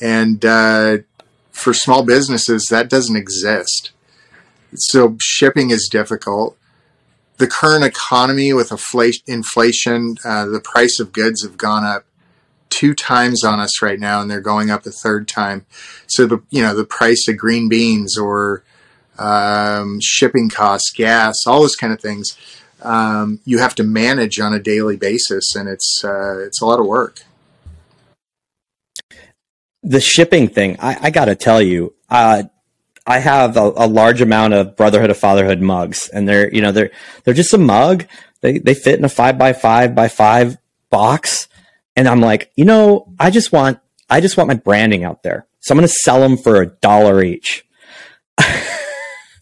and 0.00 0.44
uh, 0.44 0.98
for 1.52 1.72
small 1.72 2.04
businesses, 2.04 2.66
that 2.70 2.90
doesn't 2.90 3.14
exist. 3.14 3.92
So 4.74 5.16
shipping 5.20 5.70
is 5.70 5.88
difficult. 5.90 6.58
The 7.36 7.46
current 7.46 7.84
economy 7.84 8.52
with 8.52 8.72
inflation, 8.72 10.16
uh, 10.24 10.46
the 10.46 10.60
price 10.62 10.98
of 10.98 11.12
goods 11.12 11.44
have 11.44 11.56
gone 11.56 11.84
up 11.84 12.04
two 12.74 12.94
times 12.94 13.44
on 13.44 13.60
us 13.60 13.80
right 13.80 14.00
now, 14.00 14.20
and 14.20 14.30
they're 14.30 14.40
going 14.40 14.70
up 14.70 14.84
a 14.84 14.90
third 14.90 15.28
time. 15.28 15.64
So 16.06 16.26
the 16.26 16.42
you 16.50 16.62
know 16.62 16.74
the 16.74 16.84
price 16.84 17.28
of 17.28 17.36
green 17.36 17.68
beans 17.68 18.18
or 18.18 18.64
um, 19.18 19.98
shipping 20.02 20.50
costs, 20.50 20.92
gas, 20.92 21.34
all 21.46 21.60
those 21.60 21.76
kind 21.76 21.92
of 21.92 22.00
things. 22.00 22.36
Um, 22.82 23.40
you 23.44 23.58
have 23.58 23.74
to 23.76 23.84
manage 23.84 24.40
on 24.40 24.52
a 24.52 24.58
daily 24.58 24.96
basis, 24.96 25.54
and 25.54 25.68
it's 25.68 26.02
uh, 26.04 26.38
it's 26.40 26.60
a 26.60 26.66
lot 26.66 26.80
of 26.80 26.86
work. 26.86 27.22
The 29.82 30.00
shipping 30.00 30.48
thing, 30.48 30.76
I, 30.80 30.96
I 31.02 31.10
got 31.10 31.26
to 31.26 31.34
tell 31.34 31.60
you, 31.60 31.94
uh, 32.08 32.44
I 33.06 33.18
have 33.18 33.56
a, 33.58 33.72
a, 33.76 33.86
large 33.86 34.22
amount 34.22 34.54
of 34.54 34.76
Brotherhood 34.76 35.10
of 35.10 35.18
Fatherhood 35.18 35.60
mugs, 35.60 36.08
and 36.08 36.28
they're 36.28 36.52
you 36.52 36.60
know 36.60 36.72
they're 36.72 36.90
they're 37.22 37.34
just 37.34 37.54
a 37.54 37.58
mug. 37.58 38.06
They 38.40 38.58
they 38.58 38.74
fit 38.74 38.98
in 38.98 39.04
a 39.04 39.08
five 39.08 39.38
by 39.38 39.52
five 39.52 39.94
by 39.94 40.08
five 40.08 40.58
box, 40.90 41.48
and 41.96 42.08
I'm 42.08 42.20
like, 42.20 42.50
you 42.56 42.64
know, 42.64 43.12
I 43.18 43.30
just 43.30 43.52
want 43.52 43.78
I 44.10 44.20
just 44.20 44.36
want 44.36 44.48
my 44.48 44.54
branding 44.54 45.04
out 45.04 45.22
there, 45.22 45.46
so 45.60 45.72
I'm 45.72 45.78
going 45.78 45.88
to 45.88 45.94
sell 45.94 46.20
them 46.20 46.36
for 46.36 46.60
a 46.60 46.66
dollar 46.66 47.22
each. 47.22 47.64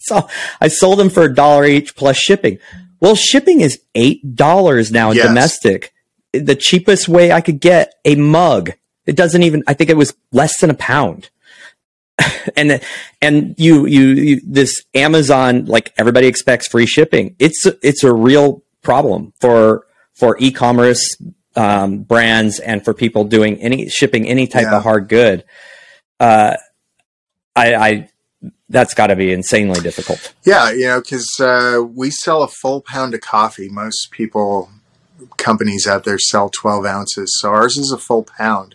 so 0.00 0.28
I 0.60 0.68
sold 0.68 0.98
them 0.98 1.10
for 1.10 1.24
a 1.24 1.34
dollar 1.34 1.64
each 1.64 1.96
plus 1.96 2.16
shipping. 2.16 2.58
Well, 3.00 3.16
shipping 3.16 3.60
is 3.60 3.80
eight 3.94 4.36
dollars 4.36 4.92
now 4.92 5.10
yes. 5.12 5.26
domestic. 5.26 5.92
The 6.32 6.54
cheapest 6.54 7.08
way 7.08 7.32
I 7.32 7.40
could 7.40 7.60
get 7.60 7.94
a 8.04 8.14
mug. 8.14 8.72
It 9.06 9.16
doesn't 9.16 9.42
even. 9.42 9.64
I 9.66 9.74
think 9.74 9.90
it 9.90 9.96
was 9.96 10.14
less 10.30 10.60
than 10.60 10.70
a 10.70 10.74
pound. 10.74 11.30
and 12.56 12.80
and 13.20 13.54
you, 13.58 13.86
you 13.86 14.08
you 14.08 14.40
this 14.44 14.84
Amazon 14.94 15.64
like 15.64 15.92
everybody 15.98 16.26
expects 16.26 16.68
free 16.68 16.86
shipping. 16.86 17.34
It's 17.38 17.66
it's 17.82 18.04
a 18.04 18.12
real 18.12 18.62
problem 18.82 19.32
for 19.40 19.86
for 20.14 20.36
e-commerce 20.38 21.16
um, 21.56 21.98
brands 21.98 22.58
and 22.58 22.84
for 22.84 22.94
people 22.94 23.24
doing 23.24 23.58
any 23.58 23.88
shipping 23.88 24.26
any 24.26 24.46
type 24.46 24.64
yeah. 24.64 24.76
of 24.76 24.82
hard 24.82 25.08
good. 25.08 25.44
Uh, 26.20 26.56
I, 27.54 27.74
I 27.74 28.08
that's 28.68 28.94
got 28.94 29.08
to 29.08 29.16
be 29.16 29.32
insanely 29.32 29.80
difficult. 29.80 30.34
Yeah, 30.44 30.70
you 30.70 30.86
know, 30.86 31.00
because 31.00 31.28
uh, 31.38 31.82
we 31.82 32.10
sell 32.10 32.42
a 32.42 32.48
full 32.48 32.80
pound 32.80 33.14
of 33.14 33.20
coffee. 33.20 33.68
Most 33.68 34.10
people, 34.10 34.70
companies 35.36 35.86
out 35.86 36.04
there 36.04 36.18
sell 36.18 36.48
12 36.48 36.86
ounces. 36.86 37.36
So 37.40 37.50
ours 37.50 37.76
is 37.76 37.92
a 37.92 37.98
full 37.98 38.24
pound. 38.24 38.74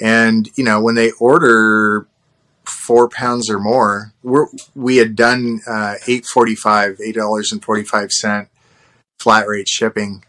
And, 0.00 0.48
you 0.56 0.64
know, 0.64 0.80
when 0.80 0.94
they 0.94 1.10
order 1.18 2.06
four 2.64 3.08
pounds 3.08 3.50
or 3.50 3.58
more, 3.58 4.12
we're, 4.22 4.46
we 4.74 4.98
had 4.98 5.16
done 5.16 5.60
uh, 5.66 5.96
845 6.06 6.98
$8.45 6.98 8.48
flat 9.18 9.48
rate 9.48 9.68
shipping. 9.68 10.24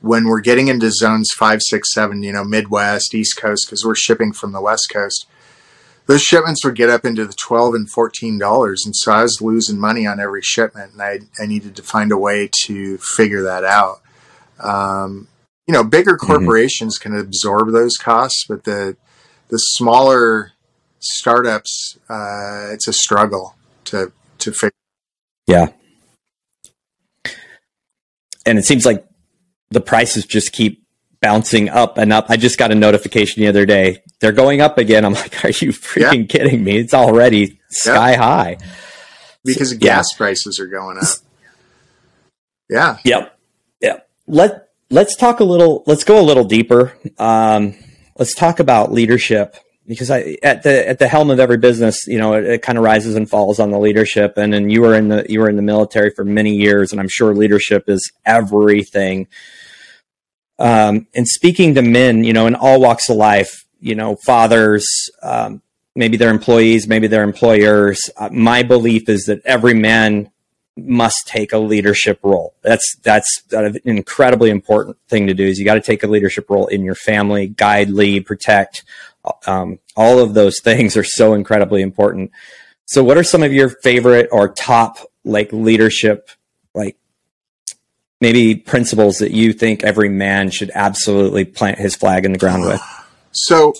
When 0.00 0.24
we're 0.24 0.40
getting 0.40 0.68
into 0.68 0.90
zones 0.90 1.30
five, 1.32 1.60
six, 1.62 1.92
seven, 1.92 2.22
you 2.22 2.32
know, 2.32 2.44
Midwest, 2.44 3.14
East 3.14 3.36
Coast, 3.36 3.66
because 3.66 3.84
we're 3.84 3.94
shipping 3.94 4.32
from 4.32 4.52
the 4.52 4.60
West 4.60 4.88
Coast, 4.92 5.26
those 6.10 6.22
shipments 6.22 6.64
would 6.64 6.74
get 6.74 6.90
up 6.90 7.04
into 7.04 7.24
the 7.24 7.34
12 7.34 7.74
and 7.74 7.88
14 7.88 8.36
dollars 8.36 8.82
and 8.84 8.96
so 8.96 9.12
i 9.12 9.22
was 9.22 9.40
losing 9.40 9.78
money 9.78 10.08
on 10.08 10.18
every 10.18 10.42
shipment 10.42 10.92
and 10.92 11.00
i, 11.00 11.20
I 11.40 11.46
needed 11.46 11.76
to 11.76 11.82
find 11.82 12.10
a 12.10 12.18
way 12.18 12.50
to 12.64 12.98
figure 12.98 13.42
that 13.42 13.64
out 13.64 14.00
um, 14.58 15.28
you 15.68 15.72
know 15.72 15.84
bigger 15.84 16.16
mm-hmm. 16.16 16.26
corporations 16.26 16.98
mm-hmm. 16.98 17.14
can 17.14 17.20
absorb 17.20 17.70
those 17.70 17.96
costs 17.96 18.44
but 18.48 18.64
the 18.64 18.96
the 19.48 19.58
smaller 19.58 20.52
startups 20.98 21.98
uh, 22.08 22.70
it's 22.72 22.88
a 22.88 22.92
struggle 22.92 23.54
to 23.84 24.12
to 24.38 24.50
figure 24.50 24.72
yeah 25.46 25.68
and 28.44 28.58
it 28.58 28.64
seems 28.64 28.84
like 28.84 29.06
the 29.70 29.80
prices 29.80 30.24
just 30.24 30.52
keep 30.52 30.84
bouncing 31.20 31.68
up 31.68 31.98
and 31.98 32.12
up. 32.12 32.26
I 32.28 32.36
just 32.36 32.58
got 32.58 32.72
a 32.72 32.74
notification 32.74 33.42
the 33.42 33.48
other 33.48 33.66
day. 33.66 34.02
They're 34.20 34.32
going 34.32 34.60
up 34.60 34.78
again. 34.78 35.04
I'm 35.04 35.14
like, 35.14 35.44
are 35.44 35.48
you 35.48 35.72
freaking 35.72 36.20
yeah. 36.20 36.26
kidding 36.26 36.64
me? 36.64 36.78
It's 36.78 36.94
already 36.94 37.60
sky 37.68 38.14
high. 38.14 38.58
Because 39.44 39.70
so, 39.70 39.76
gas 39.78 40.08
yeah. 40.12 40.16
prices 40.16 40.58
are 40.60 40.66
going 40.66 40.98
up. 40.98 41.04
Yeah. 42.68 42.98
Yep. 43.04 43.38
Yep. 43.80 44.08
Let 44.26 44.68
let's 44.90 45.16
talk 45.16 45.40
a 45.40 45.44
little 45.44 45.82
let's 45.86 46.04
go 46.04 46.20
a 46.20 46.22
little 46.22 46.44
deeper. 46.44 46.92
Um, 47.18 47.74
let's 48.18 48.34
talk 48.34 48.60
about 48.60 48.92
leadership 48.92 49.56
because 49.86 50.10
I 50.10 50.36
at 50.42 50.62
the 50.62 50.88
at 50.88 50.98
the 50.98 51.08
helm 51.08 51.30
of 51.30 51.40
every 51.40 51.56
business, 51.56 52.06
you 52.06 52.18
know, 52.18 52.34
it, 52.34 52.44
it 52.44 52.62
kind 52.62 52.78
of 52.78 52.84
rises 52.84 53.16
and 53.16 53.28
falls 53.28 53.58
on 53.58 53.70
the 53.70 53.78
leadership. 53.78 54.34
And 54.36 54.52
then 54.52 54.70
you 54.70 54.82
were 54.82 54.94
in 54.94 55.08
the 55.08 55.26
you 55.28 55.40
were 55.40 55.48
in 55.48 55.56
the 55.56 55.62
military 55.62 56.10
for 56.10 56.24
many 56.24 56.54
years, 56.54 56.92
and 56.92 57.00
I'm 57.00 57.08
sure 57.08 57.34
leadership 57.34 57.88
is 57.88 58.12
everything 58.24 59.26
Um, 60.60 61.06
and 61.14 61.26
speaking 61.26 61.74
to 61.74 61.82
men, 61.82 62.22
you 62.22 62.32
know, 62.32 62.46
in 62.46 62.54
all 62.54 62.80
walks 62.80 63.08
of 63.08 63.16
life, 63.16 63.64
you 63.80 63.94
know, 63.94 64.16
fathers, 64.26 64.86
um, 65.22 65.62
maybe 65.96 66.16
they're 66.16 66.30
employees, 66.30 66.86
maybe 66.86 67.06
they're 67.06 67.24
employers. 67.24 68.00
Uh, 68.16 68.28
my 68.30 68.62
belief 68.62 69.08
is 69.08 69.24
that 69.24 69.40
every 69.44 69.74
man 69.74 70.30
must 70.76 71.26
take 71.26 71.52
a 71.52 71.58
leadership 71.58 72.20
role. 72.22 72.54
That's 72.62 72.96
that's 73.02 73.42
an 73.52 73.78
incredibly 73.84 74.50
important 74.50 74.98
thing 75.08 75.26
to 75.26 75.34
do. 75.34 75.44
Is 75.44 75.58
you 75.58 75.64
got 75.64 75.74
to 75.74 75.80
take 75.80 76.02
a 76.02 76.06
leadership 76.06 76.48
role 76.48 76.66
in 76.66 76.84
your 76.84 76.94
family, 76.94 77.48
guide, 77.48 77.90
lead, 77.90 78.26
protect. 78.26 78.84
Um, 79.46 79.78
all 79.96 80.18
of 80.18 80.34
those 80.34 80.60
things 80.60 80.96
are 80.96 81.04
so 81.04 81.34
incredibly 81.34 81.82
important. 81.82 82.30
So, 82.86 83.02
what 83.04 83.16
are 83.16 83.24
some 83.24 83.42
of 83.42 83.52
your 83.52 83.68
favorite 83.68 84.28
or 84.30 84.48
top 84.48 84.98
like 85.24 85.52
leadership, 85.52 86.30
like 86.74 86.96
maybe 88.20 88.54
principles 88.54 89.18
that 89.18 89.32
you 89.32 89.52
think 89.52 89.82
every 89.82 90.08
man 90.08 90.50
should 90.50 90.70
absolutely 90.74 91.44
plant 91.44 91.78
his 91.78 91.96
flag 91.96 92.24
in 92.24 92.32
the 92.32 92.38
ground 92.38 92.64
with? 92.64 92.82
So, 93.32 93.74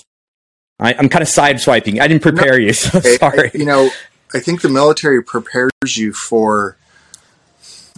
I, 0.79 0.93
am 0.93 1.09
kind 1.09 1.21
of 1.21 1.27
sideswiping. 1.27 1.99
I 1.99 2.07
didn't 2.07 2.21
prepare 2.21 2.53
no, 2.53 2.57
you, 2.57 2.71
so 2.71 3.01
sorry. 3.01 3.51
I, 3.53 3.57
you 3.57 3.65
know, 3.65 3.89
I 4.33 4.39
think 4.39 4.61
the 4.61 4.69
military 4.69 5.21
prepares 5.21 5.97
you 5.97 6.13
for 6.13 6.77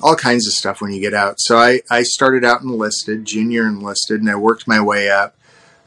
all 0.01 0.15
kinds 0.15 0.47
of 0.47 0.53
stuff 0.53 0.81
when 0.81 0.91
you 0.91 0.99
get 0.99 1.13
out. 1.13 1.35
So 1.37 1.57
I, 1.57 1.81
I 1.89 2.03
started 2.03 2.43
out 2.43 2.61
enlisted, 2.61 3.25
junior 3.25 3.67
enlisted, 3.67 4.19
and 4.19 4.29
I 4.29 4.35
worked 4.35 4.67
my 4.67 4.81
way 4.81 5.09
up. 5.09 5.35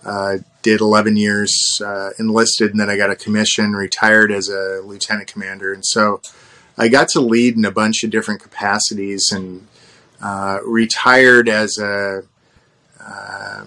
Uh, 0.04 0.38
did 0.62 0.80
11 0.80 1.16
years 1.16 1.52
uh, 1.84 2.10
enlisted, 2.18 2.70
and 2.70 2.80
then 2.80 2.88
I 2.88 2.96
got 2.96 3.10
a 3.10 3.16
commission, 3.16 3.72
retired 3.72 4.30
as 4.30 4.48
a 4.48 4.80
lieutenant 4.84 5.26
commander. 5.26 5.72
And 5.72 5.84
so 5.84 6.20
I 6.78 6.88
got 6.88 7.08
to 7.10 7.20
lead 7.20 7.56
in 7.56 7.64
a 7.64 7.70
bunch 7.70 8.04
of 8.04 8.10
different 8.10 8.40
capacities 8.40 9.24
and 9.32 9.66
uh, 10.22 10.58
retired 10.64 11.48
as 11.48 11.78
a, 11.78 12.22
uh, 13.00 13.64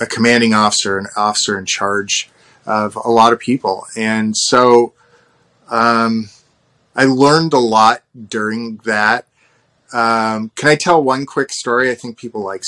a 0.00 0.06
commanding 0.06 0.54
officer, 0.54 0.98
an 0.98 1.06
officer 1.16 1.58
in 1.58 1.66
charge 1.66 2.30
of 2.66 2.96
a 2.96 3.10
lot 3.10 3.32
of 3.32 3.38
people. 3.38 3.86
And 3.96 4.36
so 4.36 4.92
um, 5.70 6.28
I 6.94 7.04
learned 7.04 7.52
a 7.52 7.58
lot 7.58 8.02
during 8.28 8.76
that. 8.84 9.26
Um, 9.92 10.50
can 10.54 10.68
I 10.68 10.76
tell 10.76 11.02
one 11.02 11.26
quick 11.26 11.50
story? 11.50 11.90
I 11.90 11.94
think 11.94 12.18
people 12.18 12.42
like. 12.42 12.62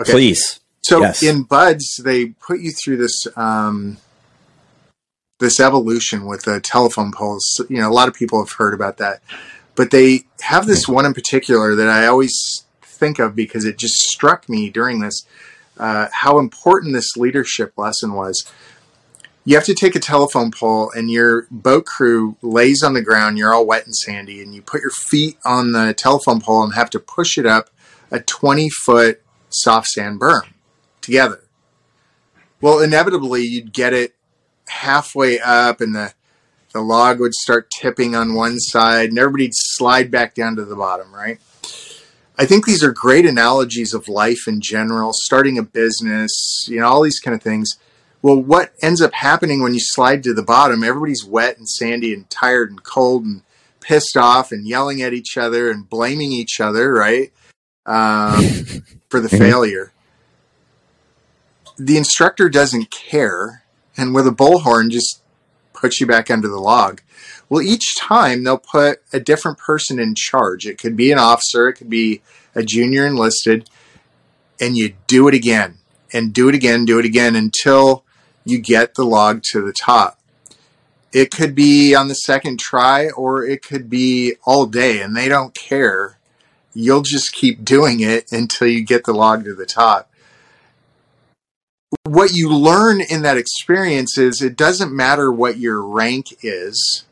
Okay. 0.00 0.12
Please. 0.12 0.60
So 0.82 1.00
yes. 1.00 1.22
in 1.22 1.42
BUD/S, 1.42 1.96
they 2.02 2.26
put 2.26 2.60
you 2.60 2.70
through 2.70 2.98
this 2.98 3.26
um, 3.36 3.98
this 5.38 5.60
evolution 5.60 6.26
with 6.26 6.42
the 6.42 6.60
telephone 6.60 7.12
poles. 7.12 7.44
You 7.68 7.80
know, 7.80 7.88
a 7.88 7.92
lot 7.92 8.08
of 8.08 8.14
people 8.14 8.38
have 8.44 8.52
heard 8.52 8.74
about 8.74 8.98
that, 8.98 9.22
but 9.76 9.90
they 9.90 10.24
have 10.40 10.66
this 10.66 10.88
one 10.88 11.06
in 11.06 11.14
particular 11.14 11.74
that 11.76 11.88
I 11.88 12.06
always 12.06 12.34
think 12.82 13.18
of 13.18 13.36
because 13.36 13.64
it 13.64 13.78
just 13.78 13.94
struck 13.94 14.48
me 14.48 14.70
during 14.70 15.00
this 15.00 15.26
uh, 15.78 16.08
how 16.10 16.38
important 16.38 16.94
this 16.94 17.16
leadership 17.16 17.74
lesson 17.76 18.14
was. 18.14 18.50
You 19.44 19.54
have 19.54 19.66
to 19.66 19.74
take 19.74 19.94
a 19.94 20.00
telephone 20.00 20.50
pole 20.50 20.90
and 20.90 21.10
your 21.10 21.46
boat 21.50 21.86
crew 21.86 22.36
lays 22.42 22.82
on 22.82 22.94
the 22.94 23.02
ground 23.02 23.38
you're 23.38 23.54
all 23.54 23.66
wet 23.66 23.84
and 23.84 23.94
sandy 23.94 24.42
and 24.42 24.52
you 24.52 24.62
put 24.62 24.80
your 24.80 24.90
feet 24.90 25.36
on 25.44 25.70
the 25.70 25.94
telephone 25.94 26.40
pole 26.40 26.64
and 26.64 26.74
have 26.74 26.90
to 26.90 26.98
push 26.98 27.38
it 27.38 27.46
up 27.46 27.70
a 28.10 28.18
20 28.18 28.68
foot 28.70 29.22
soft 29.50 29.86
sand 29.88 30.18
berm 30.18 30.48
together. 31.00 31.44
Well 32.60 32.80
inevitably 32.80 33.42
you'd 33.42 33.72
get 33.72 33.92
it 33.92 34.14
halfway 34.68 35.38
up 35.38 35.80
and 35.80 35.94
the 35.94 36.14
the 36.76 36.82
log 36.82 37.18
would 37.18 37.34
start 37.34 37.70
tipping 37.70 38.14
on 38.14 38.34
one 38.34 38.60
side 38.60 39.08
and 39.08 39.18
everybody'd 39.18 39.52
slide 39.54 40.10
back 40.10 40.34
down 40.34 40.56
to 40.56 40.64
the 40.64 40.76
bottom 40.76 41.12
right 41.14 41.40
I 42.38 42.44
think 42.44 42.66
these 42.66 42.84
are 42.84 42.92
great 42.92 43.24
analogies 43.24 43.94
of 43.94 44.08
life 44.08 44.46
in 44.46 44.60
general, 44.60 45.12
starting 45.14 45.56
a 45.56 45.62
business, 45.62 46.66
you 46.68 46.78
know, 46.78 46.86
all 46.86 47.00
these 47.00 47.18
kind 47.18 47.34
of 47.34 47.42
things 47.42 47.78
well, 48.26 48.42
what 48.42 48.72
ends 48.82 49.00
up 49.00 49.12
happening 49.12 49.62
when 49.62 49.72
you 49.72 49.78
slide 49.80 50.24
to 50.24 50.34
the 50.34 50.42
bottom? 50.42 50.82
Everybody's 50.82 51.24
wet 51.24 51.58
and 51.58 51.68
sandy 51.68 52.12
and 52.12 52.28
tired 52.28 52.70
and 52.70 52.82
cold 52.82 53.24
and 53.24 53.42
pissed 53.80 54.16
off 54.16 54.50
and 54.50 54.66
yelling 54.66 55.00
at 55.00 55.12
each 55.12 55.36
other 55.36 55.70
and 55.70 55.88
blaming 55.88 56.32
each 56.32 56.60
other, 56.60 56.92
right? 56.92 57.32
Um, 57.86 58.42
for 59.08 59.20
the 59.20 59.28
mm-hmm. 59.28 59.36
failure. 59.36 59.92
The 61.78 61.96
instructor 61.96 62.48
doesn't 62.48 62.90
care, 62.90 63.62
and 63.96 64.12
with 64.12 64.26
a 64.26 64.30
bullhorn, 64.30 64.90
just 64.90 65.22
puts 65.76 66.00
you 66.00 66.06
back 66.06 66.30
under 66.30 66.48
the 66.48 66.60
log. 66.60 67.02
Well, 67.48 67.62
each 67.62 67.96
time 67.96 68.42
they'll 68.42 68.58
put 68.58 69.02
a 69.12 69.20
different 69.20 69.58
person 69.58 70.00
in 70.00 70.14
charge. 70.16 70.66
It 70.66 70.78
could 70.78 70.96
be 70.96 71.12
an 71.12 71.18
officer, 71.18 71.68
it 71.68 71.74
could 71.74 71.90
be 71.90 72.22
a 72.54 72.62
junior 72.62 73.06
enlisted, 73.06 73.70
and 74.60 74.76
you 74.76 74.94
do 75.06 75.28
it 75.28 75.34
again 75.34 75.78
and 76.12 76.32
do 76.32 76.48
it 76.48 76.54
again, 76.54 76.84
do 76.84 76.98
it 76.98 77.04
again 77.04 77.36
until 77.36 78.04
you 78.44 78.58
get 78.58 78.94
the 78.94 79.04
log 79.04 79.42
to 79.52 79.60
the 79.60 79.72
top. 79.72 80.18
It 81.12 81.30
could 81.30 81.54
be 81.54 81.94
on 81.94 82.08
the 82.08 82.14
second 82.14 82.58
try 82.58 83.08
or 83.10 83.44
it 83.44 83.62
could 83.62 83.88
be 83.88 84.34
all 84.44 84.66
day 84.66 85.00
and 85.00 85.16
they 85.16 85.28
don't 85.28 85.54
care. 85.54 86.18
You'll 86.74 87.02
just 87.02 87.32
keep 87.32 87.64
doing 87.64 88.00
it 88.00 88.30
until 88.32 88.68
you 88.68 88.84
get 88.84 89.04
the 89.04 89.14
log 89.14 89.44
to 89.44 89.54
the 89.54 89.66
top. 89.66 90.10
What 92.04 92.32
you 92.34 92.52
learn 92.54 93.00
in 93.00 93.22
that 93.22 93.36
experience 93.36 94.16
is 94.16 94.40
it 94.40 94.56
doesn't 94.56 94.94
matter 94.94 95.30
what 95.32 95.58
your 95.58 95.82
rank 95.82 96.36
is 96.42 97.04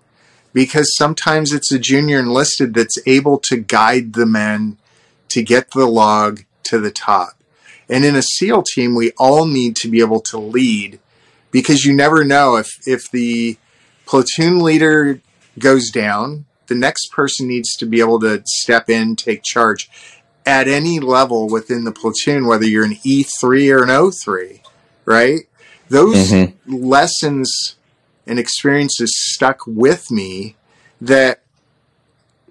because 0.53 0.97
sometimes 0.97 1.53
it's 1.53 1.73
a 1.73 1.79
junior 1.79 2.21
enlisted 2.21 2.75
that's 2.75 2.99
able 3.07 3.39
to 3.49 3.57
guide 3.57 4.13
the 4.13 4.27
men 4.27 4.79
to 5.29 5.43
get 5.43 5.73
the 5.73 5.87
log 5.87 6.45
to 6.65 6.79
the 6.79 6.93
top. 6.93 7.35
And 7.89 8.05
in 8.05 8.15
a 8.15 8.23
SEAL 8.23 8.65
team, 8.75 8.95
we 8.95 9.13
all 9.19 9.47
need 9.47 9.77
to 9.77 9.89
be 9.89 10.01
able 10.01 10.21
to 10.21 10.39
lead 10.39 11.01
because 11.51 11.85
you 11.85 11.93
never 11.95 12.25
know 12.25 12.57
if 12.57 12.69
if 12.87 13.11
the 13.11 13.59
platoon 14.07 14.61
leader 14.61 15.21
goes 15.59 15.91
down, 15.91 16.47
the 16.67 16.75
next 16.75 17.11
person 17.13 17.47
needs 17.47 17.75
to 17.77 17.87
be 17.87 18.01
able 18.01 18.21
to 18.21 18.43
step 18.47 18.89
in, 18.89 19.17
take 19.17 19.43
charge 19.45 19.89
at 20.47 20.69
any 20.69 21.01
level 21.01 21.49
within 21.49 21.85
the 21.85 21.93
platoon, 21.93 22.47
whether 22.47 22.67
you're 22.67 22.85
an 22.85 22.97
E3 22.97 23.73
or 23.73 23.83
an 23.83 23.89
O3, 23.89 24.61
right? 25.05 25.41
Those 25.89 26.31
mm-hmm. 26.31 26.75
lessons 26.75 27.77
and 28.27 28.39
experiences 28.39 29.13
stuck 29.15 29.61
with 29.67 30.11
me 30.11 30.57
that 31.01 31.43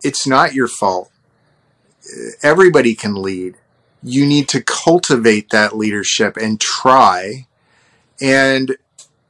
it's 0.04 0.28
not 0.28 0.54
your 0.54 0.68
fault. 0.68 1.12
Everybody 2.44 2.96
can 2.96 3.16
lead. 3.16 3.56
You 4.04 4.26
need 4.26 4.50
to 4.50 4.62
cultivate 4.62 5.50
that 5.50 5.76
leadership 5.76 6.38
and 6.38 6.60
try. 6.60 7.48
And 8.22 8.78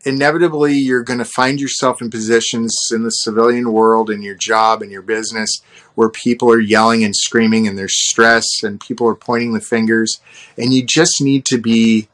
inevitably 0.06 0.74
you're 0.74 1.04
going 1.04 1.20
to 1.20 1.26
find 1.26 1.62
yourself 1.62 2.02
in 2.02 2.10
positions 2.10 2.76
in 2.92 3.04
the 3.04 3.10
civilian 3.10 3.72
world 3.72 4.10
in 4.10 4.22
your 4.22 4.36
job 4.36 4.82
and 4.82 4.92
your 4.92 5.02
business 5.02 5.62
where 5.96 6.10
people 6.10 6.52
are 6.52 6.60
yelling 6.60 7.04
and 7.04 7.16
screaming 7.16 7.68
and 7.68 7.78
there's 7.78 7.96
stress 8.10 8.46
and 8.64 8.82
people 8.82 9.08
are 9.08 9.16
pointing 9.16 9.54
the 9.54 9.62
fingers 9.62 10.20
and 10.58 10.74
you 10.74 10.84
just 10.84 11.22
need 11.22 11.46
to 11.46 11.58
be 11.58 12.08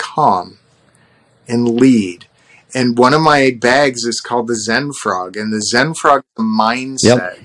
calm 0.00 0.58
and 1.46 1.68
lead 1.68 2.26
and 2.74 2.96
one 2.96 3.12
of 3.12 3.20
my 3.20 3.50
bags 3.60 4.04
is 4.04 4.20
called 4.20 4.46
the 4.46 4.56
zen 4.56 4.92
frog 4.92 5.36
and 5.36 5.52
the 5.52 5.60
zen 5.60 5.94
frog 5.94 6.22
the 6.36 6.42
mindset 6.42 7.42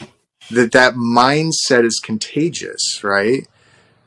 yep. 0.00 0.08
that 0.50 0.72
that 0.72 0.94
mindset 0.94 1.84
is 1.84 2.00
contagious 2.02 3.00
right 3.02 3.46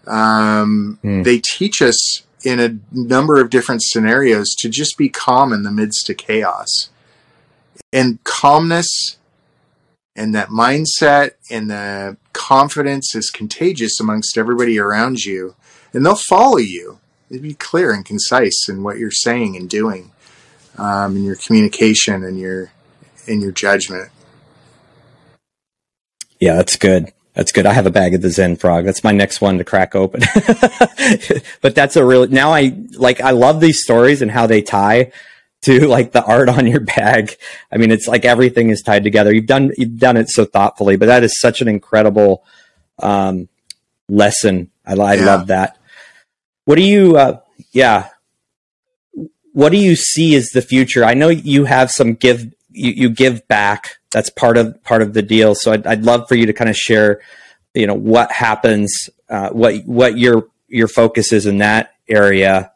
um, 0.07 0.99
mm. 1.03 1.23
they 1.23 1.39
teach 1.39 1.81
us 1.81 2.23
in 2.43 2.59
a 2.59 2.77
number 2.91 3.39
of 3.39 3.49
different 3.49 3.83
scenarios 3.83 4.49
to 4.59 4.69
just 4.69 4.97
be 4.97 5.09
calm 5.09 5.53
in 5.53 5.63
the 5.63 5.71
midst 5.71 6.09
of 6.09 6.17
chaos. 6.17 6.89
And 7.91 8.23
calmness 8.23 9.17
and 10.15 10.33
that 10.35 10.49
mindset 10.49 11.31
and 11.49 11.69
the 11.69 12.17
confidence 12.33 13.15
is 13.15 13.29
contagious 13.29 13.99
amongst 13.99 14.37
everybody 14.37 14.79
around 14.79 15.19
you. 15.19 15.55
And 15.93 16.05
they'll 16.05 16.15
follow 16.15 16.57
you. 16.57 16.99
It'd 17.29 17.43
be 17.43 17.53
clear 17.53 17.91
and 17.91 18.05
concise 18.05 18.67
in 18.67 18.83
what 18.83 18.97
you're 18.97 19.11
saying 19.11 19.55
and 19.55 19.69
doing, 19.69 20.11
um, 20.77 21.15
in 21.15 21.23
your 21.23 21.35
communication 21.35 22.23
and 22.23 22.39
your 22.39 22.71
in 23.27 23.41
your 23.41 23.51
judgment. 23.51 24.09
Yeah, 26.39 26.55
that's 26.55 26.77
good. 26.77 27.11
That's 27.33 27.51
good. 27.51 27.65
I 27.65 27.73
have 27.73 27.85
a 27.85 27.91
bag 27.91 28.13
of 28.15 28.21
the 28.21 28.29
Zen 28.29 28.55
frog. 28.55 28.85
That's 28.85 29.03
my 29.03 29.11
next 29.11 29.39
one 29.39 29.59
to 29.59 29.63
crack 29.63 29.95
open. 29.95 30.21
but 31.61 31.73
that's 31.75 31.95
a 31.95 32.03
real, 32.03 32.27
now 32.27 32.51
I 32.51 32.75
like, 32.97 33.21
I 33.21 33.31
love 33.31 33.61
these 33.61 33.81
stories 33.81 34.21
and 34.21 34.29
how 34.29 34.47
they 34.47 34.61
tie 34.61 35.11
to 35.61 35.87
like 35.87 36.11
the 36.11 36.23
art 36.23 36.49
on 36.49 36.67
your 36.67 36.79
bag. 36.81 37.37
I 37.71 37.77
mean, 37.77 37.91
it's 37.91 38.07
like 38.07 38.25
everything 38.25 38.71
is 38.71 38.81
tied 38.81 39.03
together. 39.03 39.33
You've 39.33 39.45
done, 39.45 39.71
you've 39.77 39.99
done 39.99 40.17
it 40.17 40.29
so 40.29 40.43
thoughtfully, 40.43 40.97
but 40.97 41.05
that 41.05 41.23
is 41.23 41.39
such 41.39 41.61
an 41.61 41.67
incredible, 41.67 42.43
um, 43.01 43.47
lesson. 44.09 44.71
I, 44.85 44.95
I 44.95 45.13
yeah. 45.13 45.25
love 45.25 45.47
that. 45.47 45.77
What 46.69 46.75
do 46.75 46.83
you, 46.83 47.17
uh, 47.17 47.39
yeah. 47.71 48.09
What 49.53 49.71
do 49.71 49.77
you 49.77 49.95
see 49.95 50.35
as 50.35 50.49
the 50.49 50.61
future? 50.61 51.03
I 51.03 51.15
know 51.15 51.29
you 51.29 51.65
have 51.65 51.89
some 51.89 52.13
give, 52.13 52.43
you, 52.69 52.91
you 52.91 53.09
give 53.09 53.47
back 53.47 53.99
that's 54.11 54.29
part 54.29 54.55
of 54.55 54.83
part 54.83 55.01
of 55.01 55.13
the 55.13 55.23
deal. 55.23 55.55
So 55.55 55.71
I'd, 55.71 55.85
I'd 55.85 56.03
love 56.03 56.27
for 56.27 56.35
you 56.35 56.45
to 56.45 56.53
kind 56.53 56.69
of 56.69 56.75
share, 56.75 57.21
you 57.73 57.87
know, 57.87 57.95
what 57.95 58.31
happens, 58.31 59.09
uh, 59.29 59.49
what 59.49 59.83
what 59.85 60.17
your 60.17 60.47
your 60.67 60.87
focus 60.87 61.31
is 61.31 61.45
in 61.45 61.59
that 61.59 61.95
area, 62.07 62.71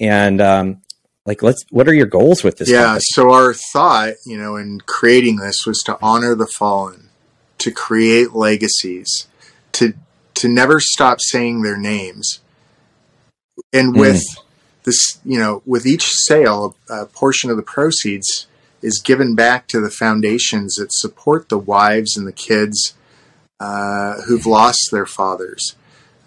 and 0.00 0.40
um, 0.40 0.82
like 1.26 1.42
let's 1.42 1.64
what 1.70 1.88
are 1.88 1.94
your 1.94 2.06
goals 2.06 2.42
with 2.42 2.58
this? 2.58 2.70
Yeah, 2.70 2.84
company? 2.84 3.02
so 3.12 3.32
our 3.32 3.54
thought, 3.54 4.14
you 4.26 4.36
know, 4.36 4.56
in 4.56 4.80
creating 4.80 5.36
this 5.36 5.66
was 5.66 5.78
to 5.86 5.98
honor 6.02 6.34
the 6.34 6.46
fallen, 6.46 7.10
to 7.58 7.70
create 7.70 8.32
legacies, 8.32 9.28
to 9.72 9.94
to 10.34 10.48
never 10.48 10.80
stop 10.80 11.18
saying 11.20 11.62
their 11.62 11.76
names, 11.76 12.40
and 13.74 13.94
with 13.96 14.22
this, 14.84 15.18
you 15.24 15.38
know, 15.38 15.62
with 15.66 15.84
each 15.84 16.10
sale, 16.10 16.76
a 16.88 17.06
portion 17.06 17.50
of 17.50 17.56
the 17.56 17.62
proceeds 17.62 18.46
is 18.80 19.00
given 19.02 19.34
back 19.34 19.66
to 19.68 19.80
the 19.80 19.90
foundations 19.90 20.76
that 20.76 20.92
support 20.92 21.48
the 21.48 21.58
wives 21.58 22.16
and 22.16 22.26
the 22.26 22.32
kids 22.32 22.94
uh, 23.58 24.20
who've 24.22 24.46
lost 24.46 24.90
their 24.92 25.06
fathers. 25.06 25.74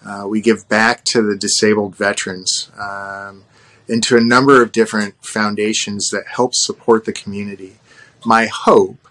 Uh, 0.06 0.26
we 0.28 0.42
give 0.42 0.68
back 0.68 1.04
to 1.06 1.22
the 1.22 1.38
disabled 1.38 1.96
veterans 1.96 2.70
um, 2.80 3.44
and 3.88 4.04
to 4.04 4.18
a 4.18 4.22
number 4.22 4.62
of 4.62 4.72
different 4.72 5.16
foundations 5.22 6.10
that 6.12 6.28
help 6.28 6.52
support 6.54 7.06
the 7.06 7.14
community. 7.14 7.78
My 8.26 8.48
hope 8.48 9.08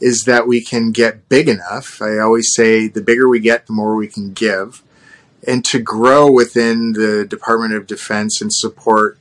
is 0.00 0.24
that 0.26 0.46
we 0.46 0.62
can 0.62 0.92
get 0.92 1.28
big 1.28 1.48
enough. 1.48 2.00
I 2.02 2.18
always 2.18 2.52
say 2.54 2.86
the 2.86 3.00
bigger 3.00 3.28
we 3.28 3.40
get, 3.40 3.66
the 3.66 3.72
more 3.72 3.96
we 3.96 4.08
can 4.08 4.32
give, 4.32 4.82
and 5.46 5.64
to 5.66 5.78
grow 5.78 6.30
within 6.30 6.92
the 6.92 7.26
Department 7.28 7.74
of 7.74 7.86
Defense 7.86 8.40
and 8.40 8.52
support 8.52 9.18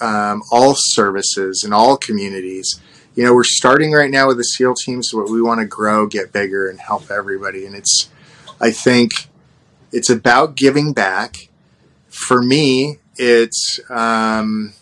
um, 0.00 0.42
all 0.50 0.74
services 0.76 1.62
and 1.64 1.72
all 1.72 1.96
communities. 1.96 2.80
You 3.14 3.24
know, 3.24 3.34
we're 3.34 3.44
starting 3.44 3.92
right 3.92 4.10
now 4.10 4.28
with 4.28 4.38
the 4.38 4.44
SEAL 4.44 4.74
teams, 4.74 5.10
but 5.12 5.30
we 5.30 5.42
want 5.42 5.60
to 5.60 5.66
grow, 5.66 6.06
get 6.06 6.32
bigger, 6.32 6.68
and 6.68 6.80
help 6.80 7.10
everybody. 7.10 7.66
And 7.66 7.74
it's, 7.74 8.08
I 8.60 8.70
think, 8.70 9.28
it's 9.92 10.08
about 10.08 10.56
giving 10.56 10.92
back. 10.92 11.48
For 12.08 12.42
me, 12.42 12.98
it's 13.16 13.80
um, 13.90 14.72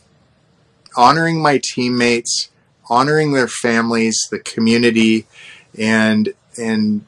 honoring 0.97 1.43
my 1.43 1.61
teammates, 1.63 2.51
honoring 2.89 3.33
their 3.33 3.49
families, 3.49 4.19
the 4.31 4.39
community, 4.39 5.27
and 5.79 6.33
and 6.57 7.05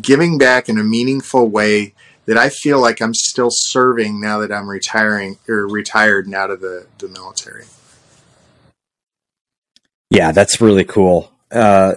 giving 0.00 0.36
back 0.38 0.68
in 0.68 0.78
a 0.78 0.84
meaningful 0.84 1.48
way 1.48 1.94
that 2.26 2.36
I 2.36 2.48
feel 2.48 2.80
like 2.80 3.00
I'm 3.00 3.14
still 3.14 3.48
serving 3.50 4.20
now 4.20 4.38
that 4.38 4.52
I'm 4.52 4.68
retiring 4.68 5.38
or 5.48 5.66
retired 5.66 6.26
and 6.26 6.34
out 6.34 6.50
of 6.50 6.60
the, 6.60 6.86
the 6.98 7.08
military. 7.08 7.64
Yeah, 10.10 10.32
that's 10.32 10.60
really 10.60 10.84
cool. 10.84 11.32
Uh, 11.50 11.94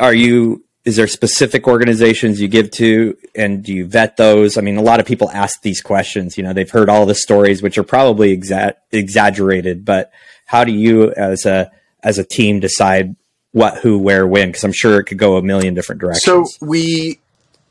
are 0.00 0.14
you? 0.14 0.64
Is 0.84 0.96
there 0.96 1.06
specific 1.06 1.68
organizations 1.68 2.40
you 2.40 2.48
give 2.48 2.70
to, 2.72 3.16
and 3.34 3.62
do 3.62 3.74
you 3.74 3.84
vet 3.84 4.16
those? 4.16 4.56
I 4.56 4.62
mean, 4.62 4.78
a 4.78 4.82
lot 4.82 5.00
of 5.00 5.06
people 5.06 5.28
ask 5.30 5.60
these 5.60 5.82
questions. 5.82 6.38
You 6.38 6.44
know, 6.44 6.54
they've 6.54 6.70
heard 6.70 6.88
all 6.88 7.04
the 7.04 7.14
stories, 7.14 7.60
which 7.62 7.76
are 7.76 7.82
probably 7.82 8.34
exa- 8.34 8.74
exaggerated. 8.90 9.84
But 9.84 10.10
how 10.46 10.64
do 10.64 10.72
you, 10.72 11.12
as 11.12 11.44
a 11.44 11.70
as 12.02 12.18
a 12.18 12.24
team, 12.24 12.60
decide 12.60 13.16
what, 13.52 13.78
who, 13.78 13.98
where, 13.98 14.26
when? 14.26 14.48
Because 14.48 14.64
I'm 14.64 14.72
sure 14.72 14.98
it 14.98 15.04
could 15.04 15.18
go 15.18 15.36
a 15.36 15.42
million 15.42 15.74
different 15.74 16.00
directions. 16.00 16.56
So 16.58 16.66
we 16.66 17.18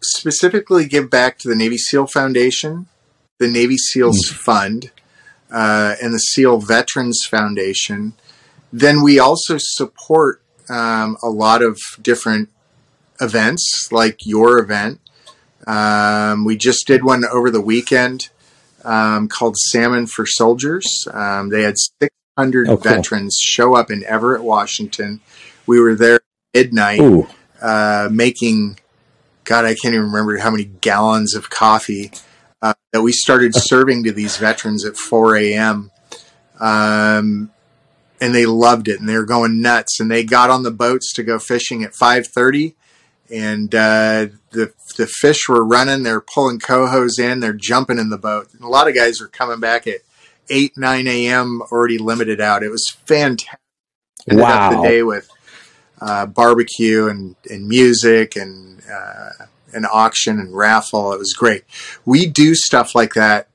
specifically 0.02 0.86
give 0.86 1.10
back 1.10 1.38
to 1.40 1.48
the 1.48 1.56
Navy 1.56 1.78
SEAL 1.78 2.08
Foundation, 2.08 2.88
the 3.40 3.48
Navy 3.48 3.78
SEALs 3.78 4.30
mm. 4.30 4.34
Fund, 4.34 4.92
uh, 5.52 5.96
and 6.02 6.14
the 6.14 6.20
SEAL 6.20 6.60
Veterans 6.60 7.22
Foundation. 7.30 8.14
Then 8.72 9.02
we 9.02 9.20
also 9.20 9.58
support 9.58 10.42
um, 10.70 11.18
a 11.24 11.30
lot 11.30 11.62
of 11.62 11.80
different 12.02 12.50
events, 13.22 13.90
like 13.92 14.26
your 14.26 14.60
event. 14.60 15.00
Um, 15.66 16.46
we 16.46 16.58
just 16.58 16.88
did 16.88 17.04
one 17.04 17.26
over 17.26 17.50
the 17.50 17.62
weekend 17.62 18.30
um, 18.84 19.28
called 19.28 19.56
Salmon 19.58 20.08
for 20.08 20.26
Soldiers. 20.26 21.08
Um, 21.12 21.50
they 21.50 21.64
had 21.64 21.76
600 22.02 22.68
oh, 22.68 22.78
cool. 22.78 22.78
veterans 22.78 23.38
show 23.42 23.76
up 23.76 23.92
in 23.92 24.04
Everett, 24.06 24.44
Washington. 24.44 25.22
We 25.66 25.80
were 25.80 25.96
there 25.96 26.20
midnight 26.54 27.28
uh, 27.62 28.10
making 28.12 28.80
God, 29.48 29.64
I 29.64 29.76
can't 29.76 29.96
even 29.96 30.08
remember 30.08 30.38
how 30.38 30.52
many 30.52 30.66
gallons 30.66 31.34
of 31.34 31.50
coffee 31.50 32.12
uh, 32.62 32.74
that 32.92 33.02
we 33.02 33.14
started 33.14 33.54
serving 33.56 34.04
to 34.04 34.12
these 34.12 34.36
veterans 34.36 34.86
at 34.86 34.98
4 34.98 35.38
a.m. 35.38 35.90
Um, 36.60 37.52
and 38.20 38.36
they 38.36 38.46
loved 38.46 38.90
it, 38.90 39.00
and 39.00 39.08
they 39.08 39.16
were 39.16 39.26
going 39.26 39.62
nuts. 39.62 40.02
And 40.02 40.12
they 40.12 40.24
got 40.24 40.50
on 40.50 40.64
the 40.64 40.72
boats 40.72 41.14
to 41.14 41.24
go 41.24 41.40
fishing 41.40 41.84
at 41.84 41.94
5:30, 41.94 42.76
and 43.34 43.74
uh, 43.74 44.28
the 44.52 44.74
the 44.98 45.08
fish 45.08 45.48
were 45.48 45.64
running. 45.64 46.04
They're 46.04 46.20
pulling 46.20 46.60
cohos 46.60 47.18
in. 47.18 47.40
They're 47.40 47.54
jumping 47.54 48.00
in 48.00 48.10
the 48.10 48.18
boat. 48.18 48.50
And 48.54 48.64
a 48.64 48.68
lot 48.68 48.90
of 48.90 48.96
guys 48.96 49.22
are 49.22 49.28
coming 49.28 49.60
back 49.60 49.88
at 49.88 50.02
8, 50.50 50.74
9 50.76 51.08
a.m. 51.08 51.62
already 51.72 51.98
limited 51.98 52.42
out. 52.42 52.64
It 52.64 52.70
was 52.70 52.84
fantastic. 53.06 53.60
Ended 54.28 54.44
wow. 54.44 54.72
up 54.72 54.82
the 54.82 54.90
day 54.90 55.04
with 55.04 55.30
uh, 56.02 56.26
barbecue 56.26 57.08
and, 57.08 57.36
and 57.50 57.68
music 57.68 58.36
and 58.36 58.82
uh, 58.92 59.46
an 59.74 59.86
auction 59.86 60.40
and 60.40 60.56
raffle. 60.56 61.14
It 61.14 61.20
was 61.20 61.34
great. 61.34 61.64
We 62.06 62.28
do 62.28 62.56
stuff 62.56 62.96
like 62.96 63.14
that 63.14 63.48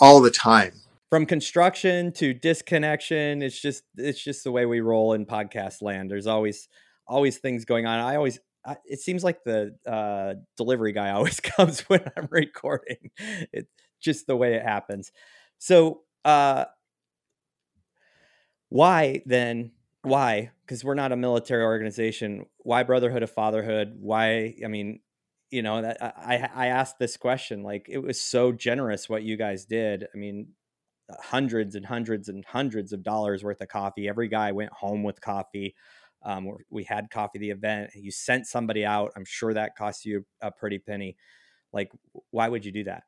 all 0.00 0.20
the 0.20 0.30
time. 0.30 0.72
From 1.10 1.24
construction 1.24 2.12
to 2.12 2.34
disconnection, 2.34 3.42
it's 3.42 3.60
just 3.60 3.82
it's 3.96 4.22
just 4.22 4.44
the 4.44 4.52
way 4.52 4.66
we 4.66 4.80
roll 4.80 5.14
in 5.14 5.24
podcast 5.24 5.80
land. 5.80 6.10
There's 6.10 6.26
always 6.26 6.68
always 7.06 7.38
things 7.38 7.64
going 7.64 7.86
on. 7.86 7.98
I 7.98 8.16
always 8.16 8.38
I, 8.64 8.76
it 8.84 9.00
seems 9.00 9.24
like 9.24 9.42
the 9.42 9.74
uh, 9.86 10.34
delivery 10.58 10.92
guy 10.92 11.10
always 11.12 11.40
comes 11.40 11.80
when 11.82 12.04
I'm 12.16 12.28
recording. 12.30 13.10
It's 13.52 13.70
just 14.00 14.26
the 14.26 14.36
way 14.36 14.54
it 14.54 14.62
happens. 14.62 15.10
So, 15.58 16.02
uh, 16.24 16.66
why 18.68 19.22
then 19.24 19.72
why? 20.02 20.50
Because 20.64 20.84
we're 20.84 20.94
not 20.94 21.12
a 21.12 21.16
military 21.16 21.64
organization. 21.64 22.46
Why 22.58 22.82
Brotherhood 22.82 23.22
of 23.22 23.30
Fatherhood? 23.30 23.96
Why? 24.00 24.54
I 24.64 24.68
mean, 24.68 25.00
you 25.50 25.62
know, 25.62 25.82
that 25.82 25.98
I 26.02 26.48
I 26.54 26.66
asked 26.68 26.98
this 26.98 27.16
question. 27.16 27.62
Like, 27.62 27.86
it 27.88 27.98
was 27.98 28.20
so 28.20 28.52
generous 28.52 29.08
what 29.08 29.22
you 29.22 29.36
guys 29.36 29.64
did. 29.64 30.06
I 30.14 30.16
mean, 30.16 30.48
hundreds 31.10 31.74
and 31.74 31.86
hundreds 31.86 32.28
and 32.28 32.44
hundreds 32.44 32.92
of 32.92 33.02
dollars 33.02 33.42
worth 33.42 33.60
of 33.60 33.68
coffee. 33.68 34.08
Every 34.08 34.28
guy 34.28 34.52
went 34.52 34.72
home 34.72 35.02
with 35.02 35.20
coffee. 35.20 35.74
Um, 36.22 36.56
we 36.70 36.84
had 36.84 37.10
coffee 37.10 37.38
the 37.38 37.50
event. 37.50 37.90
You 37.94 38.10
sent 38.10 38.46
somebody 38.46 38.84
out. 38.84 39.12
I'm 39.16 39.24
sure 39.24 39.54
that 39.54 39.76
cost 39.76 40.04
you 40.04 40.26
a 40.40 40.50
pretty 40.50 40.78
penny. 40.78 41.16
Like, 41.72 41.92
why 42.30 42.48
would 42.48 42.64
you 42.64 42.72
do 42.72 42.84
that? 42.84 43.04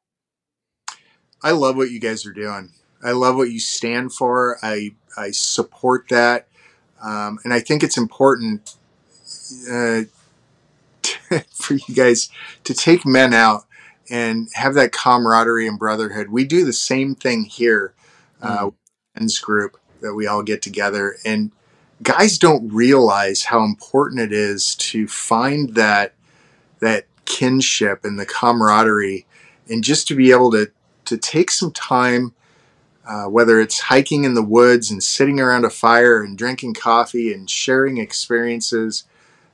I 1.42 1.52
love 1.52 1.76
what 1.76 1.90
you 1.90 1.98
guys 1.98 2.26
are 2.26 2.32
doing. 2.32 2.70
I 3.02 3.12
love 3.12 3.36
what 3.36 3.50
you 3.50 3.60
stand 3.60 4.12
for. 4.12 4.58
I 4.62 4.90
I 5.16 5.30
support 5.30 6.08
that. 6.10 6.48
Um, 7.00 7.38
and 7.44 7.52
I 7.52 7.60
think 7.60 7.82
it's 7.82 7.96
important 7.96 8.74
uh, 9.70 10.02
to, 11.02 11.44
for 11.50 11.74
you 11.74 11.94
guys 11.94 12.30
to 12.64 12.74
take 12.74 13.06
men 13.06 13.32
out 13.32 13.64
and 14.10 14.48
have 14.54 14.74
that 14.74 14.92
camaraderie 14.92 15.68
and 15.68 15.78
brotherhood. 15.78 16.28
We 16.28 16.44
do 16.44 16.64
the 16.64 16.72
same 16.72 17.14
thing 17.14 17.44
here, 17.44 17.94
uh, 18.42 18.66
mm. 18.66 18.74
men's 19.14 19.38
group 19.38 19.78
that 20.00 20.14
we 20.14 20.26
all 20.26 20.42
get 20.42 20.62
together, 20.62 21.16
and 21.24 21.52
guys 22.02 22.38
don't 22.38 22.72
realize 22.72 23.44
how 23.44 23.62
important 23.62 24.20
it 24.20 24.32
is 24.32 24.74
to 24.76 25.06
find 25.06 25.74
that 25.74 26.14
that 26.80 27.06
kinship 27.26 28.04
and 28.04 28.18
the 28.18 28.26
camaraderie, 28.26 29.26
and 29.68 29.84
just 29.84 30.08
to 30.08 30.14
be 30.14 30.32
able 30.32 30.50
to 30.50 30.70
to 31.04 31.16
take 31.16 31.50
some 31.50 31.72
time 31.72 32.34
uh, 33.10 33.24
whether 33.24 33.60
it's 33.60 33.80
hiking 33.80 34.22
in 34.22 34.34
the 34.34 34.42
woods 34.42 34.88
and 34.88 35.02
sitting 35.02 35.40
around 35.40 35.64
a 35.64 35.70
fire 35.70 36.22
and 36.22 36.38
drinking 36.38 36.74
coffee 36.74 37.32
and 37.32 37.50
sharing 37.50 37.98
experiences, 37.98 39.02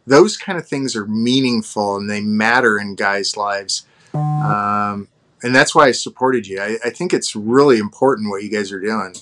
those 0.07 0.37
kind 0.37 0.59
of 0.59 0.69
things 0.69 0.95
are 0.95 1.07
meaningful 1.07 1.97
and 1.97 2.11
they 2.11 2.21
matter 2.21 2.79
in 2.79 2.95
guys' 2.95 3.35
lives. 3.35 3.87
Um, 4.12 5.09
and 5.43 5.55
that's 5.55 5.74
why 5.74 5.87
I 5.87 5.93
supported 5.93 6.47
you. 6.47 6.61
I, 6.61 6.76
I, 6.85 6.91
think 6.91 7.14
it's 7.14 7.35
really 7.35 7.78
important 7.78 8.30
what 8.30 8.43
you 8.43 8.51
guys 8.51 8.72
are 8.72 8.80
doing. 8.80 9.14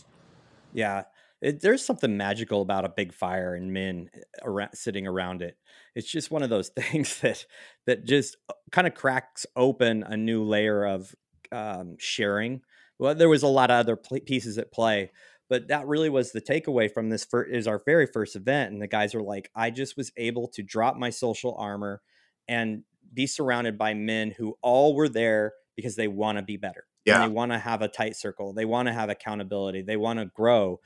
Yeah. 0.72 1.04
It, 1.40 1.60
there's 1.60 1.84
something 1.84 2.16
magical 2.16 2.60
about 2.60 2.84
a 2.84 2.88
big 2.88 3.12
fire 3.12 3.54
and 3.54 3.72
men 3.72 4.10
around, 4.42 4.70
sitting 4.74 5.06
around 5.06 5.42
it. 5.42 5.56
It's 5.94 6.10
just 6.10 6.32
one 6.32 6.42
of 6.42 6.50
those 6.50 6.68
things 6.76 7.20
that 7.20 7.46
that 7.86 8.04
just 8.04 8.36
uh, 8.48 8.54
kind 8.72 8.86
of 8.86 8.94
cracks 8.94 9.46
open 9.54 10.02
a 10.02 10.16
new 10.16 10.42
layer 10.42 10.84
of 10.84 11.14
um, 11.52 11.96
sharing 11.98 12.62
well, 12.98 13.14
there 13.14 13.28
was 13.28 13.42
a 13.42 13.48
lot 13.48 13.70
of 13.70 13.78
other 13.78 13.96
pieces 13.96 14.58
at 14.58 14.72
play, 14.72 15.10
but 15.48 15.68
that 15.68 15.86
really 15.86 16.08
was 16.08 16.32
the 16.32 16.40
takeaway 16.40 16.90
from 16.90 17.10
this. 17.10 17.24
For, 17.24 17.44
is 17.44 17.66
our 17.66 17.82
very 17.84 18.06
first 18.06 18.36
event, 18.36 18.72
and 18.72 18.80
the 18.80 18.86
guys 18.86 19.14
were 19.14 19.22
like, 19.22 19.50
"I 19.54 19.70
just 19.70 19.96
was 19.96 20.12
able 20.16 20.48
to 20.48 20.62
drop 20.62 20.96
my 20.96 21.10
social 21.10 21.54
armor 21.58 22.02
and 22.48 22.84
be 23.12 23.26
surrounded 23.26 23.78
by 23.78 23.94
men 23.94 24.32
who 24.36 24.56
all 24.62 24.94
were 24.94 25.08
there 25.08 25.52
because 25.76 25.96
they 25.96 26.08
want 26.08 26.38
to 26.38 26.42
be 26.42 26.56
better. 26.56 26.84
Yeah, 27.04 27.26
they 27.26 27.32
want 27.32 27.52
to 27.52 27.58
have 27.58 27.82
a 27.82 27.88
tight 27.88 28.16
circle. 28.16 28.52
They 28.52 28.64
want 28.64 28.88
to 28.88 28.94
have 28.94 29.10
accountability. 29.10 29.82
They 29.82 29.96
want 29.96 30.20
to 30.20 30.26
grow, 30.26 30.80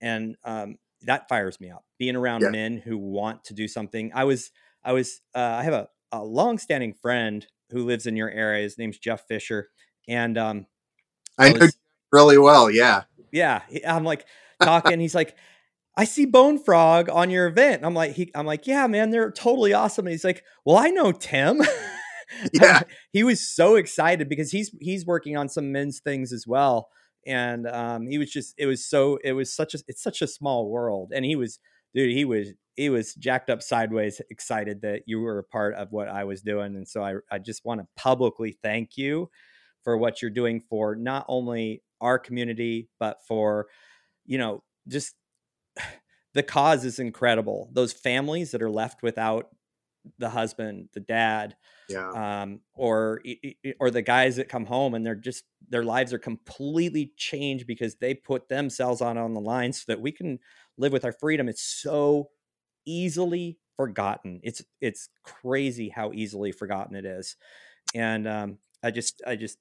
and 0.00 0.36
um, 0.44 0.76
that 1.02 1.28
fires 1.28 1.60
me 1.60 1.70
up. 1.70 1.84
Being 1.98 2.16
around 2.16 2.42
yeah. 2.42 2.50
men 2.50 2.78
who 2.78 2.98
want 2.98 3.44
to 3.44 3.54
do 3.54 3.68
something. 3.68 4.10
I 4.14 4.24
was, 4.24 4.50
I 4.84 4.92
was, 4.92 5.20
uh, 5.34 5.38
I 5.38 5.62
have 5.62 5.72
a, 5.72 5.88
a 6.12 6.24
long-standing 6.24 6.94
friend 6.94 7.46
who 7.70 7.84
lives 7.84 8.06
in 8.06 8.16
your 8.16 8.30
area. 8.30 8.62
His 8.62 8.78
name's 8.78 8.98
Jeff 8.98 9.26
Fisher, 9.26 9.68
and 10.08 10.36
um, 10.36 10.66
I, 11.40 11.52
know 11.52 11.68
really 12.12 12.38
well. 12.38 12.70
Yeah. 12.70 13.04
Yeah. 13.32 13.62
I'm 13.86 14.04
like 14.04 14.26
talking. 14.62 15.00
he's 15.00 15.14
like, 15.14 15.36
I 15.96 16.04
see 16.04 16.24
Bone 16.24 16.58
Frog 16.58 17.08
on 17.08 17.30
your 17.30 17.46
event. 17.46 17.84
I'm 17.84 17.94
like, 17.94 18.12
he, 18.12 18.30
I'm 18.34 18.46
like, 18.46 18.66
yeah, 18.66 18.86
man, 18.86 19.10
they're 19.10 19.30
totally 19.30 19.72
awesome. 19.72 20.06
And 20.06 20.12
he's 20.12 20.24
like, 20.24 20.44
well, 20.64 20.76
I 20.76 20.90
know 20.90 21.12
Tim. 21.12 21.62
Yeah. 22.52 22.82
he 23.12 23.24
was 23.24 23.46
so 23.46 23.74
excited 23.74 24.28
because 24.28 24.52
he's 24.52 24.70
he's 24.80 25.04
working 25.04 25.36
on 25.36 25.48
some 25.48 25.72
men's 25.72 25.98
things 25.98 26.32
as 26.32 26.46
well. 26.46 26.88
And 27.26 27.66
um, 27.66 28.06
he 28.06 28.18
was 28.18 28.30
just, 28.30 28.54
it 28.56 28.66
was 28.66 28.88
so, 28.88 29.18
it 29.24 29.32
was 29.32 29.52
such 29.52 29.74
a, 29.74 29.78
it's 29.88 30.02
such 30.02 30.22
a 30.22 30.26
small 30.26 30.68
world. 30.70 31.12
And 31.14 31.24
he 31.24 31.36
was, 31.36 31.58
dude, 31.94 32.14
he 32.14 32.24
was, 32.24 32.48
he 32.76 32.88
was 32.88 33.14
jacked 33.14 33.50
up 33.50 33.62
sideways, 33.62 34.20
excited 34.30 34.82
that 34.82 35.02
you 35.06 35.20
were 35.20 35.38
a 35.38 35.44
part 35.44 35.74
of 35.74 35.88
what 35.90 36.08
I 36.08 36.24
was 36.24 36.40
doing. 36.40 36.76
And 36.76 36.88
so 36.88 37.02
I, 37.02 37.16
I 37.30 37.38
just 37.38 37.64
want 37.64 37.80
to 37.80 37.86
publicly 37.96 38.56
thank 38.62 38.96
you 38.96 39.28
for 39.82 39.96
what 39.96 40.20
you're 40.20 40.30
doing 40.30 40.62
for 40.68 40.94
not 40.94 41.24
only 41.28 41.82
our 42.00 42.18
community, 42.18 42.88
but 42.98 43.18
for, 43.26 43.66
you 44.26 44.38
know, 44.38 44.62
just 44.88 45.14
the 46.34 46.42
cause 46.42 46.84
is 46.84 46.98
incredible. 46.98 47.70
Those 47.72 47.92
families 47.92 48.52
that 48.52 48.62
are 48.62 48.70
left 48.70 49.02
without 49.02 49.48
the 50.18 50.30
husband, 50.30 50.88
the 50.94 51.00
dad, 51.00 51.56
yeah. 51.88 52.40
um, 52.42 52.60
or 52.74 53.20
or 53.78 53.90
the 53.90 54.02
guys 54.02 54.36
that 54.36 54.48
come 54.48 54.64
home 54.64 54.94
and 54.94 55.04
they're 55.04 55.14
just 55.14 55.44
their 55.68 55.84
lives 55.84 56.12
are 56.12 56.18
completely 56.18 57.12
changed 57.16 57.66
because 57.66 57.96
they 57.96 58.14
put 58.14 58.48
themselves 58.48 59.00
on 59.00 59.18
on 59.18 59.34
the 59.34 59.40
line 59.40 59.72
so 59.72 59.84
that 59.88 60.00
we 60.00 60.12
can 60.12 60.38
live 60.78 60.92
with 60.92 61.04
our 61.04 61.12
freedom. 61.12 61.48
It's 61.48 61.62
so 61.62 62.30
easily 62.86 63.58
forgotten. 63.76 64.40
It's 64.42 64.62
it's 64.80 65.08
crazy 65.24 65.88
how 65.88 66.12
easily 66.12 66.52
forgotten 66.52 66.96
it 66.96 67.04
is, 67.04 67.36
and 67.94 68.26
um, 68.26 68.58
I 68.82 68.90
just 68.90 69.22
I 69.26 69.36
just 69.36 69.58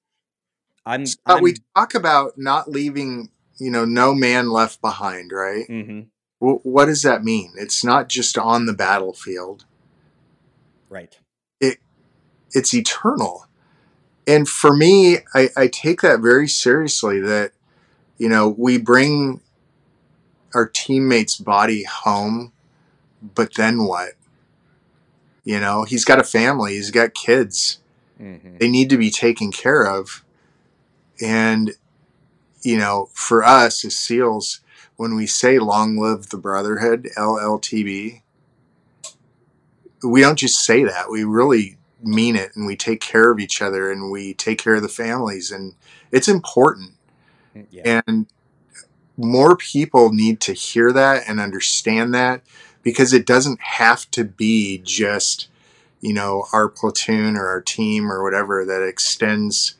I'm, 0.86 1.06
I'm 1.26 1.44
we 1.44 1.56
talk 1.76 1.94
about 1.96 2.38
not 2.38 2.70
leaving 2.70 3.30
you 3.60 3.72
know 3.72 3.86
no 3.86 4.14
man 4.14 4.50
left 4.50 4.82
behind, 4.82 5.32
right? 5.32 5.68
Mm-hmm. 5.68 6.02
W- 6.42 6.60
what 6.64 6.86
does 6.86 7.04
that 7.04 7.24
mean? 7.24 7.54
It's 7.58 7.84
not 7.84 8.10
just 8.10 8.38
on 8.38 8.66
the 8.66 8.74
battlefield, 8.74 9.66
right? 10.90 11.18
It 11.60 11.78
it's 12.52 12.74
eternal, 12.74 13.48
and 14.28 14.48
for 14.48 14.76
me, 14.76 15.18
I, 15.34 15.50
I 15.56 15.68
take 15.68 16.02
that 16.02 16.20
very 16.20 16.48
seriously. 16.48 17.20
That 17.20 17.52
you 18.18 18.30
know 18.30 18.48
we 18.50 18.78
bring 18.78 19.42
our 20.54 20.68
teammate's 20.68 21.38
body 21.38 21.84
home 21.84 22.54
but 23.22 23.56
then 23.56 23.84
what? 23.84 24.14
You 25.44 25.60
know, 25.60 25.84
he's 25.84 26.06
got 26.06 26.20
a 26.20 26.24
family, 26.24 26.74
he's 26.74 26.92
got 26.92 27.14
kids. 27.14 27.80
Mm-hmm. 28.22 28.58
They 28.60 28.70
need 28.70 28.90
to 28.90 28.98
be 28.98 29.10
taken 29.10 29.52
care 29.52 29.86
of. 29.86 30.24
And, 31.22 31.72
you 32.62 32.78
know, 32.78 33.10
for 33.14 33.44
us 33.44 33.84
as 33.86 33.96
SEALs, 33.96 34.62
when 34.96 35.16
we 35.16 35.28
say 35.28 35.60
long 35.60 35.98
live 35.98 36.30
the 36.30 36.38
brotherhood, 36.38 37.10
LLTB, 37.18 38.22
we 40.04 40.22
don't 40.22 40.40
just 40.40 40.64
say 40.64 40.84
that. 40.84 41.10
We 41.10 41.24
really 41.24 41.78
mean 42.02 42.36
it 42.36 42.56
and 42.56 42.66
we 42.66 42.76
take 42.76 43.02
care 43.02 43.32
of 43.32 43.40
each 43.40 43.62
other 43.62 43.92
and 43.92 44.12
we 44.12 44.34
take 44.34 44.58
care 44.58 44.76
of 44.76 44.82
the 44.82 44.88
families 44.90 45.52
and 45.52 45.76
it's 46.12 46.28
important. 46.28 46.94
Yeah. 47.72 48.02
And 48.08 48.28
more 49.18 49.58
people 49.58 50.14
need 50.14 50.40
to 50.42 50.54
hear 50.54 50.94
that 50.94 51.24
and 51.28 51.40
understand 51.40 52.14
that 52.14 52.42
because 52.84 53.12
it 53.12 53.26
doesn't 53.26 53.60
have 53.62 54.10
to 54.12 54.24
be 54.24 54.78
just 54.80 55.50
you 56.02 56.14
know 56.14 56.46
our 56.54 56.70
platoon 56.70 57.36
or 57.36 57.48
our 57.48 57.62
team 57.62 58.10
or 58.10 58.24
whatever 58.24 58.64
that 58.64 58.82
extends 58.82 59.76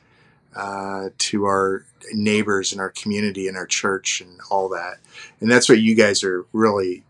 uh, 0.56 1.10
to 1.18 1.44
our 1.44 1.84
neighbors 2.12 2.72
and 2.72 2.80
our 2.80 2.90
community 2.90 3.46
and 3.46 3.56
our 3.56 3.66
church 3.66 4.20
and 4.20 4.40
all 4.50 4.68
that 4.68 4.96
and 5.40 5.50
that's 5.50 5.68
what 5.68 5.80
you 5.80 5.94
guys 5.94 6.24
are 6.24 6.46
really 6.52 7.04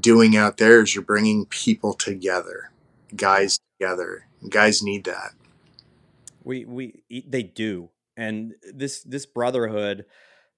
doing 0.00 0.36
out 0.36 0.56
there 0.58 0.82
is 0.82 0.94
you're 0.94 1.04
bringing 1.04 1.46
people 1.46 1.92
together 1.92 2.70
guys 3.16 3.58
together 3.78 4.26
guys 4.48 4.82
need 4.82 5.04
that 5.04 5.32
we 6.44 6.64
we 6.64 7.02
they 7.26 7.42
do 7.42 7.88
and 8.16 8.54
this 8.72 9.02
this 9.02 9.26
brotherhood 9.26 10.04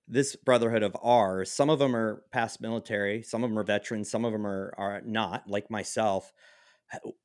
this 0.08 0.36
brotherhood 0.36 0.82
of 0.82 0.96
ours, 1.02 1.52
some 1.52 1.68
of 1.68 1.78
them 1.78 1.94
are 1.94 2.22
past 2.32 2.60
military, 2.60 3.22
some 3.22 3.44
of 3.44 3.50
them 3.50 3.58
are 3.58 3.64
veterans, 3.64 4.10
some 4.10 4.24
of 4.24 4.32
them 4.32 4.46
are 4.46 4.74
are 4.78 5.02
not, 5.02 5.48
like 5.48 5.70
myself. 5.70 6.32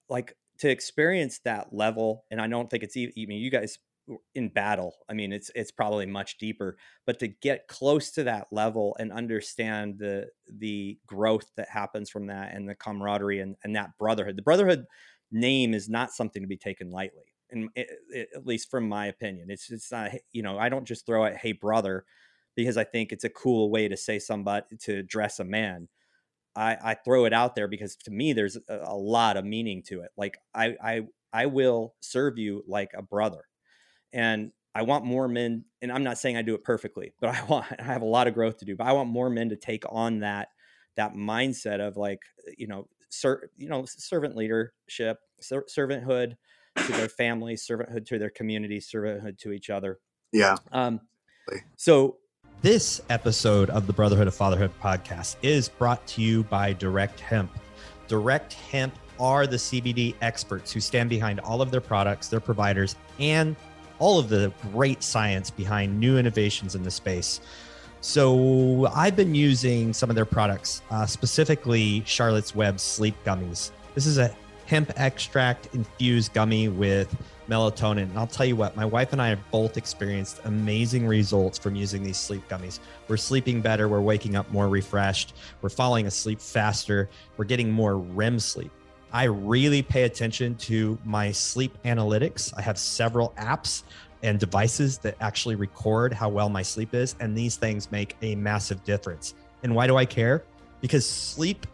Like 0.10 0.36
to 0.60 0.70
experience 0.70 1.40
that 1.46 1.74
level, 1.74 2.26
and 2.30 2.42
I 2.42 2.48
don't 2.48 2.70
think 2.70 2.84
it's 2.84 2.98
even. 2.98 3.14
I 3.18 3.26
mean, 3.26 3.42
you 3.42 3.50
guys 3.50 3.80
in 4.36 4.50
battle. 4.50 4.96
I 5.10 5.14
mean, 5.14 5.32
it's 5.34 5.50
it's 5.56 5.72
probably 5.72 6.06
much 6.06 6.38
deeper, 6.38 6.78
but 7.06 7.20
to 7.20 7.28
get 7.28 7.68
close 7.68 8.12
to 8.12 8.24
that 8.26 8.48
level 8.52 8.96
and 9.00 9.12
understand 9.12 9.98
the 10.00 10.28
the 10.48 11.00
growth 11.08 11.50
that 11.58 11.70
happens 11.70 12.10
from 12.10 12.28
that 12.28 12.54
and 12.54 12.68
the 12.68 12.76
camaraderie 12.76 13.40
and, 13.40 13.56
and 13.64 13.76
that 13.76 13.98
brotherhood. 13.98 14.38
The 14.38 14.42
brotherhood 14.42 14.86
name 15.32 15.74
is 15.74 15.90
not 15.90 16.12
something 16.12 16.42
to 16.42 16.48
be 16.48 16.58
taken 16.58 16.92
lightly. 16.92 17.24
And 17.52 17.70
at 18.16 18.46
least 18.46 18.72
from 18.72 18.90
my 18.90 19.08
opinion, 19.08 19.50
it's 19.50 19.72
it's 19.72 19.92
not. 19.92 20.12
You 20.32 20.44
know, 20.44 20.58
I 20.58 20.70
don't 20.70 20.86
just 20.86 21.06
throw 21.06 21.26
out 21.26 21.36
"Hey, 21.36 21.54
brother." 21.54 22.06
because 22.56 22.78
I 22.78 22.84
think 22.84 23.12
it's 23.12 23.24
a 23.24 23.30
cool 23.30 23.72
way 23.72 23.88
to 23.88 23.98
say 23.98 24.20
somebody 24.20 24.78
to 24.82 24.98
address 25.00 25.40
a 25.40 25.44
man. 25.44 25.88
I, 26.56 26.78
I 26.84 26.94
throw 26.96 27.26
it 27.26 27.34
out 27.34 27.56
there 27.56 27.68
because 27.68 27.96
to 27.98 28.12
me 28.12 28.34
there's 28.34 28.58
a, 28.70 28.80
a 28.86 28.96
lot 28.96 29.38
of 29.38 29.46
meaning 29.46 29.84
to 29.88 30.02
it. 30.02 30.12
Like 30.18 30.38
I, 30.54 30.76
I 30.84 31.02
I 31.34 31.48
will 31.48 31.96
serve 32.00 32.38
you 32.38 32.64
like 32.68 32.92
a 32.96 33.02
brother, 33.02 33.46
and 34.14 34.52
I 34.76 34.84
want 34.84 35.06
more 35.06 35.28
men. 35.28 35.66
And 35.82 35.92
I'm 35.92 36.04
not 36.04 36.18
saying 36.18 36.38
I 36.38 36.42
do 36.42 36.56
it 36.56 36.64
perfectly, 36.64 37.14
but 37.20 37.30
I 37.30 37.44
want 37.50 37.66
I 37.78 37.84
have 37.84 38.02
a 38.02 38.06
lot 38.06 38.28
of 38.28 38.34
growth 38.34 38.58
to 38.60 38.66
do. 38.66 38.76
But 38.76 38.88
I 38.88 38.94
want 38.94 39.10
more 39.10 39.30
men 39.30 39.50
to 39.50 39.56
take 39.56 39.84
on 39.90 40.20
that 40.20 40.50
that 40.96 41.14
mindset 41.16 41.80
of 41.80 41.98
like 41.98 42.22
you 42.58 42.68
know 42.68 42.88
ser, 43.10 43.50
you 43.58 43.70
know 43.70 43.86
servant 43.86 44.36
leadership, 44.36 45.20
ser, 45.42 45.66
servanthood 45.70 46.36
to 46.78 46.92
their 46.94 47.10
families, 47.10 47.66
servanthood 47.70 48.06
to 48.08 48.20
their 48.20 48.30
communities, 48.30 48.90
servanthood 48.94 49.38
to 49.40 49.52
each 49.52 49.70
other. 49.70 50.00
Yeah. 50.32 50.56
Um. 50.72 51.02
So 51.76 52.18
this 52.62 53.02
episode 53.10 53.70
of 53.72 53.88
the 53.88 53.94
Brotherhood 53.94 54.28
of 54.28 54.34
Fatherhood 54.34 54.72
podcast 54.82 55.36
is 55.42 55.68
brought 55.68 56.06
to 56.08 56.22
you 56.22 56.44
by 56.44 56.74
Direct 56.74 57.20
Hemp. 57.20 57.52
Direct 58.08 58.54
Hemp 58.54 58.94
are 59.20 59.46
the 59.46 59.58
CBD 59.58 60.16
experts 60.22 60.72
who 60.72 60.80
stand 60.80 61.10
behind 61.10 61.40
all 61.42 61.62
of 61.62 61.72
their 61.72 61.82
products, 61.82 62.30
their 62.30 62.40
providers, 62.40 62.96
and 63.20 63.56
all 64.04 64.20
of 64.20 64.28
the 64.28 64.52
great 64.74 65.02
science 65.02 65.50
behind 65.50 65.98
new 65.98 66.18
innovations 66.18 66.76
in 66.76 66.84
the 66.84 66.92
space. 66.92 67.40
So 68.02 68.86
I've 68.88 69.16
been 69.16 69.34
using 69.34 69.94
some 69.94 70.10
of 70.10 70.18
their 70.18 70.26
products, 70.26 70.82
uh, 70.92 71.06
specifically 71.06 72.04
Charlotte's 72.06 72.54
Web 72.54 72.82
sleep 72.82 73.16
gummies. 73.24 73.72
This 73.96 74.06
is 74.06 74.18
a 74.18 74.36
hemp 74.66 74.92
extract 74.98 75.70
infused 75.74 76.34
gummy 76.34 76.68
with 76.68 77.16
melatonin. 77.48 78.04
And 78.04 78.20
I'll 78.20 78.28
tell 78.28 78.46
you 78.46 78.58
what, 78.58 78.76
my 78.76 78.84
wife 78.84 79.14
and 79.14 79.22
I 79.22 79.30
have 79.30 79.40
both 79.52 79.78
experienced 79.78 80.42
amazing 80.44 81.08
results 81.08 81.58
from 81.58 81.74
using 81.74 82.04
these 82.04 82.18
sleep 82.18 82.46
gummies. 82.50 82.80
We're 83.08 83.16
sleeping 83.16 83.62
better, 83.62 83.88
we're 83.88 84.02
waking 84.02 84.36
up 84.36 84.52
more 84.52 84.68
refreshed, 84.68 85.34
we're 85.62 85.70
falling 85.70 86.08
asleep 86.08 86.42
faster, 86.42 87.10
we're 87.38 87.46
getting 87.46 87.72
more 87.72 87.96
REM 87.96 88.38
sleep. 88.38 88.72
I 89.14 89.26
really 89.26 89.84
pay 89.84 90.04
attention 90.04 90.56
to 90.56 90.98
my 91.06 91.32
sleep 91.32 91.78
analytics. 91.86 92.52
I 92.58 92.64
have 92.64 92.80
several 92.80 93.30
apps 93.38 93.84
and 94.24 94.40
devices 94.40 94.98
that 95.00 95.16
actually 95.22 95.54
record 95.54 96.12
how 96.14 96.30
well 96.30 96.50
my 96.50 96.64
sleep 96.64 96.96
is, 96.96 97.16
and 97.20 97.38
these 97.38 97.56
things 97.56 97.92
make 97.92 98.18
a 98.24 98.34
massive 98.36 98.84
difference. 98.84 99.36
And 99.62 99.76
why 99.76 99.86
do 99.86 99.98
I 99.98 100.06
care? 100.06 100.44
Because 100.82 101.08
sleep 101.08 101.68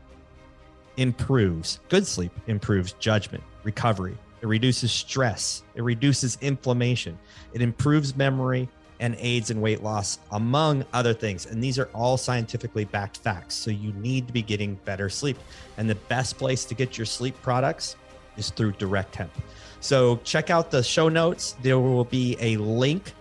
improves, 0.98 1.80
good 1.88 2.06
sleep 2.06 2.34
improves 2.48 2.92
judgment, 2.94 3.44
recovery, 3.64 4.18
it 4.42 4.48
reduces 4.48 4.92
stress, 4.92 5.64
it 5.76 5.82
reduces 5.82 6.38
inflammation, 6.42 7.18
it 7.54 7.62
improves 7.62 8.18
memory 8.18 8.68
and 9.00 9.16
aids 9.20 9.50
in 9.50 9.62
weight 9.62 9.82
loss, 9.82 10.20
among 10.32 10.86
other 10.94 11.14
things. 11.14 11.46
And 11.46 11.64
these 11.64 11.80
are 11.80 11.90
all 11.94 12.18
scientifically 12.18 12.86
backed 12.86 13.18
facts. 13.18 13.56
So 13.56 13.72
you 13.72 13.94
need 13.94 14.28
to 14.28 14.34
be 14.34 14.42
getting 14.42 14.76
better 14.86 15.10
sleep. 15.10 15.38
And 15.78 15.90
the 15.90 15.96
best 15.96 16.38
place 16.38 16.66
to 16.66 16.76
get 16.76 16.98
your 16.98 17.06
sleep 17.06 17.40
products 17.42 17.96
is 18.38 18.50
through 18.50 18.74
Direct 18.74 19.16
Hemp. 19.16 19.32
So 19.80 20.18
check 20.24 20.50
out 20.50 20.72
the 20.72 20.84
show 20.84 21.10
notes. 21.10 21.56
There 21.62 21.80
will 21.80 22.06
be 22.06 22.36
a 22.40 22.58
link 22.58 23.14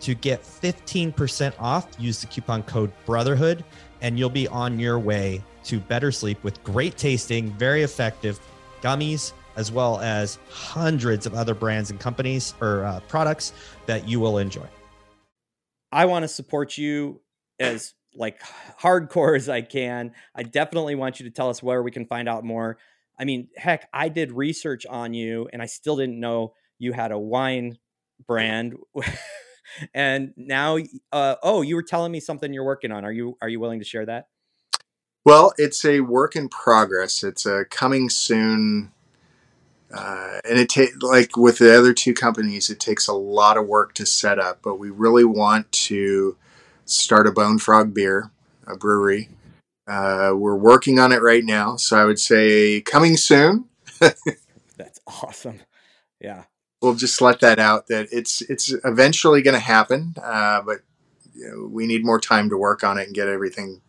to 0.00 0.14
get 0.14 0.42
15% 0.42 1.52
off. 1.58 1.88
Use 1.98 2.20
the 2.20 2.26
coupon 2.26 2.62
code 2.62 2.92
Brotherhood, 3.04 3.64
and 4.00 4.18
you'll 4.18 4.30
be 4.30 4.48
on 4.48 4.78
your 4.78 4.98
way 4.98 5.42
to 5.64 5.80
better 5.80 6.12
sleep 6.12 6.42
with 6.44 6.62
great 6.64 6.96
tasting, 6.96 7.50
very 7.52 7.82
effective 7.82 8.38
gummies 8.80 9.32
as 9.56 9.72
well 9.72 9.98
as 10.00 10.38
hundreds 10.50 11.26
of 11.26 11.34
other 11.34 11.54
brands 11.54 11.90
and 11.90 11.98
companies 11.98 12.54
or 12.60 12.84
uh, 12.84 13.00
products 13.08 13.52
that 13.86 14.06
you 14.06 14.20
will 14.20 14.38
enjoy. 14.38 14.66
I 15.92 16.06
want 16.06 16.24
to 16.24 16.28
support 16.28 16.76
you 16.76 17.20
as 17.58 17.94
like 18.14 18.40
hardcore 18.80 19.36
as 19.36 19.48
I 19.48 19.62
can. 19.62 20.12
I 20.34 20.42
definitely 20.42 20.94
want 20.94 21.20
you 21.20 21.26
to 21.26 21.30
tell 21.30 21.50
us 21.50 21.62
where 21.62 21.82
we 21.82 21.90
can 21.90 22.06
find 22.06 22.28
out 22.28 22.44
more. 22.44 22.78
I 23.18 23.24
mean, 23.24 23.48
heck, 23.56 23.88
I 23.92 24.08
did 24.08 24.32
research 24.32 24.86
on 24.86 25.14
you 25.14 25.48
and 25.52 25.62
I 25.62 25.66
still 25.66 25.96
didn't 25.96 26.20
know 26.20 26.54
you 26.78 26.92
had 26.92 27.12
a 27.12 27.18
wine 27.18 27.78
brand 28.26 28.76
and 29.94 30.32
now, 30.36 30.78
uh, 31.12 31.36
oh, 31.42 31.62
you 31.62 31.76
were 31.76 31.82
telling 31.82 32.12
me 32.12 32.20
something 32.20 32.52
you're 32.52 32.64
working 32.64 32.92
on. 32.92 33.04
Are 33.04 33.12
you 33.12 33.36
are 33.40 33.48
you 33.48 33.60
willing 33.60 33.78
to 33.80 33.84
share 33.84 34.06
that? 34.06 34.28
Well, 35.24 35.52
it's 35.58 35.84
a 35.84 36.00
work 36.00 36.36
in 36.36 36.48
progress. 36.48 37.24
It's 37.24 37.46
a 37.46 37.64
coming 37.64 38.08
soon, 38.08 38.92
uh, 39.92 40.40
and 40.48 40.58
it 40.58 40.68
takes 40.68 40.96
like 41.02 41.36
with 41.36 41.58
the 41.58 41.76
other 41.76 41.92
two 41.92 42.14
companies, 42.14 42.70
it 42.70 42.80
takes 42.80 43.06
a 43.06 43.12
lot 43.12 43.56
of 43.56 43.66
work 43.66 43.94
to 43.94 44.06
set 44.06 44.38
up. 44.38 44.60
But 44.62 44.78
we 44.78 44.90
really 44.90 45.24
want 45.24 45.70
to 45.72 46.36
start 46.84 47.26
a 47.26 47.32
Bone 47.32 47.58
Frog 47.58 47.94
beer, 47.94 48.30
a 48.66 48.76
brewery. 48.76 49.28
Uh, 49.86 50.32
we're 50.34 50.56
working 50.56 50.98
on 50.98 51.12
it 51.12 51.22
right 51.22 51.44
now, 51.44 51.76
so 51.76 51.96
I 51.96 52.04
would 52.04 52.18
say 52.18 52.80
coming 52.80 53.16
soon. 53.16 53.66
That's 54.76 55.00
awesome. 55.06 55.60
Yeah, 56.20 56.44
we'll 56.82 56.94
just 56.94 57.20
let 57.20 57.40
that 57.40 57.58
out. 57.58 57.86
That 57.86 58.08
it's 58.10 58.42
it's 58.42 58.74
eventually 58.84 59.42
going 59.42 59.54
to 59.54 59.60
happen, 59.60 60.14
uh, 60.20 60.62
but 60.62 60.80
you 61.34 61.48
know, 61.48 61.68
we 61.70 61.86
need 61.86 62.04
more 62.04 62.20
time 62.20 62.48
to 62.50 62.56
work 62.56 62.82
on 62.82 62.98
it 62.98 63.06
and 63.06 63.14
get 63.14 63.28
everything 63.28 63.80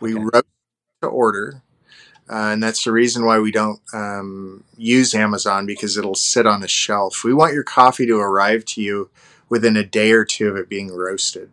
We 0.00 0.14
okay. 0.14 0.24
wrote 0.24 0.46
to 1.02 1.08
order, 1.08 1.62
uh, 2.30 2.50
and 2.52 2.62
that's 2.62 2.84
the 2.84 2.92
reason 2.92 3.24
why 3.24 3.38
we 3.38 3.50
don't 3.50 3.80
um, 3.92 4.64
use 4.76 5.14
Amazon 5.14 5.66
because 5.66 5.96
it'll 5.96 6.14
sit 6.14 6.46
on 6.46 6.62
a 6.62 6.68
shelf. 6.68 7.22
We 7.24 7.34
want 7.34 7.52
your 7.52 7.64
coffee 7.64 8.06
to 8.06 8.18
arrive 8.18 8.64
to 8.66 8.82
you 8.82 9.10
within 9.48 9.76
a 9.76 9.84
day 9.84 10.12
or 10.12 10.24
two 10.24 10.48
of 10.48 10.56
it 10.56 10.68
being 10.68 10.92
roasted. 10.92 11.50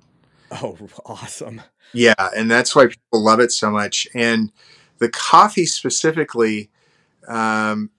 Oh, 0.51 0.77
awesome. 1.05 1.61
Yeah, 1.91 2.13
and 2.35 2.49
that's 2.49 2.75
why 2.75 2.87
people 2.87 3.23
love 3.23 3.39
it 3.39 3.51
so 3.51 3.71
much. 3.71 4.07
And 4.13 4.51
the 4.99 5.09
coffee 5.09 5.65
specifically, 5.65 6.69
um, 7.27 7.89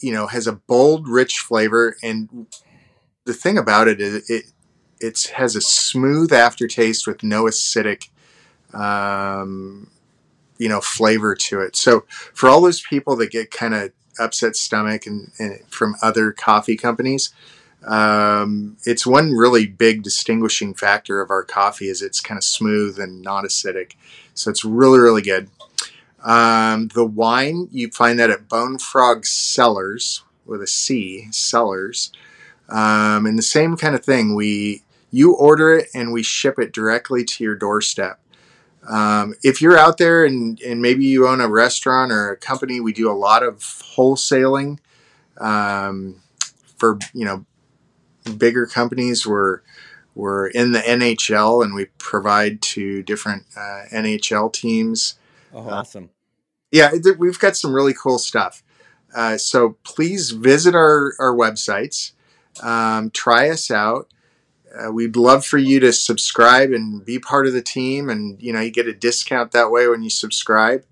you 0.00 0.12
know, 0.12 0.28
has 0.28 0.46
a 0.46 0.52
bold, 0.52 1.08
rich 1.08 1.38
flavor. 1.38 1.96
And 2.02 2.46
the 3.24 3.34
thing 3.34 3.58
about 3.58 3.88
it 3.88 4.00
is 4.00 4.30
it 4.30 4.44
it 5.00 5.32
has 5.34 5.56
a 5.56 5.60
smooth 5.60 6.32
aftertaste 6.32 7.06
with 7.06 7.22
no 7.22 7.44
acidic 7.44 8.08
um, 8.72 9.90
you 10.58 10.68
know 10.68 10.80
flavor 10.80 11.34
to 11.34 11.60
it. 11.60 11.76
So 11.76 12.04
for 12.08 12.48
all 12.48 12.60
those 12.60 12.80
people 12.80 13.16
that 13.16 13.30
get 13.30 13.50
kind 13.50 13.74
of 13.74 13.92
upset 14.18 14.56
stomach 14.56 15.06
and, 15.06 15.30
and, 15.38 15.60
from 15.68 15.94
other 16.02 16.32
coffee 16.32 16.76
companies, 16.76 17.34
um, 17.86 18.76
it's 18.84 19.06
one 19.06 19.32
really 19.32 19.66
big 19.66 20.02
distinguishing 20.02 20.74
factor 20.74 21.20
of 21.20 21.30
our 21.30 21.44
coffee 21.44 21.88
is 21.88 22.02
it's 22.02 22.20
kind 22.20 22.38
of 22.38 22.44
smooth 22.44 22.98
and 22.98 23.22
not 23.22 23.44
acidic. 23.44 23.92
So 24.34 24.50
it's 24.50 24.64
really 24.64 24.98
really 24.98 25.22
good. 25.22 25.48
Um, 26.24 26.88
the 26.88 27.04
wine 27.04 27.68
you 27.70 27.90
find 27.90 28.18
that 28.18 28.30
at 28.30 28.48
Bone 28.48 28.78
Frog 28.78 29.26
Cellars 29.26 30.24
with 30.44 30.62
a 30.62 30.66
C 30.66 31.28
Cellars, 31.30 32.10
um, 32.68 33.26
and 33.26 33.38
the 33.38 33.42
same 33.42 33.76
kind 33.76 33.94
of 33.94 34.04
thing. 34.04 34.34
We 34.34 34.82
you 35.10 35.34
order 35.34 35.76
it 35.76 35.88
and 35.94 36.12
we 36.12 36.22
ship 36.22 36.58
it 36.58 36.72
directly 36.72 37.24
to 37.24 37.44
your 37.44 37.54
doorstep. 37.54 38.20
Um, 38.88 39.34
if 39.42 39.60
you're 39.60 39.78
out 39.78 39.98
there 39.98 40.24
and, 40.24 40.60
and 40.60 40.80
maybe 40.80 41.04
you 41.04 41.26
own 41.26 41.40
a 41.40 41.48
restaurant 41.48 42.12
or 42.12 42.30
a 42.30 42.36
company, 42.36 42.80
we 42.80 42.92
do 42.92 43.10
a 43.10 43.14
lot 43.14 43.42
of 43.42 43.58
wholesaling 43.58 44.78
um, 45.38 46.22
for 46.78 46.98
you 47.12 47.24
know 47.24 47.44
bigger 48.36 48.66
companies. 48.66 49.26
We're 49.26 49.60
we're 50.14 50.46
in 50.48 50.72
the 50.72 50.80
NHL 50.80 51.64
and 51.64 51.74
we 51.74 51.86
provide 51.98 52.62
to 52.62 53.02
different 53.02 53.44
uh, 53.56 53.82
NHL 53.92 54.52
teams. 54.52 55.18
Oh, 55.52 55.68
awesome! 55.68 56.04
Uh, 56.04 56.08
yeah, 56.70 56.92
we've 57.18 57.38
got 57.38 57.56
some 57.56 57.72
really 57.72 57.94
cool 57.94 58.18
stuff. 58.18 58.62
Uh, 59.14 59.36
so 59.36 59.76
please 59.82 60.30
visit 60.30 60.74
our 60.74 61.12
our 61.18 61.34
websites, 61.34 62.12
um, 62.62 63.10
try 63.10 63.48
us 63.50 63.70
out 63.70 64.08
uh, 64.76 64.90
we'd 64.90 65.16
love 65.16 65.44
for 65.44 65.58
you 65.58 65.80
to 65.80 65.92
subscribe 65.92 66.70
and 66.72 67.04
be 67.04 67.18
part 67.18 67.46
of 67.46 67.52
the 67.52 67.62
team 67.62 68.08
and 68.08 68.40
you 68.42 68.52
know 68.52 68.60
you 68.60 68.70
get 68.70 68.86
a 68.86 68.92
discount 68.92 69.52
that 69.52 69.70
way 69.70 69.88
when 69.88 70.02
you 70.02 70.10
subscribe. 70.10 70.84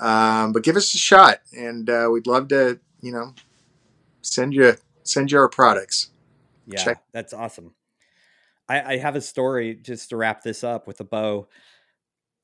Um, 0.00 0.52
but 0.52 0.62
give 0.62 0.76
us 0.76 0.94
a 0.94 0.98
shot 0.98 1.40
and 1.56 1.88
uh, 1.88 2.08
we'd 2.10 2.26
love 2.26 2.48
to 2.48 2.80
you 3.00 3.12
know 3.12 3.34
send 4.20 4.54
you 4.54 4.76
send 5.02 5.32
you 5.32 5.38
our 5.38 5.48
products. 5.48 6.10
Yeah 6.66 6.82
Check. 6.82 7.02
that's 7.12 7.32
awesome. 7.32 7.74
I, 8.68 8.94
I 8.94 8.96
have 8.98 9.16
a 9.16 9.20
story 9.20 9.74
just 9.74 10.10
to 10.10 10.16
wrap 10.16 10.42
this 10.42 10.64
up 10.64 10.86
with 10.86 11.00
a 11.00 11.04
bow. 11.04 11.48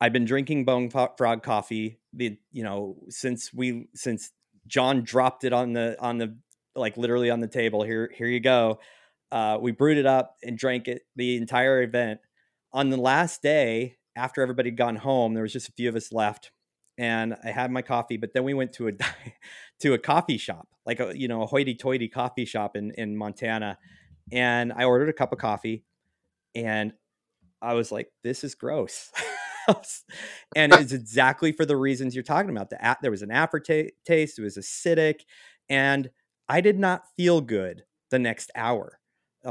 I've 0.01 0.13
been 0.13 0.25
drinking 0.25 0.65
bone 0.65 0.91
frog 0.91 1.43
coffee 1.43 1.99
the 2.13 2.39
you 2.53 2.63
know 2.63 2.97
since 3.09 3.53
we 3.53 3.89
since 3.95 4.31
john 4.67 5.03
dropped 5.03 5.45
it 5.45 5.53
on 5.53 5.73
the 5.73 5.97
on 6.01 6.19
the 6.19 6.37
like 6.75 6.97
literally 6.97 7.31
on 7.31 7.41
the 7.41 7.49
table. 7.49 7.83
Here 7.83 8.11
here 8.15 8.29
you 8.29 8.41
go 8.41 8.79
uh, 9.31 9.59
we 9.61 9.73
brewed 9.73 9.99
it 9.99 10.07
up 10.07 10.37
and 10.43 10.57
drank 10.57 10.89
it 10.89 11.03
the 11.17 11.37
entire 11.37 11.83
event. 11.83 12.21
On 12.73 12.91
the 12.91 12.97
last 12.97 13.43
day, 13.43 13.97
after 14.17 14.43
everybody 14.43 14.71
had 14.71 14.77
gone 14.77 14.97
home, 14.97 15.35
there 15.35 15.43
was 15.43 15.53
just 15.53 15.69
a 15.69 15.73
few 15.73 15.89
of 15.89 15.97
us 15.97 16.13
left, 16.13 16.51
and 16.97 17.37
I 17.45 17.51
had 17.51 17.71
my 17.71 17.83
coffee. 17.83 18.17
But 18.17 18.33
then 18.35 18.45
we 18.45 18.55
went 18.55 18.73
to 18.75 18.89
a 18.89 18.93
to 19.81 19.95
a 19.95 19.99
coffee 19.99 20.39
shop, 20.39 20.69
like 20.87 21.01
a 21.01 21.17
you 21.17 21.29
know 21.29 21.43
a 21.43 21.47
hoity-toity 21.47 22.09
coffee 22.09 22.45
shop 22.45 22.77
in 22.77 22.93
in 22.93 23.17
Montana, 23.17 23.79
and 24.33 24.73
I 24.73 24.85
ordered 24.85 25.09
a 25.09 25.15
cup 25.15 25.33
of 25.33 25.39
coffee, 25.39 25.85
and 26.55 26.93
I 27.63 27.75
was 27.75 27.93
like, 27.93 28.11
"This 28.23 28.45
is 28.45 28.55
gross." 28.55 29.11
and 30.57 30.73
it's 30.73 30.93
exactly 30.93 31.53
for 31.53 31.67
the 31.67 31.77
reasons 31.77 32.15
you're 32.15 32.25
talking 32.25 32.51
about. 32.51 32.71
The 32.71 32.97
there 33.03 33.11
was 33.11 33.23
an 33.23 33.31
aftertaste, 33.31 34.39
it 34.39 34.43
was 34.43 34.57
acidic, 34.57 35.21
and 35.69 36.11
I 36.49 36.61
did 36.61 36.79
not 36.79 37.05
feel 37.17 37.41
good 37.41 37.85
the 38.11 38.19
next 38.19 38.51
hour 38.55 38.98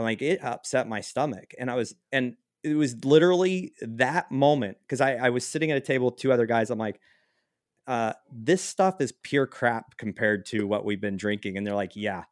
like 0.02 0.22
it 0.22 0.44
upset 0.44 0.88
my 0.88 1.02
stomach 1.02 1.54
and 1.60 1.70
i 1.70 1.76
was 1.76 1.96
and 2.12 2.36
it 2.64 2.76
was 2.76 3.06
literally 3.06 3.74
that 3.82 4.32
moment 4.32 4.78
because 4.82 5.00
I, 5.00 5.14
I 5.16 5.30
was 5.30 5.46
sitting 5.46 5.72
at 5.72 5.78
a 5.78 5.82
table 5.82 6.08
with 6.08 6.18
two 6.18 6.32
other 6.32 6.46
guys 6.46 6.70
i'm 6.70 6.80
like 6.80 7.00
uh, 7.88 8.12
this 8.30 8.62
stuff 8.62 9.00
is 9.00 9.14
pure 9.24 9.48
crap 9.48 9.96
compared 9.96 10.46
to 10.48 10.68
what 10.68 10.84
we've 10.84 11.00
been 11.00 11.16
drinking 11.16 11.58
and 11.58 11.66
they're 11.66 11.74
like 11.74 11.96
yeah 11.96 12.24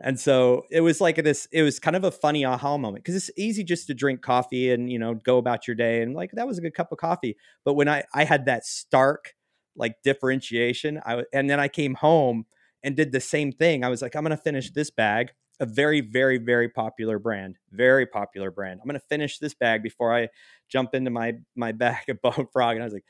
and 0.00 0.20
so 0.20 0.62
it 0.70 0.82
was 0.82 1.00
like 1.00 1.16
this 1.16 1.48
it 1.50 1.62
was 1.62 1.80
kind 1.80 1.96
of 1.96 2.04
a 2.04 2.12
funny 2.12 2.44
aha 2.44 2.78
moment 2.78 3.04
because 3.04 3.16
it's 3.16 3.30
easy 3.36 3.64
just 3.64 3.88
to 3.88 3.94
drink 3.94 4.22
coffee 4.22 4.70
and 4.70 4.90
you 4.90 5.00
know 5.00 5.14
go 5.14 5.38
about 5.38 5.66
your 5.66 5.74
day 5.74 6.00
and 6.00 6.14
like 6.14 6.30
that 6.34 6.46
was 6.46 6.58
a 6.58 6.60
good 6.60 6.74
cup 6.74 6.92
of 6.92 6.98
coffee 6.98 7.36
but 7.64 7.74
when 7.74 7.88
i 7.88 8.04
i 8.14 8.22
had 8.22 8.46
that 8.46 8.64
stark 8.64 9.34
like 9.74 9.96
differentiation 10.04 11.00
i 11.04 11.24
and 11.32 11.50
then 11.50 11.58
i 11.58 11.66
came 11.66 11.94
home 11.94 12.46
and 12.84 12.94
did 12.94 13.10
the 13.10 13.20
same 13.20 13.50
thing 13.50 13.82
i 13.82 13.88
was 13.88 14.00
like 14.00 14.14
i'm 14.14 14.22
gonna 14.22 14.36
finish 14.36 14.70
this 14.70 14.90
bag 14.90 15.32
a 15.60 15.66
very, 15.66 16.00
very, 16.00 16.38
very 16.38 16.68
popular 16.68 17.18
brand. 17.18 17.56
Very 17.70 18.06
popular 18.06 18.50
brand. 18.50 18.80
I'm 18.80 18.86
gonna 18.86 18.98
finish 18.98 19.38
this 19.38 19.54
bag 19.54 19.82
before 19.82 20.14
I 20.14 20.28
jump 20.68 20.94
into 20.94 21.10
my 21.10 21.34
my 21.54 21.72
bag 21.84 22.08
of 22.08 22.20
bone 22.22 22.46
frog. 22.52 22.76
And 22.76 22.82
I 22.82 22.86
was 22.86 22.94
like, 22.94 23.04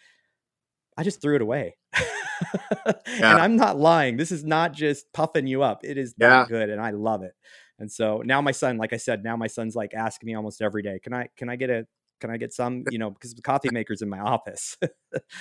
I 0.96 1.05
just 1.05 1.22
threw 1.22 1.36
it 1.36 1.42
away. 1.42 1.76
yeah. 1.96 2.94
And 3.07 3.24
I'm 3.24 3.57
not 3.57 3.78
lying. 3.78 4.16
This 4.16 4.32
is 4.32 4.44
not 4.44 4.72
just 4.72 5.11
puffing 5.12 5.46
you 5.46 5.62
up. 5.62 5.80
It 5.84 5.96
is 5.96 6.14
yeah. 6.18 6.44
good, 6.48 6.68
and 6.68 6.80
I 6.80 6.90
love 6.90 7.22
it. 7.22 7.32
And 7.78 7.90
so 7.90 8.22
now 8.24 8.40
my 8.42 8.53
son, 8.53 8.76
like 8.76 8.92
I 8.92 8.98
said, 8.98 9.24
now 9.24 9.36
my 9.36 9.46
son's 9.46 9.74
like 9.74 9.94
asking 9.94 10.26
me 10.26 10.34
almost 10.34 10.61
every 10.61 10.82
day, 10.82 10.98
"Can 11.03 11.14
I 11.14 11.28
can 11.36 11.48
I 11.48 11.57
get 11.57 11.70
a 11.70 11.86
can 12.20 12.30
I 12.30 12.36
get 12.36 12.53
some?" 12.53 12.84
You 12.90 12.98
know, 12.98 13.11
because 13.11 13.34
the 13.34 13.42
coffee 13.42 13.70
maker's 13.70 14.03
in 14.03 14.09
my 14.09 14.20
office. 14.20 14.76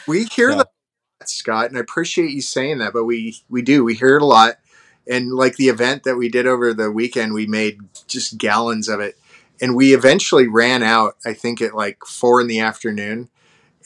we 0.07 0.25
hear 0.25 0.51
so. 0.51 0.57
that, 0.59 0.69
Scott, 1.25 1.69
and 1.69 1.77
I 1.77 1.81
appreciate 1.81 2.31
you 2.31 2.41
saying 2.41 2.77
that. 2.77 2.93
But 2.93 3.05
we 3.05 3.35
we 3.49 3.63
do 3.63 3.83
we 3.83 3.95
hear 3.95 4.15
it 4.15 4.21
a 4.21 4.25
lot 4.25 4.55
and 5.07 5.33
like 5.33 5.55
the 5.55 5.69
event 5.69 6.03
that 6.03 6.15
we 6.15 6.29
did 6.29 6.47
over 6.47 6.73
the 6.73 6.91
weekend, 6.91 7.33
we 7.33 7.45
made 7.47 7.79
just 8.07 8.37
gallons 8.37 8.87
of 8.87 8.99
it, 8.99 9.17
and 9.61 9.75
we 9.75 9.93
eventually 9.93 10.47
ran 10.47 10.83
out. 10.83 11.15
I 11.25 11.33
think 11.33 11.61
at 11.61 11.75
like 11.75 11.99
four 12.05 12.41
in 12.41 12.47
the 12.47 12.59
afternoon, 12.59 13.29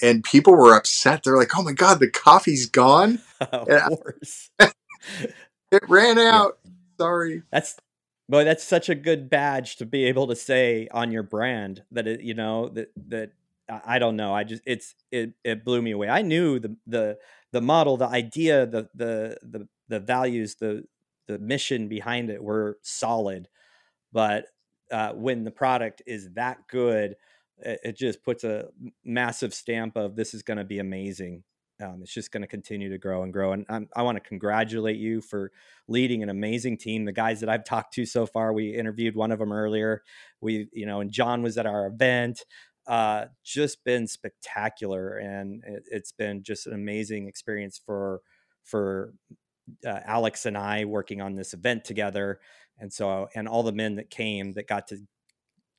and 0.02 0.24
people 0.24 0.56
were 0.56 0.76
upset. 0.76 1.24
They're 1.24 1.38
like, 1.38 1.58
"Oh 1.58 1.64
my 1.64 1.74
god, 1.74 2.00
the 2.00 2.10
coffee's 2.10 2.66
gone!" 2.66 3.20
of 3.42 3.68
course, 3.68 4.50
it 4.60 5.84
ran 5.90 6.20
out. 6.20 6.58
Yeah. 6.64 6.72
Sorry. 7.00 7.44
That's 7.52 7.78
boy, 8.30 8.44
that's 8.44 8.64
such 8.64 8.90
a 8.90 8.96
good 8.96 9.30
badge 9.30 9.78
to 9.78 9.86
be 9.86 10.06
able 10.06 10.28
to 10.28 10.36
say 10.36 10.88
on 10.92 11.12
your 11.12 11.24
brand 11.24 11.84
that 11.92 12.08
it, 12.08 12.22
you 12.22 12.34
know, 12.34 12.70
that 12.70 12.92
that 13.08 13.32
I 13.70 14.00
don't 14.00 14.16
know. 14.16 14.34
I 14.34 14.44
just 14.44 14.62
it's 14.66 14.96
it 15.12 15.34
it 15.44 15.64
blew 15.66 15.82
me 15.82 15.92
away. 15.92 16.10
I 16.10 16.22
knew 16.22 16.60
the 16.60 16.76
the 16.88 17.18
the 17.52 17.62
model, 17.62 17.98
the 17.98 18.08
idea, 18.08 18.66
the 18.66 18.90
the 18.94 19.38
the 19.42 19.68
the 19.88 20.00
values, 20.00 20.56
the 20.56 20.86
the 21.28 21.40
mission 21.40 21.88
behind 21.88 22.30
it 22.30 22.44
were 22.44 22.78
solid, 22.82 23.48
but 24.12 24.46
uh, 24.92 25.14
when 25.14 25.44
the 25.44 25.52
product 25.52 26.02
is 26.06 26.30
that 26.34 26.60
good, 26.70 27.16
it, 27.60 27.80
it 27.84 27.98
just 27.98 28.24
puts 28.24 28.44
a 28.44 28.68
massive 29.04 29.54
stamp 29.54 29.96
of 29.96 30.16
this 30.16 30.34
is 30.34 30.44
going 30.44 30.58
to 30.58 30.64
be 30.64 30.80
amazing. 30.80 31.44
Um, 31.82 32.00
it's 32.02 32.14
just 32.14 32.32
going 32.32 32.42
to 32.42 32.48
continue 32.48 32.90
to 32.90 32.98
grow 32.98 33.24
and 33.24 33.34
grow. 33.34 33.54
And 33.54 33.66
I'm, 33.68 33.90
i 33.96 34.04
want 34.04 34.16
to 34.16 34.24
congratulate 34.24 34.98
you 34.98 35.22
for 35.22 35.52
leading 35.88 36.22
an 36.24 36.30
amazing 36.30 36.78
team. 36.78 37.06
The 37.06 37.12
guys 37.12 37.40
that 37.40 37.50
I've 37.50 37.66
talked 37.66 37.94
to 37.96 38.06
so 38.06 38.26
far, 38.26 38.54
we 38.54 38.76
interviewed 38.76 39.16
one 39.16 39.32
of 39.32 39.40
them 39.40 39.52
earlier. 39.52 40.04
We, 40.40 40.68
you 40.72 40.86
know, 40.86 41.02
and 41.02 41.12
John 41.12 41.42
was 41.42 41.58
at 41.58 41.66
our 41.66 41.88
event. 41.88 42.46
Uh, 42.86 43.26
just 43.44 43.84
been 43.86 44.08
spectacular, 44.08 45.18
and 45.18 45.64
it, 45.66 45.84
has 45.92 46.12
been 46.18 46.44
just 46.44 46.68
an 46.68 46.74
amazing 46.74 47.28
experience 47.28 47.80
for 47.84 48.20
for 48.64 49.14
uh, 49.86 50.00
Alex 50.06 50.46
and 50.46 50.58
I 50.58 50.86
working 50.86 51.22
on 51.22 51.36
this 51.36 51.54
event 51.54 51.86
together. 51.86 52.40
And 52.80 52.92
so, 52.92 53.28
and 53.36 53.48
all 53.48 53.64
the 53.64 53.72
men 53.72 53.96
that 53.96 54.10
came 54.10 54.54
that 54.54 54.68
got 54.68 54.88
to 54.88 54.98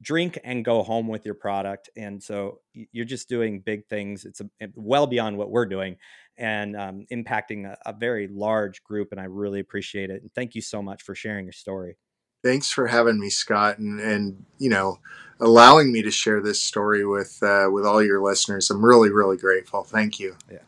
drink 0.03 0.39
and 0.45 0.64
go 0.64 0.82
home 0.82 1.09
with 1.09 1.24
your 1.24 1.35
product. 1.35 1.91
And 1.97 2.22
so 2.22 2.61
you're 2.72 3.05
just 3.05 3.28
doing 3.28 3.61
big 3.61 3.87
things. 3.87 4.24
It's 4.24 4.41
a, 4.41 4.49
well 4.74 5.07
beyond 5.07 5.37
what 5.39 5.51
we're 5.51 5.66
doing 5.66 5.97
and 6.37 6.76
um, 6.76 7.07
impacting 7.12 7.66
a, 7.66 7.76
a 7.87 7.93
very 7.93 8.28
large 8.28 8.82
group. 8.85 9.09
And 9.12 9.20
I 9.20 9.24
really 9.24 9.61
appreciate 9.61 10.11
it. 10.11 10.22
And 10.22 10.32
thank 10.35 10.55
you 10.55 10.61
so 10.61 10.82
much 10.82 11.03
for 11.03 11.14
sharing 11.14 11.47
your 11.47 11.53
story. 11.53 11.97
Thanks 12.43 12.70
for 12.70 12.87
having 12.87 13.18
me, 13.18 13.30
Scott, 13.30 13.78
and, 13.78 13.99
and 14.01 14.45
you 14.59 14.68
know, 14.68 14.99
allowing 15.41 15.91
me 15.91 16.03
to 16.03 16.11
share 16.11 16.43
this 16.43 16.61
story 16.61 17.07
with 17.07 17.43
uh, 17.43 17.68
with 17.72 17.87
all 17.87 18.03
your 18.03 18.22
listeners. 18.22 18.68
I'm 18.68 18.85
really, 18.85 19.11
really 19.11 19.39
grateful. 19.39 19.82
Thank 19.82 20.20
you. 20.20 20.37
Yeah. 20.53 20.59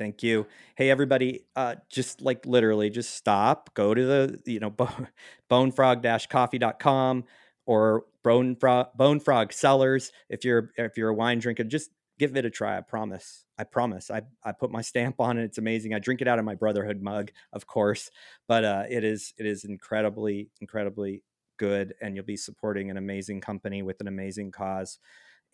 Thank 0.00 0.22
you. 0.22 0.46
Hey, 0.76 0.88
everybody, 0.88 1.44
uh, 1.56 1.74
just 1.90 2.22
like 2.22 2.46
literally 2.46 2.88
just 2.88 3.16
stop, 3.16 3.74
go 3.74 3.92
to 3.92 4.06
the, 4.06 4.40
you 4.46 4.58
know, 4.58 4.70
bonefrog-coffee.com 5.50 7.24
or 7.66 8.04
bone 8.24 8.56
frog, 8.56 9.52
cellars. 9.52 10.10
If 10.30 10.42
you're, 10.42 10.70
if 10.78 10.96
you're 10.96 11.10
a 11.10 11.14
wine 11.14 11.38
drinker, 11.38 11.64
just 11.64 11.90
give 12.18 12.34
it 12.34 12.46
a 12.46 12.50
try. 12.50 12.78
I 12.78 12.80
promise. 12.80 13.44
I 13.58 13.64
promise. 13.64 14.10
I, 14.10 14.22
I 14.42 14.52
put 14.52 14.70
my 14.70 14.80
stamp 14.80 15.20
on 15.20 15.36
it. 15.36 15.44
It's 15.44 15.58
amazing. 15.58 15.92
I 15.92 15.98
drink 15.98 16.22
it 16.22 16.28
out 16.28 16.38
of 16.38 16.46
my 16.46 16.54
brotherhood 16.54 17.02
mug, 17.02 17.30
of 17.52 17.66
course, 17.66 18.10
but 18.48 18.64
uh, 18.64 18.84
it 18.88 19.04
is, 19.04 19.34
it 19.36 19.44
is 19.44 19.64
incredibly, 19.64 20.48
incredibly 20.62 21.24
good. 21.58 21.92
And 22.00 22.16
you'll 22.16 22.24
be 22.24 22.38
supporting 22.38 22.88
an 22.90 22.96
amazing 22.96 23.42
company 23.42 23.82
with 23.82 24.00
an 24.00 24.08
amazing 24.08 24.50
cause. 24.50 24.98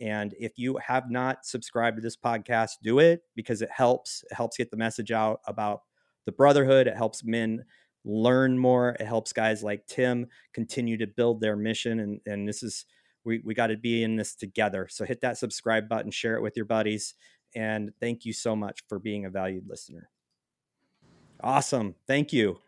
And 0.01 0.35
if 0.39 0.53
you 0.57 0.77
have 0.77 1.11
not 1.11 1.47
subscribed 1.47 1.97
to 1.97 2.03
this 2.03 2.17
podcast, 2.17 2.73
do 2.83 2.99
it 2.99 3.23
because 3.35 3.63
it 3.63 3.71
helps. 3.71 4.25
It 4.31 4.35
helps 4.35 4.57
get 4.57 4.71
the 4.71 4.77
message 4.77 5.11
out 5.11 5.41
about 5.47 5.83
the 6.27 6.33
brotherhood. 6.33 6.87
It 6.87 6.97
helps 6.97 7.25
men 7.25 7.65
learn 8.05 8.59
more. 8.59 8.91
It 9.01 9.07
helps 9.07 9.33
guys 9.33 9.63
like 9.63 9.87
Tim 9.87 10.27
continue 10.53 10.97
to 10.99 11.07
build 11.07 11.41
their 11.41 11.57
mission. 11.57 12.01
And, 12.01 12.21
and 12.27 12.49
this 12.49 12.63
is, 12.63 12.85
we, 13.25 13.41
we 13.45 13.55
got 13.55 13.69
to 13.69 13.77
be 13.77 14.03
in 14.03 14.17
this 14.17 14.35
together. 14.35 14.87
So 14.91 15.05
hit 15.05 15.21
that 15.23 15.39
subscribe 15.39 15.89
button, 15.89 16.11
share 16.11 16.37
it 16.37 16.43
with 16.43 16.57
your 16.57 16.67
buddies. 16.67 17.15
And 17.55 17.91
thank 18.01 18.25
you 18.25 18.33
so 18.33 18.55
much 18.55 18.83
for 18.89 18.99
being 18.99 19.25
a 19.25 19.31
valued 19.31 19.67
listener. 19.69 20.11
Awesome. 21.43 21.95
Thank 22.07 22.33
you. 22.33 22.61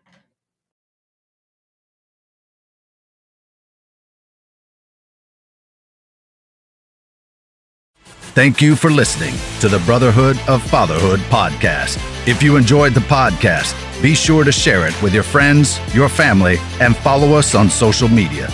Thank 8.35 8.61
you 8.61 8.75
for 8.75 8.89
listening 8.91 9.33
to 9.59 9.67
the 9.67 9.79
Brotherhood 9.85 10.39
of 10.47 10.61
Fatherhood 10.63 11.19
podcast. 11.31 11.97
If 12.27 12.43
you 12.43 12.57
enjoyed 12.57 12.93
the 12.93 13.01
podcast, 13.01 13.73
be 14.01 14.13
sure 14.13 14.43
to 14.43 14.51
share 14.51 14.87
it 14.87 15.01
with 15.01 15.13
your 15.13 15.23
friends, 15.23 15.79
your 15.93 16.07
family, 16.07 16.57
and 16.79 16.95
follow 16.95 17.33
us 17.33 17.55
on 17.55 17.69
social 17.69 18.07
media. 18.07 18.47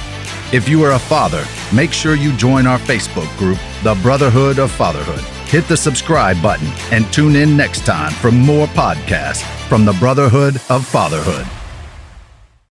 If 0.53 0.69
you 0.69 0.83
are 0.85 0.91
a 0.91 0.99
father, 0.99 1.43
make 1.73 1.91
sure 1.91 2.15
you 2.15 2.35
join 2.37 2.65
our 2.65 2.79
Facebook 2.79 3.37
group, 3.37 3.59
The 3.83 3.95
Brotherhood 4.01 4.59
of 4.59 4.71
Fatherhood. 4.71 5.23
Hit 5.49 5.67
the 5.67 5.77
subscribe 5.77 6.41
button 6.41 6.67
and 6.91 7.11
tune 7.13 7.35
in 7.35 7.57
next 7.57 7.85
time 7.85 8.13
for 8.13 8.31
more 8.31 8.67
podcasts 8.67 9.43
from 9.67 9.85
the 9.85 9.93
Brotherhood 9.93 10.55
of 10.69 10.87
Fatherhood. 10.87 11.45